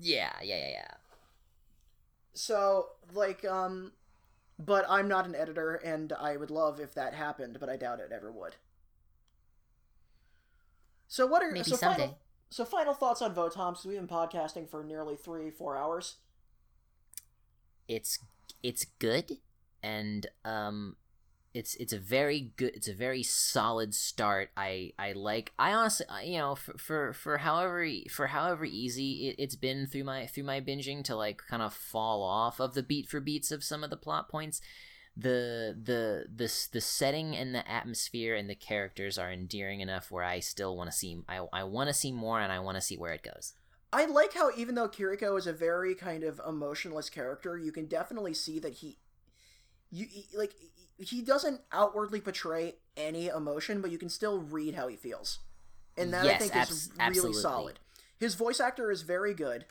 [0.00, 0.94] Yeah, yeah, yeah, yeah.
[2.34, 3.92] So like um,
[4.58, 8.00] but I'm not an editor, and I would love if that happened, but I doubt
[8.00, 8.56] it ever would.
[11.08, 11.96] So what are Maybe so someday.
[11.98, 12.18] final
[12.50, 13.70] so final thoughts on Votom?
[13.72, 16.16] Because we've been podcasting for nearly three four hours.
[17.88, 18.18] It's
[18.62, 19.38] it's good
[19.82, 20.96] and um
[21.56, 24.50] it's it's a very good it's a very solid start.
[24.56, 29.36] I i like i honestly you know for for, for however for however easy it,
[29.38, 32.82] it's been through my through my binging to like kind of fall off of the
[32.82, 34.60] beat for beats of some of the plot points
[35.16, 40.24] the the the the setting and the atmosphere and the characters are endearing enough where
[40.24, 42.82] i still want to see i, I want to see more and i want to
[42.82, 43.54] see where it goes.
[43.92, 47.86] I like how even though Kiriko is a very kind of emotionless character, you can
[47.86, 48.98] definitely see that he,
[49.90, 50.06] you
[50.36, 50.52] like
[50.98, 55.40] he doesn't outwardly portray any emotion, but you can still read how he feels,
[55.97, 57.43] and that I think abs- is really absolutely.
[57.43, 57.78] solid.
[58.18, 59.66] His voice actor is very good.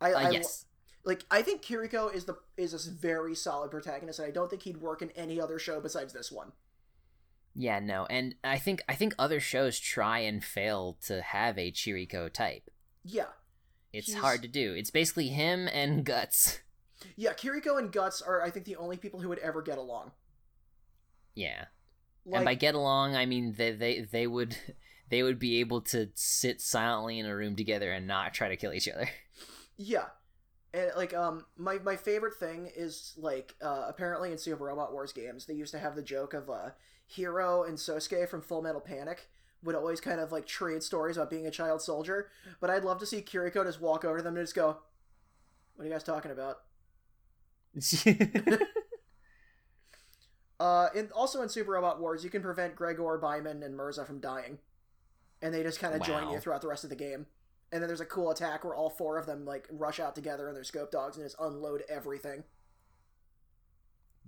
[0.00, 0.64] I, uh, I yes
[1.04, 1.24] like.
[1.30, 4.78] I think Kiriko is the is a very solid protagonist, and I don't think he'd
[4.78, 6.52] work in any other show besides this one.
[7.54, 11.70] Yeah, no, and I think I think other shows try and fail to have a
[11.72, 12.68] Kiriko type.
[13.04, 13.26] Yeah,
[13.92, 14.74] It's He's- hard to do.
[14.74, 16.58] It's basically him and Guts.
[17.16, 17.32] Yeah.
[17.34, 20.12] Kiriko and Guts are, I think, the only people who would ever get along.
[21.34, 21.66] Yeah,
[22.24, 24.56] Like, and by get along, I mean they they they would
[25.10, 28.56] they would be able to sit silently in a room together and not try to
[28.56, 29.08] kill each other.
[29.76, 30.06] Yeah.
[30.74, 35.12] And like um my my favorite thing is like uh apparently in Super Robot Wars
[35.12, 36.70] games they used to have the joke of uh
[37.14, 39.28] Heero and Sosuke from Full Metal Panic
[39.62, 42.98] would always kind of like trade stories about being a child soldier, but I'd love
[43.00, 44.78] to see Kiriko just walk over to them and just go,
[45.76, 46.62] "What are you guys talking about?"
[50.58, 54.20] Uh and also in Super Robot Wars you can prevent Gregor, Byman and Mirza from
[54.20, 54.58] dying.
[55.42, 57.26] And they just kind of join you throughout the rest of the game.
[57.70, 60.48] And then there's a cool attack where all four of them like rush out together
[60.48, 62.44] in their scope dogs and just unload everything.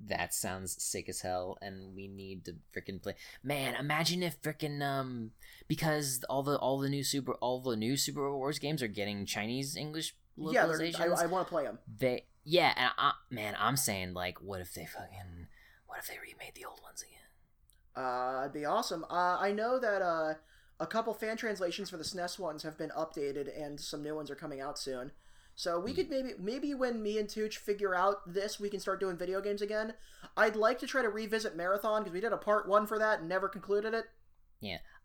[0.06, 3.14] that sounds sick as hell, and we need to freaking play.
[3.42, 5.32] Man, imagine if freaking um
[5.66, 8.88] because all the all the new super all the new Super Robot Wars games are
[8.88, 10.66] getting Chinese English Yeah.
[10.66, 11.78] I, I want to play them.
[11.98, 15.48] they yeah and I, man i'm saying like what if they fucking
[15.86, 17.28] what if they remade the old ones again
[17.96, 19.04] Uh, it'd be awesome.
[19.10, 20.34] Uh, I know that uh,
[20.78, 24.30] a couple fan translations for the SNES ones have been updated, and some new ones
[24.30, 25.10] are coming out soon.
[25.56, 29.00] So we could maybe maybe when me and Tooch figure out this, we can start
[29.00, 29.94] doing video games again.
[30.36, 33.18] I'd like to try to revisit Marathon because we did a part one for that
[33.18, 34.04] and never concluded it.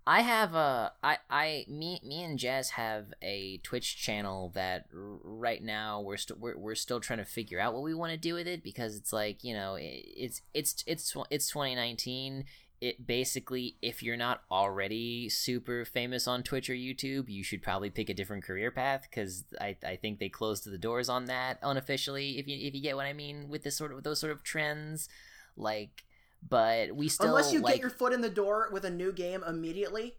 [0.06, 5.18] I have a i i me me and jazz have a twitch channel that r-
[5.24, 8.18] right now we're still we're, we're still trying to figure out what we want to
[8.18, 12.46] do with it because it's like you know it, it's it's it's it's 2019
[12.82, 17.90] it basically if you're not already super famous on twitch or youtube you should probably
[17.90, 21.60] pick a different career path because I, I think they closed the doors on that
[21.64, 24.20] unofficially if you if you get what i mean with this sort of with those
[24.20, 25.08] sort of trends.
[25.56, 26.04] Like
[26.50, 29.12] but we still Unless you like, get your foot in the door with a new
[29.12, 30.16] game immediately.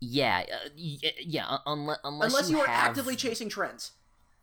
[0.00, 3.92] yeah uh, y- yeah unless unless, Unless you, you, are have, actively chasing trends.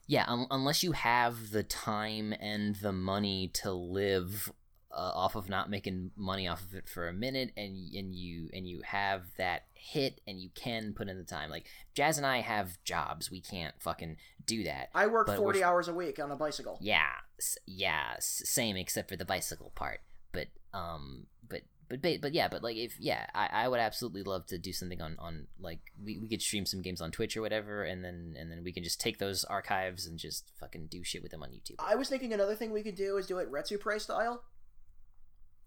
[0.07, 4.51] yeah un- unless you have the time and the money to live
[4.91, 8.49] uh, off of not making money off of it for a minute and and you
[8.53, 12.25] and you have that hit and you can put in the time like jazz and
[12.25, 14.15] i have jobs we can't fucking
[14.45, 16.77] do that I work 40 hours a week on a bicycle.
[16.81, 17.09] yeah
[17.39, 19.99] s- yeah s- same except for the bicycle part
[20.37, 24.45] but um but but but yeah but like if yeah I, I would absolutely love
[24.47, 27.41] to do something on on like we, we could stream some games on twitch or
[27.41, 31.03] whatever and then and then we can just take those archives and just fucking do
[31.03, 33.37] shit with them on youtube I was thinking another thing we could do is do
[33.39, 34.43] it Retsu Prey style.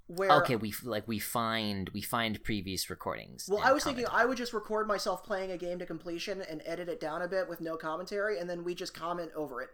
[0.06, 4.06] Where okay we like we find we find previous recordings Well, I was thinking.
[4.10, 7.28] I would just record myself playing a game to completion and edit it down a
[7.28, 9.68] bit with no commentary, and then we just comment over it.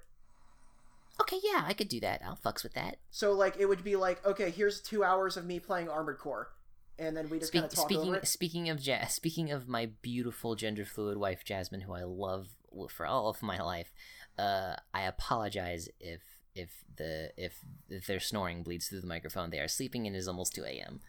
[1.21, 3.97] Okay yeah i could do that i'll fucks with that So, like, it would be
[3.97, 6.51] like, okay, here's two hours of me playing Armored Core,
[6.99, 8.29] and then we just Speak, kind of talk speaking over it.
[8.29, 12.49] speaking of jazz, speaking of my beautiful gender fluid wife Jasmine, who I love
[12.91, 13.93] for all of my life,
[14.39, 16.21] uh, I apologize if
[16.55, 19.51] if the if if their snoring bleeds through the microphone.
[19.51, 21.01] They are sleeping and it is almost two a.m.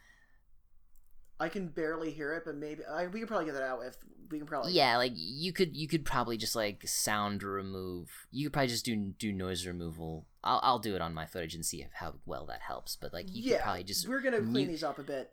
[1.39, 3.81] I can barely hear it, but maybe I, we can probably get that out.
[3.85, 3.95] If
[4.31, 8.09] we can probably, Yeah, like you could you could probably just like sound remove.
[8.31, 11.55] You could probably just do do noise removal I'll I'll do it on my footage
[11.55, 12.95] and see if, how well that helps.
[12.95, 15.31] But like you could probably just we're gonna clean these up a bit.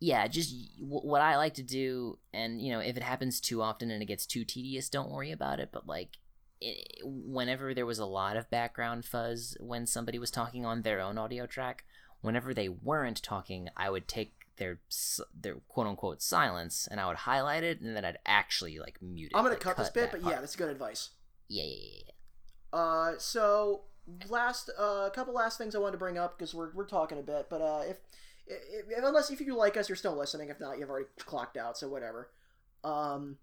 [0.00, 3.90] yeah, just what I like to do, and you know, if it happens too often
[3.90, 5.68] and it gets too tedious, don't worry about it.
[5.70, 6.16] But like,
[6.62, 11.00] i whenever there was a lot of background fuzz when somebody was talking on their
[11.00, 11.84] own audio track,
[12.22, 14.78] whenever they weren't talking, I would take their
[15.38, 19.32] their quote unquote silence and I would highlight it, and then I'd actually like mute
[19.32, 19.36] it.
[19.36, 20.34] I'm gonna like, cut this bit, but part.
[20.34, 21.10] yeah, that's good advice.
[21.48, 22.78] yeah, yeah, yeah, yeah.
[22.78, 23.82] Uh, so
[24.28, 27.18] last uh, a couple last things I wanted to bring up because we're we're talking
[27.18, 27.98] a bit, but uh, if,
[28.46, 30.48] if unless if you like us, you're still listening.
[30.48, 32.30] If not, you've already clocked out, so whatever.
[32.82, 33.38] Um.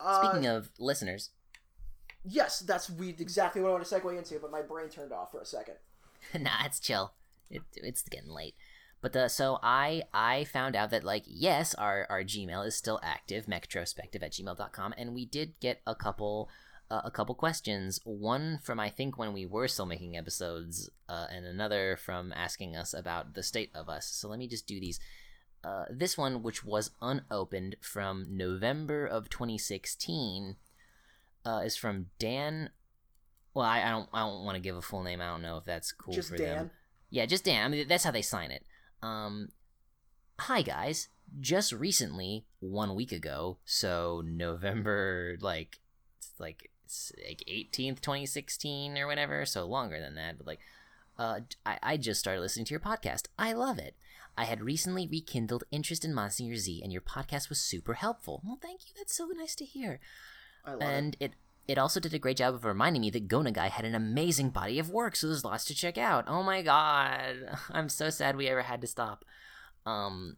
[0.00, 1.30] uh, Speaking of listeners,
[2.24, 5.30] yes, that's we exactly what I want to segue into, but my brain turned off
[5.30, 5.74] for a second.
[6.38, 7.12] nah, it's chill.
[7.50, 8.54] It, it's getting late.
[9.00, 12.98] But the so I I found out that like yes, our our Gmail is still
[13.02, 16.48] active, metrospective at gmail.com, and we did get a couple
[16.90, 18.00] uh, a couple questions.
[18.04, 22.74] One from I think when we were still making episodes, uh, and another from asking
[22.74, 24.06] us about the state of us.
[24.06, 24.98] So let me just do these.
[25.62, 30.56] Uh, this one, which was unopened from November of 2016,
[31.44, 32.70] uh, is from Dan.
[33.54, 35.20] Well, I, I don't I don't want to give a full name.
[35.20, 36.56] I don't know if that's cool Just for Dan.
[36.56, 36.70] them.
[37.10, 37.64] Yeah, just Dan.
[37.64, 38.64] I mean, that's how they sign it.
[39.02, 39.48] Um,
[40.38, 41.08] hi guys.
[41.40, 45.78] Just recently, one week ago, so November like
[46.38, 46.70] like
[47.26, 49.44] like eighteenth, twenty sixteen, or whatever.
[49.44, 50.60] So longer than that, but like,
[51.18, 53.26] uh, I I just started listening to your podcast.
[53.38, 53.94] I love it.
[54.38, 58.40] I had recently rekindled interest in Mazinger Z, and your podcast was super helpful.
[58.44, 58.92] Well, thank you.
[58.96, 60.00] That's so nice to hear
[60.64, 60.84] I love it.
[60.84, 61.24] and it.
[61.24, 61.32] it
[61.76, 64.78] also did a great job of reminding me that Go Nagai had an amazing body
[64.78, 66.24] of work, so there's lots to check out.
[66.26, 69.24] Oh my god, I'm so sad we ever had to stop.
[69.84, 70.36] Um,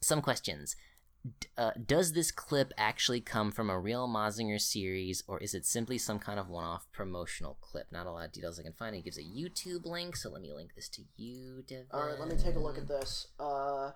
[0.00, 0.76] some questions.
[1.24, 5.66] D- uh, does this clip actually come from a real Mazinger series, or is it
[5.66, 7.88] simply some kind of one-off promotional clip?
[7.92, 8.96] Not a lot of details I can find.
[8.96, 11.86] It gives a YouTube link, so let me link this to you, Devin.
[11.92, 13.28] All right, let me take a look at this.
[13.38, 13.90] Uh,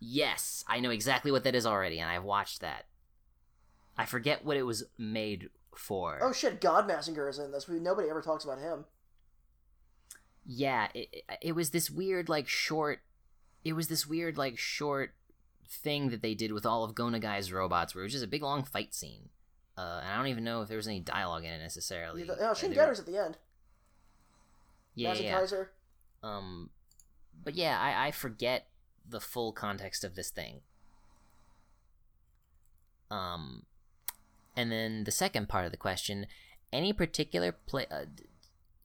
[0.00, 2.86] Yes, I know exactly what that is already, and I've watched that.
[4.00, 6.18] I forget what it was made for.
[6.22, 7.68] oh shit, God Mazinger is in this.
[7.68, 8.84] We nobody ever talks about him.
[10.46, 13.00] yeah it, it- it was this weird like short
[13.64, 15.14] it was this weird like short
[15.68, 18.28] thing that they did with all of Go Nagai's robots where it was just a
[18.28, 19.28] big long fight scene
[19.78, 22.24] uh, and I don't even know if there was any dialogue in it necessarily.
[22.24, 23.38] Yeah, oh, Shin Uh, Getter's at the end.
[24.94, 25.38] yeah, yeah, yeah.
[25.38, 25.70] Kaiser.
[26.22, 26.70] Um,
[27.44, 28.66] but yeah, I, I forget
[29.08, 30.60] the full context of this thing.
[33.10, 33.64] Um,
[34.60, 36.26] and then the second part of the question:
[36.72, 37.86] any particular play?
[37.90, 38.04] Uh,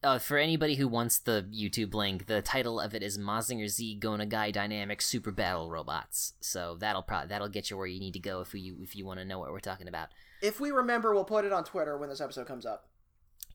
[0.02, 3.96] uh, for anybody who wants the YouTube link, the title of it is Mazinger Z
[3.96, 6.34] Go Nagai Dynamic Super Battle Robots.
[6.40, 9.04] So that'll probably that'll get you where you need to go if you if you
[9.04, 10.08] want to know what we're talking about.
[10.40, 12.88] If we remember, we'll put it on Twitter when this episode comes up.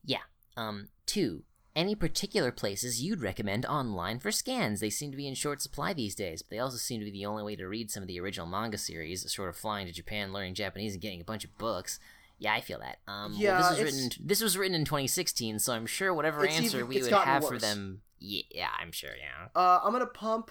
[0.04, 0.18] Yeah.
[0.56, 1.42] Um, two,
[1.74, 4.80] any particular places you'd recommend online for scans?
[4.80, 7.10] They seem to be in short supply these days, but they also seem to be
[7.12, 9.92] the only way to read some of the original manga series, sort of flying to
[9.92, 11.98] Japan, learning Japanese, and getting a bunch of books.
[12.38, 12.98] Yeah, I feel that.
[13.06, 14.10] Um, well, Yeah, this was written.
[14.26, 17.58] This was written in 2016, so I'm sure whatever answer even- we would have for
[17.58, 18.02] them.
[18.18, 19.10] Yeah, yeah, I'm sure.
[19.18, 19.48] Yeah.
[19.54, 20.50] Uh, I'm gonna pump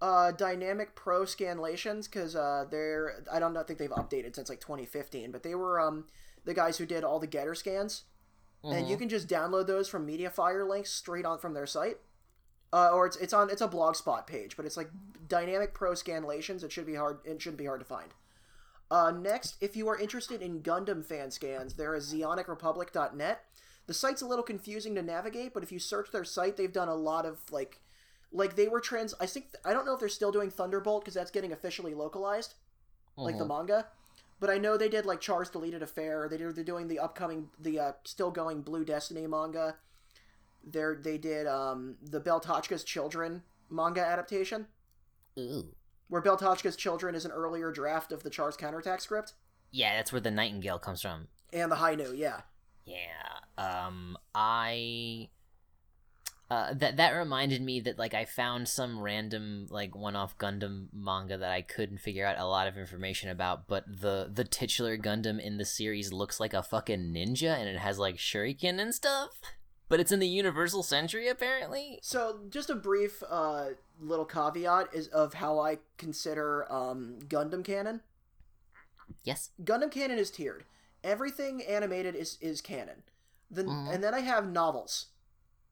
[0.00, 4.60] uh, Dynamic Pro Scanlations because uh, they're I don't know, think they've updated since like
[4.60, 6.06] 2015, but they were um,
[6.44, 8.04] the guys who did all the Getter scans,
[8.62, 9.00] and you Mhm.
[9.00, 11.98] can just download those from MediaFire links straight on from their site.
[12.72, 14.90] Uh, or it's it's on it's a blogspot page, but it's like
[15.26, 16.62] Dynamic Pro Scanlations.
[16.62, 17.20] It should be hard.
[17.24, 18.12] It shouldn't be hard to find.
[18.90, 23.44] Uh, next, if you are interested in Gundam fan scans, there is ZeonicRepublic.net.
[23.86, 26.88] The site's a little confusing to navigate, but if you search their site, they've done
[26.88, 27.80] a lot of like,
[28.32, 29.14] like they were trans.
[29.18, 32.54] I think I don't know if they're still doing Thunderbolt because that's getting officially localized,
[33.16, 33.48] like the Mhm.
[33.48, 33.88] manga.
[34.40, 36.28] But I know they did like Char's Deleted Affair.
[36.30, 39.76] They did, they're doing the upcoming, the uh, still going Blue Destiny manga.
[40.64, 44.66] They're they did um the Beltorchika's Children manga adaptation,
[45.38, 45.74] Ooh.
[46.08, 49.34] where Beltorchika's Children is an earlier draft of the Char's counterattack script
[49.70, 51.28] Yeah, that's where the Nightingale comes from.
[51.52, 52.12] and the Hi-Nu.
[52.14, 52.40] Yeah,
[52.84, 52.96] Yeah.
[53.56, 55.28] Um I
[56.50, 61.36] uh that that reminded me that like I found some random like one-off Gundam manga
[61.36, 65.38] that I couldn't figure out a lot of information about, but the the titular Gundam
[65.40, 69.40] in the series looks like a fucking ninja and it has like shuriken and stuff.
[69.90, 71.98] But it's in the Universal Century apparently.
[72.02, 73.68] So, just a brief uh,
[73.98, 78.02] little caveat is of how I consider um, Gundam canon.
[79.24, 79.50] Yes.
[79.64, 80.64] Gundam canon is tiered.
[81.02, 83.02] Everything animated is is canon.
[83.50, 83.94] Then Mhm.
[83.94, 85.06] and then I have novels.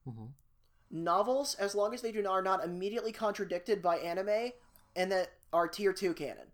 [0.09, 0.31] Mhm.
[1.05, 4.53] Novels, as long as they do not are not immediately contradicted by anime,
[4.95, 6.49] and that are tier two canon.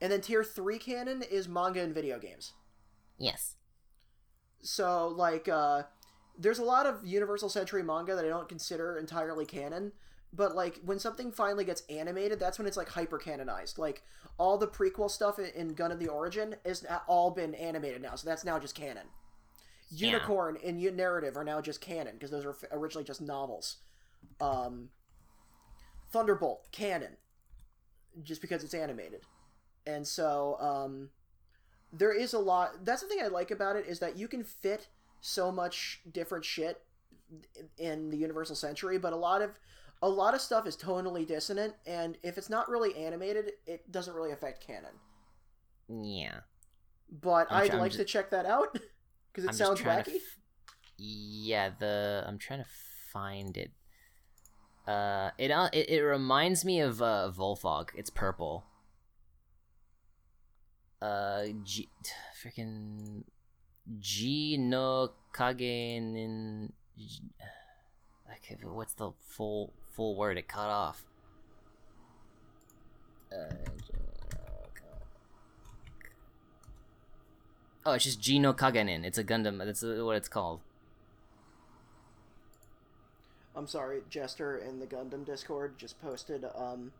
[0.00, 2.52] And then tier three canon is manga and video games.
[3.18, 3.56] Yes.
[4.62, 5.84] So like uh
[6.38, 9.92] there's a lot of Universal Century manga that I don't consider entirely canon,
[10.32, 13.78] but like when something finally gets animated, that's when it's like hyper canonized.
[13.78, 14.02] Like
[14.38, 18.28] all the prequel stuff in, in Gundam the Origin is all been animated now, so
[18.28, 19.06] that's now just canon.
[19.90, 20.12] Yeah.
[20.12, 23.78] Unicorn and U- Narrative are now just canon because those are f- originally just novels.
[24.40, 24.90] Um,
[26.12, 27.16] Thunderbolt canon,
[28.22, 29.22] just because it's animated,
[29.86, 31.10] and so um,
[31.92, 32.84] there is a lot.
[32.84, 34.88] That's the thing I like about it is that you can fit
[35.20, 36.82] so much different shit
[37.78, 39.50] in the Universal Century, but a lot of
[40.02, 44.14] a lot of stuff is tonally dissonant, and if it's not really animated, it doesn't
[44.14, 44.92] really affect canon.
[45.88, 46.40] Yeah.
[47.22, 48.76] But I'm I'd like ju- to check that out
[49.32, 50.16] because it I'm sounds wacky.
[50.16, 50.38] F-
[50.98, 52.68] yeah, the I'm trying to
[53.12, 53.70] find it.
[54.86, 57.90] Uh, it uh, it, it reminds me of uh Volfogg.
[57.94, 58.64] It's purple.
[61.00, 61.88] Uh, G,
[62.42, 63.24] freaking
[63.98, 66.72] G no Kagenin.
[68.32, 70.38] Okay, what's the full full word?
[70.38, 71.04] It cut off.
[73.32, 73.54] Uh,
[77.84, 79.04] Oh, it's just G no Kagenin.
[79.04, 79.58] It's a Gundam.
[79.64, 80.60] That's what it's called.
[83.56, 86.92] I'm sorry, Jester in the Gundam Discord just posted um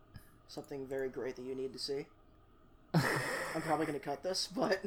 [0.49, 2.07] something very great that you need to see.
[2.95, 4.87] I'm probably gonna cut this, but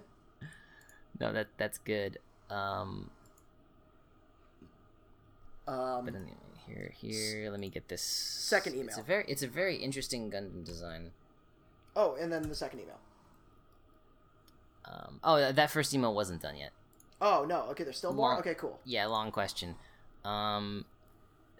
[1.20, 2.18] No, that that's good.
[2.50, 3.10] Um,
[5.68, 6.34] um, but anyway,
[6.68, 8.90] here, here, let me get this Second email.
[8.90, 11.12] It's a very, it's a very interesting Gundam design.
[11.96, 13.00] oh, and then the second email.
[14.86, 16.72] Um, oh, that first email wasn't done yet.
[17.22, 18.30] Oh no, okay, there's still more.
[18.32, 18.80] Long- Okay, cool.
[18.86, 19.76] Yeah, long question.
[20.26, 20.86] Um,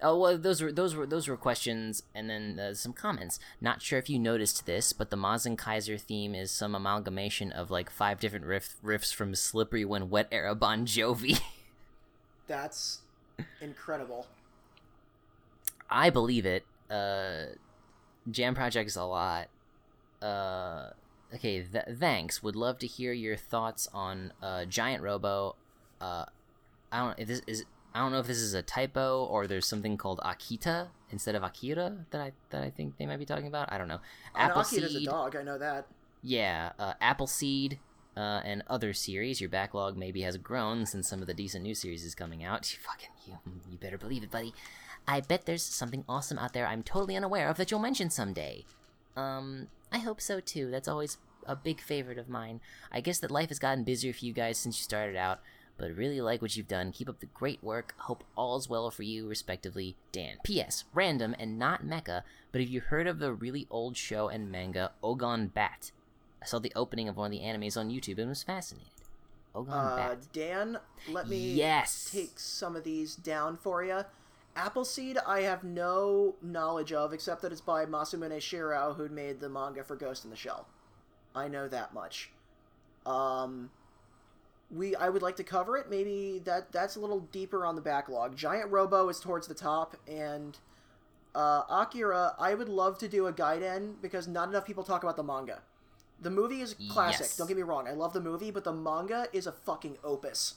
[0.02, 3.38] oh well, those were those were those were questions, and then uh, some comments.
[3.60, 7.88] Not sure if you noticed this, but the Mazinkaiser theme is some amalgamation of like
[7.90, 11.40] five different riff, riffs from Slippery When Wet era Bon Jovi.
[12.46, 13.00] That's
[13.60, 14.26] incredible.
[15.88, 16.64] I believe it.
[16.90, 17.44] Uh,
[18.30, 19.48] Jam Project's a lot.
[20.20, 20.90] Uh,
[21.34, 22.42] okay, th- thanks.
[22.42, 25.56] Would love to hear your thoughts on uh, Giant Robo.
[26.00, 26.24] Uh,
[26.92, 27.18] I don't.
[27.18, 27.64] If this is.
[27.96, 31.44] I don't know if this is a typo or there's something called Akita instead of
[31.44, 33.72] Akira that I that I think they might be talking about.
[33.72, 34.00] I don't know.
[34.34, 35.36] And Akita's a dog.
[35.36, 35.86] I know that.
[36.20, 37.78] yeah, uh, Appleseed,
[38.16, 39.40] uh, and other series.
[39.40, 42.68] Your backlog maybe has grown since some of the decent new series is coming out.
[42.72, 44.52] You fucking you, you better believe it, buddy.
[45.06, 48.64] I bet there's something awesome out there I'm totally unaware of that you'll mention someday.
[49.16, 50.70] Um, I hope so too.
[50.70, 52.60] That's always a big favorite of mine.
[52.92, 55.40] I guess that life has gotten busier for you guys since you started out,
[55.76, 56.92] but really like what you've done.
[56.92, 57.94] Keep up the great work.
[57.98, 60.36] Hope all's well for you, respectively, Dan.
[60.44, 60.84] P.S.
[60.94, 62.22] Random and not mecha,
[62.52, 65.90] but have you heard of the really old show and manga Ogon Bat?
[66.42, 68.88] I saw the opening of one of the animes on YouTube and was fascinated.
[69.54, 70.18] Ogon Uh, Bat.
[70.32, 72.10] Dan, let me Yes.
[72.12, 74.00] take some of these down for you.
[74.56, 79.48] Appleseed, I have no knowledge of except that it's by Masamune Shirow, who made the
[79.48, 80.68] manga for Ghost in the Shell.
[81.34, 82.30] I know that much.
[83.06, 83.70] Um,
[84.70, 85.90] we I would like to cover it.
[85.90, 88.36] Maybe that that's a little deeper on the backlog.
[88.36, 90.58] Giant Robo is towards the top, and
[91.34, 95.02] uh, Akira, I would love to do a guide Gaiden because not enough people talk
[95.02, 95.62] about the manga.
[96.20, 97.26] The movie is classic.
[97.26, 97.36] Yes.
[97.36, 97.88] Don't get me wrong.
[97.88, 100.54] I love the movie, but the manga is a fucking opus.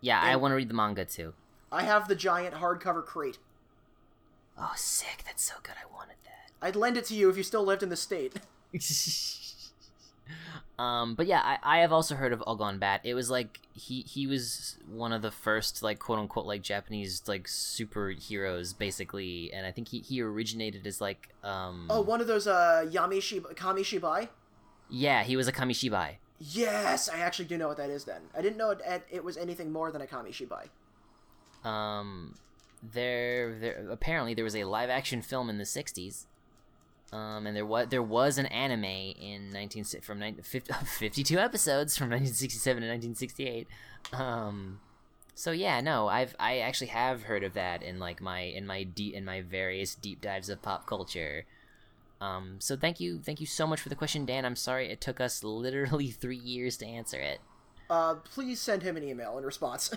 [0.00, 1.32] Yeah, I want to read the manga too.
[1.72, 3.38] I have the giant hardcover crate.
[4.56, 5.22] Oh, sick!
[5.24, 5.74] That's so good.
[5.82, 6.52] I wanted that.
[6.62, 8.34] I'd lend it to you if you still lived in the state.
[10.78, 13.02] um, but yeah, I, I have also heard of Ogon Bat.
[13.04, 17.22] It was like he he was one of the first like quote unquote like Japanese
[17.26, 22.26] like superheroes basically, and I think he he originated as like um Oh, one of
[22.26, 24.28] those uh Yamishi Kamishibai.
[24.90, 26.16] yeah he was a Kamishibai.
[26.40, 28.04] Yes, I actually do know what that is.
[28.04, 30.68] Then I didn't know it, it was anything more than a Kamishibai.
[31.64, 32.34] Um,
[32.82, 36.26] there there apparently there was a live action film in the '60s.
[37.14, 41.96] Um, and there was there was an anime in 19 from 9, 50, 52 episodes
[41.96, 43.68] from 1967 to 1968.
[44.12, 44.80] Um,
[45.36, 48.82] so yeah, no, I've I actually have heard of that in like my in my
[48.82, 51.44] deep in my various deep dives of pop culture.
[52.20, 54.44] Um, so thank you thank you so much for the question, Dan.
[54.44, 57.40] I'm sorry it took us literally three years to answer it.
[57.88, 59.94] Uh, please send him an email in response.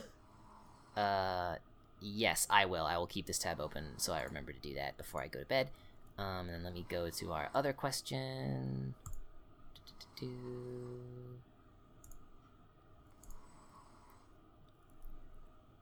[0.96, 1.56] Uh,
[2.00, 2.86] yes, I will.
[2.86, 5.40] I will keep this tab open so I remember to do that before I go
[5.40, 5.70] to bed.
[6.18, 8.96] Um, and then let me go to our other question.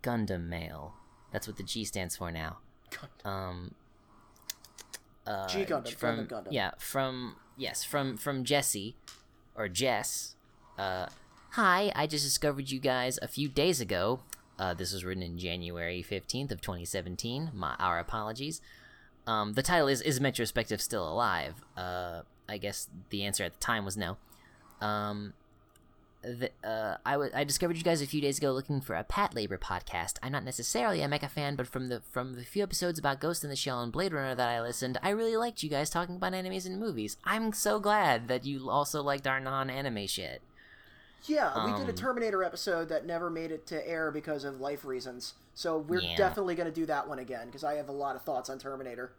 [0.03, 0.93] Gundam Mail.
[1.31, 2.57] That's what the G stands for now.
[3.23, 3.73] Um.
[5.25, 6.47] Uh, G Gundam, from, Gundam, Gundam.
[6.51, 8.95] Yeah, from yes, from from Jesse,
[9.55, 10.35] or Jess.
[10.77, 11.07] Uh,
[11.55, 14.19] Hi, I just discovered you guys a few days ago.
[14.59, 17.51] Uh, this was written in January 15th of 2017.
[17.53, 18.59] My, our apologies.
[19.27, 21.55] Um, the title is Is Metrospective Still Alive?
[21.75, 24.17] Uh, I guess the answer at the time was no.
[24.81, 25.33] Um,
[26.21, 29.03] the, uh, I, w- I discovered you guys a few days ago looking for a
[29.03, 30.17] Patlabor podcast.
[30.23, 33.43] I'm not necessarily a mecha fan, but from the from the few episodes about Ghost
[33.43, 36.15] in the Shell and Blade Runner that I listened, I really liked you guys talking
[36.15, 37.17] about animes and movies.
[37.23, 40.41] I'm so glad that you also liked our non-anime shit.
[41.25, 44.59] Yeah, we did a Um, Terminator episode that never made it to air because of
[44.59, 45.33] life reasons.
[45.55, 46.15] So we're Yeah.
[46.17, 48.59] definitely going to do that one again because I have a lot of thoughts on
[48.59, 49.13] Terminator.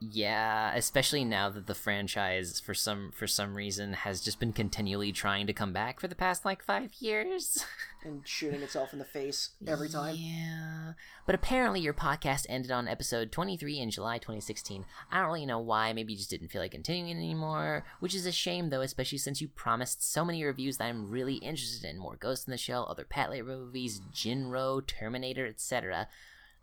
[0.00, 5.12] Yeah, especially now that the franchise for some for some reason has just been continually
[5.12, 7.64] trying to come back for the past like 5 years.
[8.02, 10.16] and shooting itself in the face every time.
[10.18, 10.92] Yeah.
[11.26, 14.86] But apparently your podcast ended on episode 23 in July 2016.
[15.12, 18.24] I don't really know why, maybe you just didn't feel like continuing anymore, which is
[18.24, 21.98] a shame though, especially since you promised so many reviews that I'm really interested in.
[21.98, 26.08] More Ghost in the Shell, other Patley movies, Jin-Roh, Terminator, etc.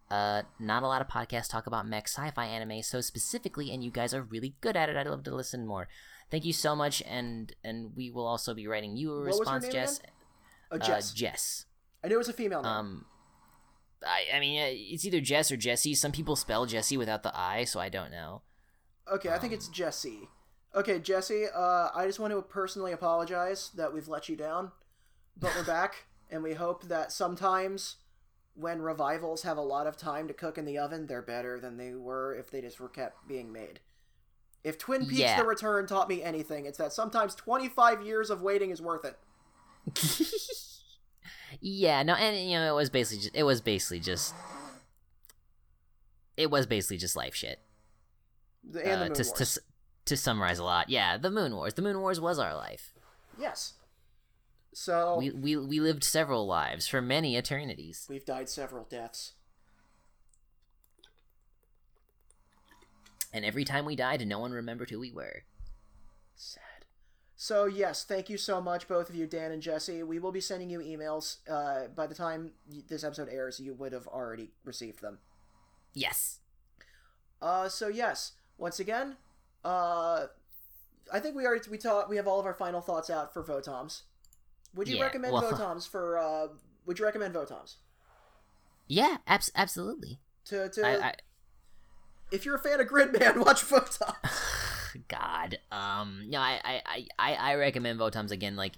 [0.09, 3.91] Uh, not a lot of podcasts talk about mech sci-fi anime so specifically, and you
[3.91, 4.95] guys are really good at it.
[4.95, 5.87] I'd love to listen more.
[6.31, 9.49] Thank you so much, and and we will also be writing you a What was
[9.49, 10.01] her response, Jess.
[10.71, 11.11] Oh, Uh, Jess.
[11.13, 11.65] Jess.
[12.03, 12.71] I knew it was a female name.
[12.71, 13.05] Um,
[14.05, 15.95] I, I mean, uh, it's either Jess or Jesse.
[15.95, 18.43] Some people spell Jesse without the I, so I don't know.
[19.11, 20.29] okay, I think um, it's Jesse.
[20.75, 24.71] Okay, Jesse, uh, I just want to personally apologize that we've let you down,
[25.35, 27.95] but we're back, and we hope that sometimes
[28.59, 31.77] when revivals have a lot of time to cook in the oven, they're better than
[31.77, 33.79] they were if they just were kept being made.
[34.63, 35.37] If Twin Peaks Yeah.
[35.39, 39.17] The Return taught me anything, it's that sometimes 25 years of waiting is worth it.
[41.61, 44.33] yeah, no, and you know, it was basically just, it was basically just,
[46.35, 47.59] it was basically just life shit.
[48.63, 49.53] The- And the Uh, Moon to, Wars.
[49.55, 49.61] to
[50.05, 51.73] to summarize a lot, yeah, the Moon Wars.
[51.73, 52.93] The Moon Wars was our life.
[53.37, 53.73] Yes.
[54.79, 58.05] So, We we we lived several lives for many eternities.
[58.07, 59.33] we've died several deaths.
[63.33, 65.41] And every time we died, no one remembered who we were.
[66.35, 66.85] Sad.
[67.35, 70.03] So yes, thank you so much, both of you, Dan and Jesse.
[70.03, 71.37] We will be sending you emails.
[71.49, 72.51] Uh, by the time
[72.87, 75.17] this episode airs, you would have already received them.
[75.95, 76.37] Yes.
[77.41, 79.17] Uh, so yes, once again,
[79.65, 80.27] uh,
[81.11, 82.11] I think we already we talked.
[82.11, 84.03] We have all of our final thoughts out for Votoms.
[84.75, 86.17] Would you Yeah, recommend well- Votoms for?
[86.17, 86.47] Uh,
[86.85, 87.75] would you recommend Votoms
[88.87, 90.19] Yeah, abs- absolutely.
[90.45, 90.85] to to?
[90.85, 91.13] I, I
[92.31, 94.15] if you're a fan of Gridman, watch Votoms.
[95.07, 95.59] God.
[95.71, 96.23] Um.
[96.29, 98.55] No, I, I, I, I recommend Votoms again.
[98.55, 98.73] Like,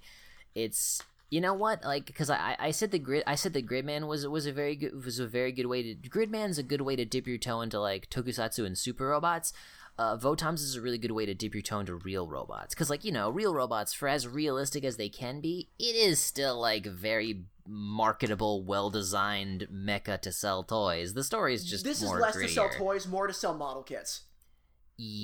[0.56, 1.84] it's you know what?
[1.84, 4.52] Like, because I, I I said the grid, I said the Gridman was was a
[4.54, 7.38] very good was a very good way to Gridman's a good way to dip your
[7.38, 9.54] toe into like Tokusatsu and super robots.
[10.00, 12.90] Uh, Votoms is a really good way to dip your toe into real robots, because
[12.90, 16.58] like you know, real robots, for as realistic as they can be, it is still
[16.58, 21.16] like very marketable, well designed mecha to sell toys.
[21.16, 24.22] The story is just this is less to sell toys, more to sell model kits.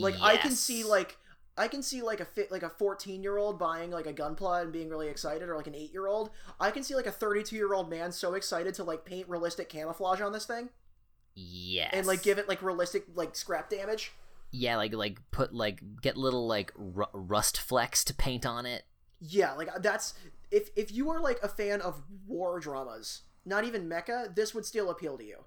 [0.02, 1.16] Like I can see like
[1.58, 4.62] I can see like a fit like a 14 year old buying like a gunpla
[4.62, 6.32] and being really excited, or like an eight year old.
[6.60, 9.70] I can see like a 32 year old man so excited to like paint realistic
[9.70, 10.68] camouflage on this thing
[11.36, 14.12] yes, and like give it like realistic like scrap damage.
[14.60, 18.84] Yeah like like put like get little like ru- rust flecks to paint on it
[19.20, 20.14] Yeah, like that's
[20.52, 24.66] if if you are like a fan of war dramas, not even mecha, this would
[24.66, 25.46] still appeal to you.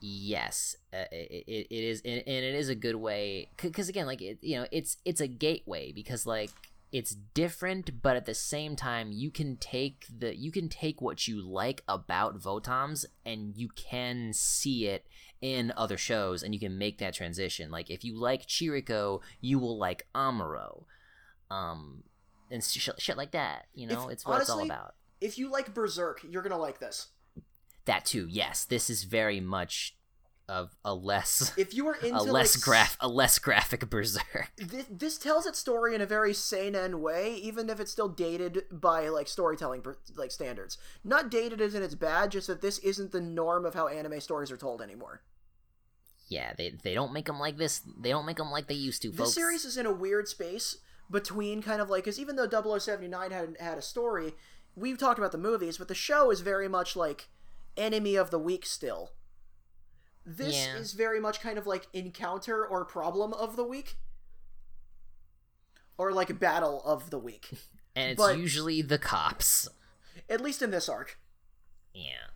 [0.00, 4.22] yes uh, it, it, is and, and it is a good way because again like
[4.22, 8.74] it, you know it's it's a gateway because like it's different but at the same
[8.74, 13.68] time you can take the you can take what you like about votoms and you
[13.76, 15.06] can see it
[15.42, 17.70] in other shows and you can make that transition.
[17.70, 20.84] Like if you like Kiriko you will like amuro.
[21.50, 22.04] Um
[22.50, 24.94] and sh- shit like that you know If- it's what it's all about.
[25.20, 27.08] If you like Berserk, you're gonna like this.
[27.84, 28.64] that too yes.
[28.64, 29.94] This is very much
[30.48, 34.50] of a less If you are into a less like, graph a less graphic berserk
[34.56, 38.64] this, this tells its story in a very seinen way, even if it's still dated
[38.70, 39.84] by like storytelling
[40.16, 40.78] like standards.
[41.04, 44.20] Not dated as in it's bad, just that this isn't the norm of how anime
[44.20, 45.22] stories are told anymore.
[46.28, 49.02] yeah they, they don't make them like this they don't make them like they used
[49.02, 50.78] to This folks series is in a weird space
[51.10, 54.34] between kind of like because even though 0079 had had a story,
[54.76, 57.28] we've talked about the movies, but the show is very much like
[57.76, 59.12] enemy of the week still.
[60.30, 60.76] This Yeah.
[60.76, 63.96] is very much kind of like encounter or problem of the week.
[65.96, 67.48] Or like battle of the week.
[67.96, 69.68] and it's but- usually the cops
[70.28, 71.18] At least in this arc.
[71.94, 72.28] yeah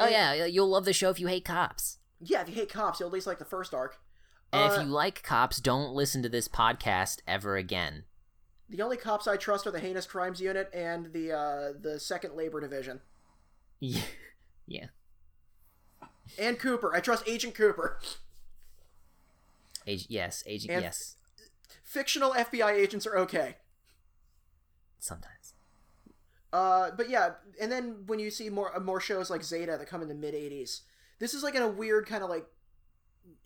[0.00, 2.98] oh yeah you'll love the show if you hate cops Yeah, if you hate cops,
[3.00, 3.98] you'll at least like the first arc.
[4.52, 8.04] and Uh, if you like cops don't listen to this podcast ever again
[8.68, 12.34] The only cops I trust are the heinous crimes unit and the uh, the second
[12.36, 13.00] labor division.
[13.80, 14.02] Yeah.
[14.66, 14.86] Yeah.
[16.38, 16.94] And Cooper.
[16.94, 18.00] I trust Agent Cooper.
[19.86, 20.72] Ag- yes, agent.
[20.72, 21.16] And- yes.
[21.82, 23.56] Fictional FBI agents are okay.
[24.98, 25.54] Sometimes.
[26.52, 30.02] Uh, but yeah, and then when you see more more shows like Zeta that come
[30.02, 30.80] in the mid '80s,
[31.18, 32.46] this is like in a weird kind of like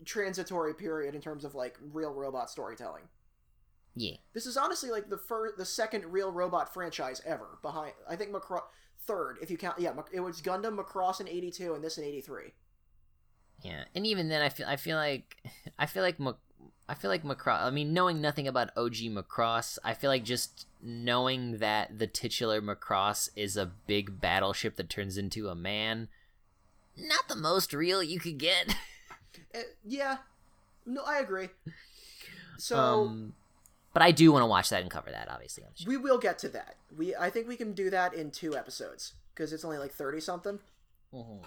[0.05, 3.05] transitory period in terms of like real robot storytelling.
[3.97, 4.17] Yeah.
[4.35, 7.59] This is honestly like the first, the second real robot franchise ever.
[7.63, 8.63] Behind, I think Macross
[9.07, 9.79] third if you count.
[9.81, 12.53] Yeah, it was Gundam Macross in '82 and this in '83.
[13.62, 15.36] Yeah, and even then, I feel I feel like
[15.78, 16.36] I feel like Mac-
[16.89, 17.62] I feel like Macross.
[17.62, 22.62] I mean, knowing nothing about OG Macross, I feel like just knowing that the titular
[22.62, 26.09] Macross is a big battleship that turns into a man,
[26.97, 28.74] not the most real you could get.
[29.55, 30.18] Uh, yeah,
[30.86, 31.48] no, I agree.
[32.59, 33.35] So um,
[33.93, 35.64] but I do want to watch that and cover that, obviously.
[35.64, 35.89] on the show.
[35.89, 36.76] we will get to that.
[36.97, 40.20] We I think we can do that in two episodes because it's only like thirty
[40.20, 40.59] something.
[41.12, 41.44] Mhm.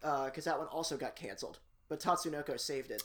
[0.00, 1.58] Because that one also got canceled,
[1.88, 3.02] but Tatsunoko saved it.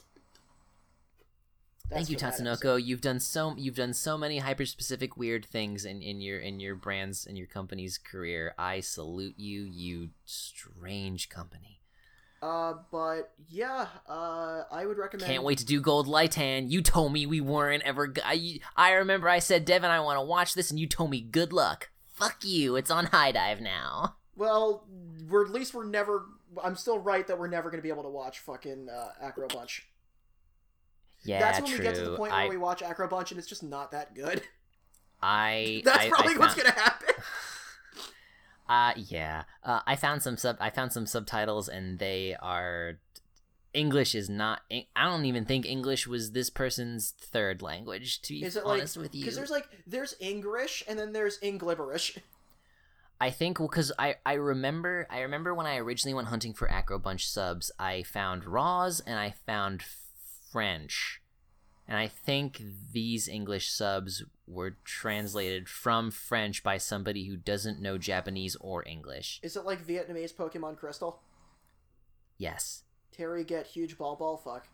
[1.90, 2.46] Thank you, for that episode.
[2.46, 2.84] Tatsunoko.
[2.84, 6.60] You've done so you've done so many hyper specific weird things in, in your in
[6.60, 8.56] your brand's and your company's career.
[8.58, 11.82] I salute you, you strange company.
[12.42, 15.28] Uh, but yeah, uh, I would recommend.
[15.28, 16.70] Can't wait to do Gold Lightan.
[16.70, 18.08] You told me we weren't ever.
[18.08, 21.10] G- I, I remember I said, Devin, I want to watch this, and you told
[21.10, 21.90] me, good luck.
[22.14, 22.76] Fuck you.
[22.76, 24.18] It's on HIDIVE now.
[24.36, 24.86] Well,
[25.28, 26.26] we're at least we're never.
[26.64, 29.48] I'm still right that we're never going to be able to watch fucking uh, Acro
[29.48, 29.88] Bunch.
[31.24, 31.80] Yeah, That's when true.
[31.80, 33.92] we get to the point I, where we watch Acro Bunch and it's just not
[33.92, 34.44] that good.
[35.22, 37.10] I, That's I- probably I what's going to happen.
[38.68, 39.44] Uh, yeah.
[39.64, 40.58] Uh, I found some sub.
[40.60, 42.94] I found some subtitles, and they are.
[43.76, 44.62] English is not.
[44.72, 48.22] I don't even think English was this person's third language.
[48.24, 51.14] To be Is it like honest with you, because there's like there's English and then
[51.14, 52.18] there's Inglibberish.
[53.20, 56.70] I think well, because I I remember I remember when I originally went hunting for
[56.70, 59.84] Acro Bunch subs, I found Raws and I found
[60.52, 61.22] French,
[61.88, 62.62] and I think
[62.92, 69.40] these English subs were translated from French by somebody who doesn't know Japanese or English.
[69.44, 71.22] Is it like Vietnamese Pokemon Crystal?
[72.38, 74.68] Yes, Terry get huge ball ball fuck.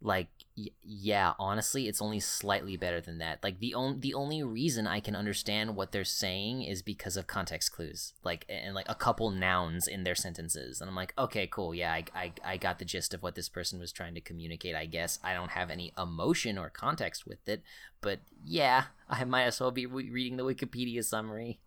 [0.00, 3.42] Like y- yeah, honestly, it's only slightly better than that.
[3.42, 7.26] Like the only the only reason I can understand what they're saying is because of
[7.26, 11.46] context clues, like and like a couple nouns in their sentences, and I'm like, okay,
[11.46, 14.20] cool, yeah, I I, I got the gist of what this person was trying to
[14.20, 14.74] communicate.
[14.76, 17.62] I guess I don't have any emotion or context with it,
[18.02, 21.60] but yeah, I might as well be re- reading the Wikipedia summary.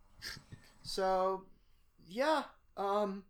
[0.82, 1.44] So,
[2.06, 2.44] yeah,
[2.76, 3.24] um,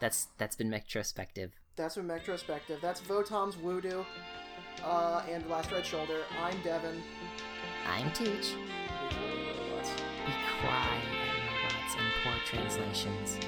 [0.00, 1.52] That's that's been Metrospective.
[1.76, 2.80] That's from Metrospective.
[2.80, 4.04] That's Votom's Uoodo
[4.84, 6.22] uh, and Last Red Shoulder.
[6.42, 7.02] I'm Devin.
[7.86, 8.54] I'm Teach.
[10.26, 11.00] We cry
[11.46, 11.96] robots.
[11.98, 13.38] And poor translations.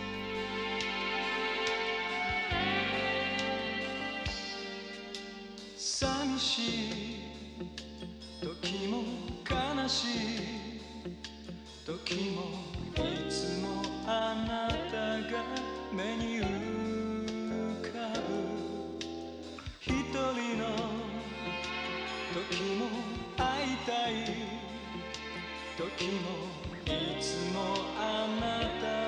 [25.82, 26.46] 時も
[26.86, 29.01] いつもあなた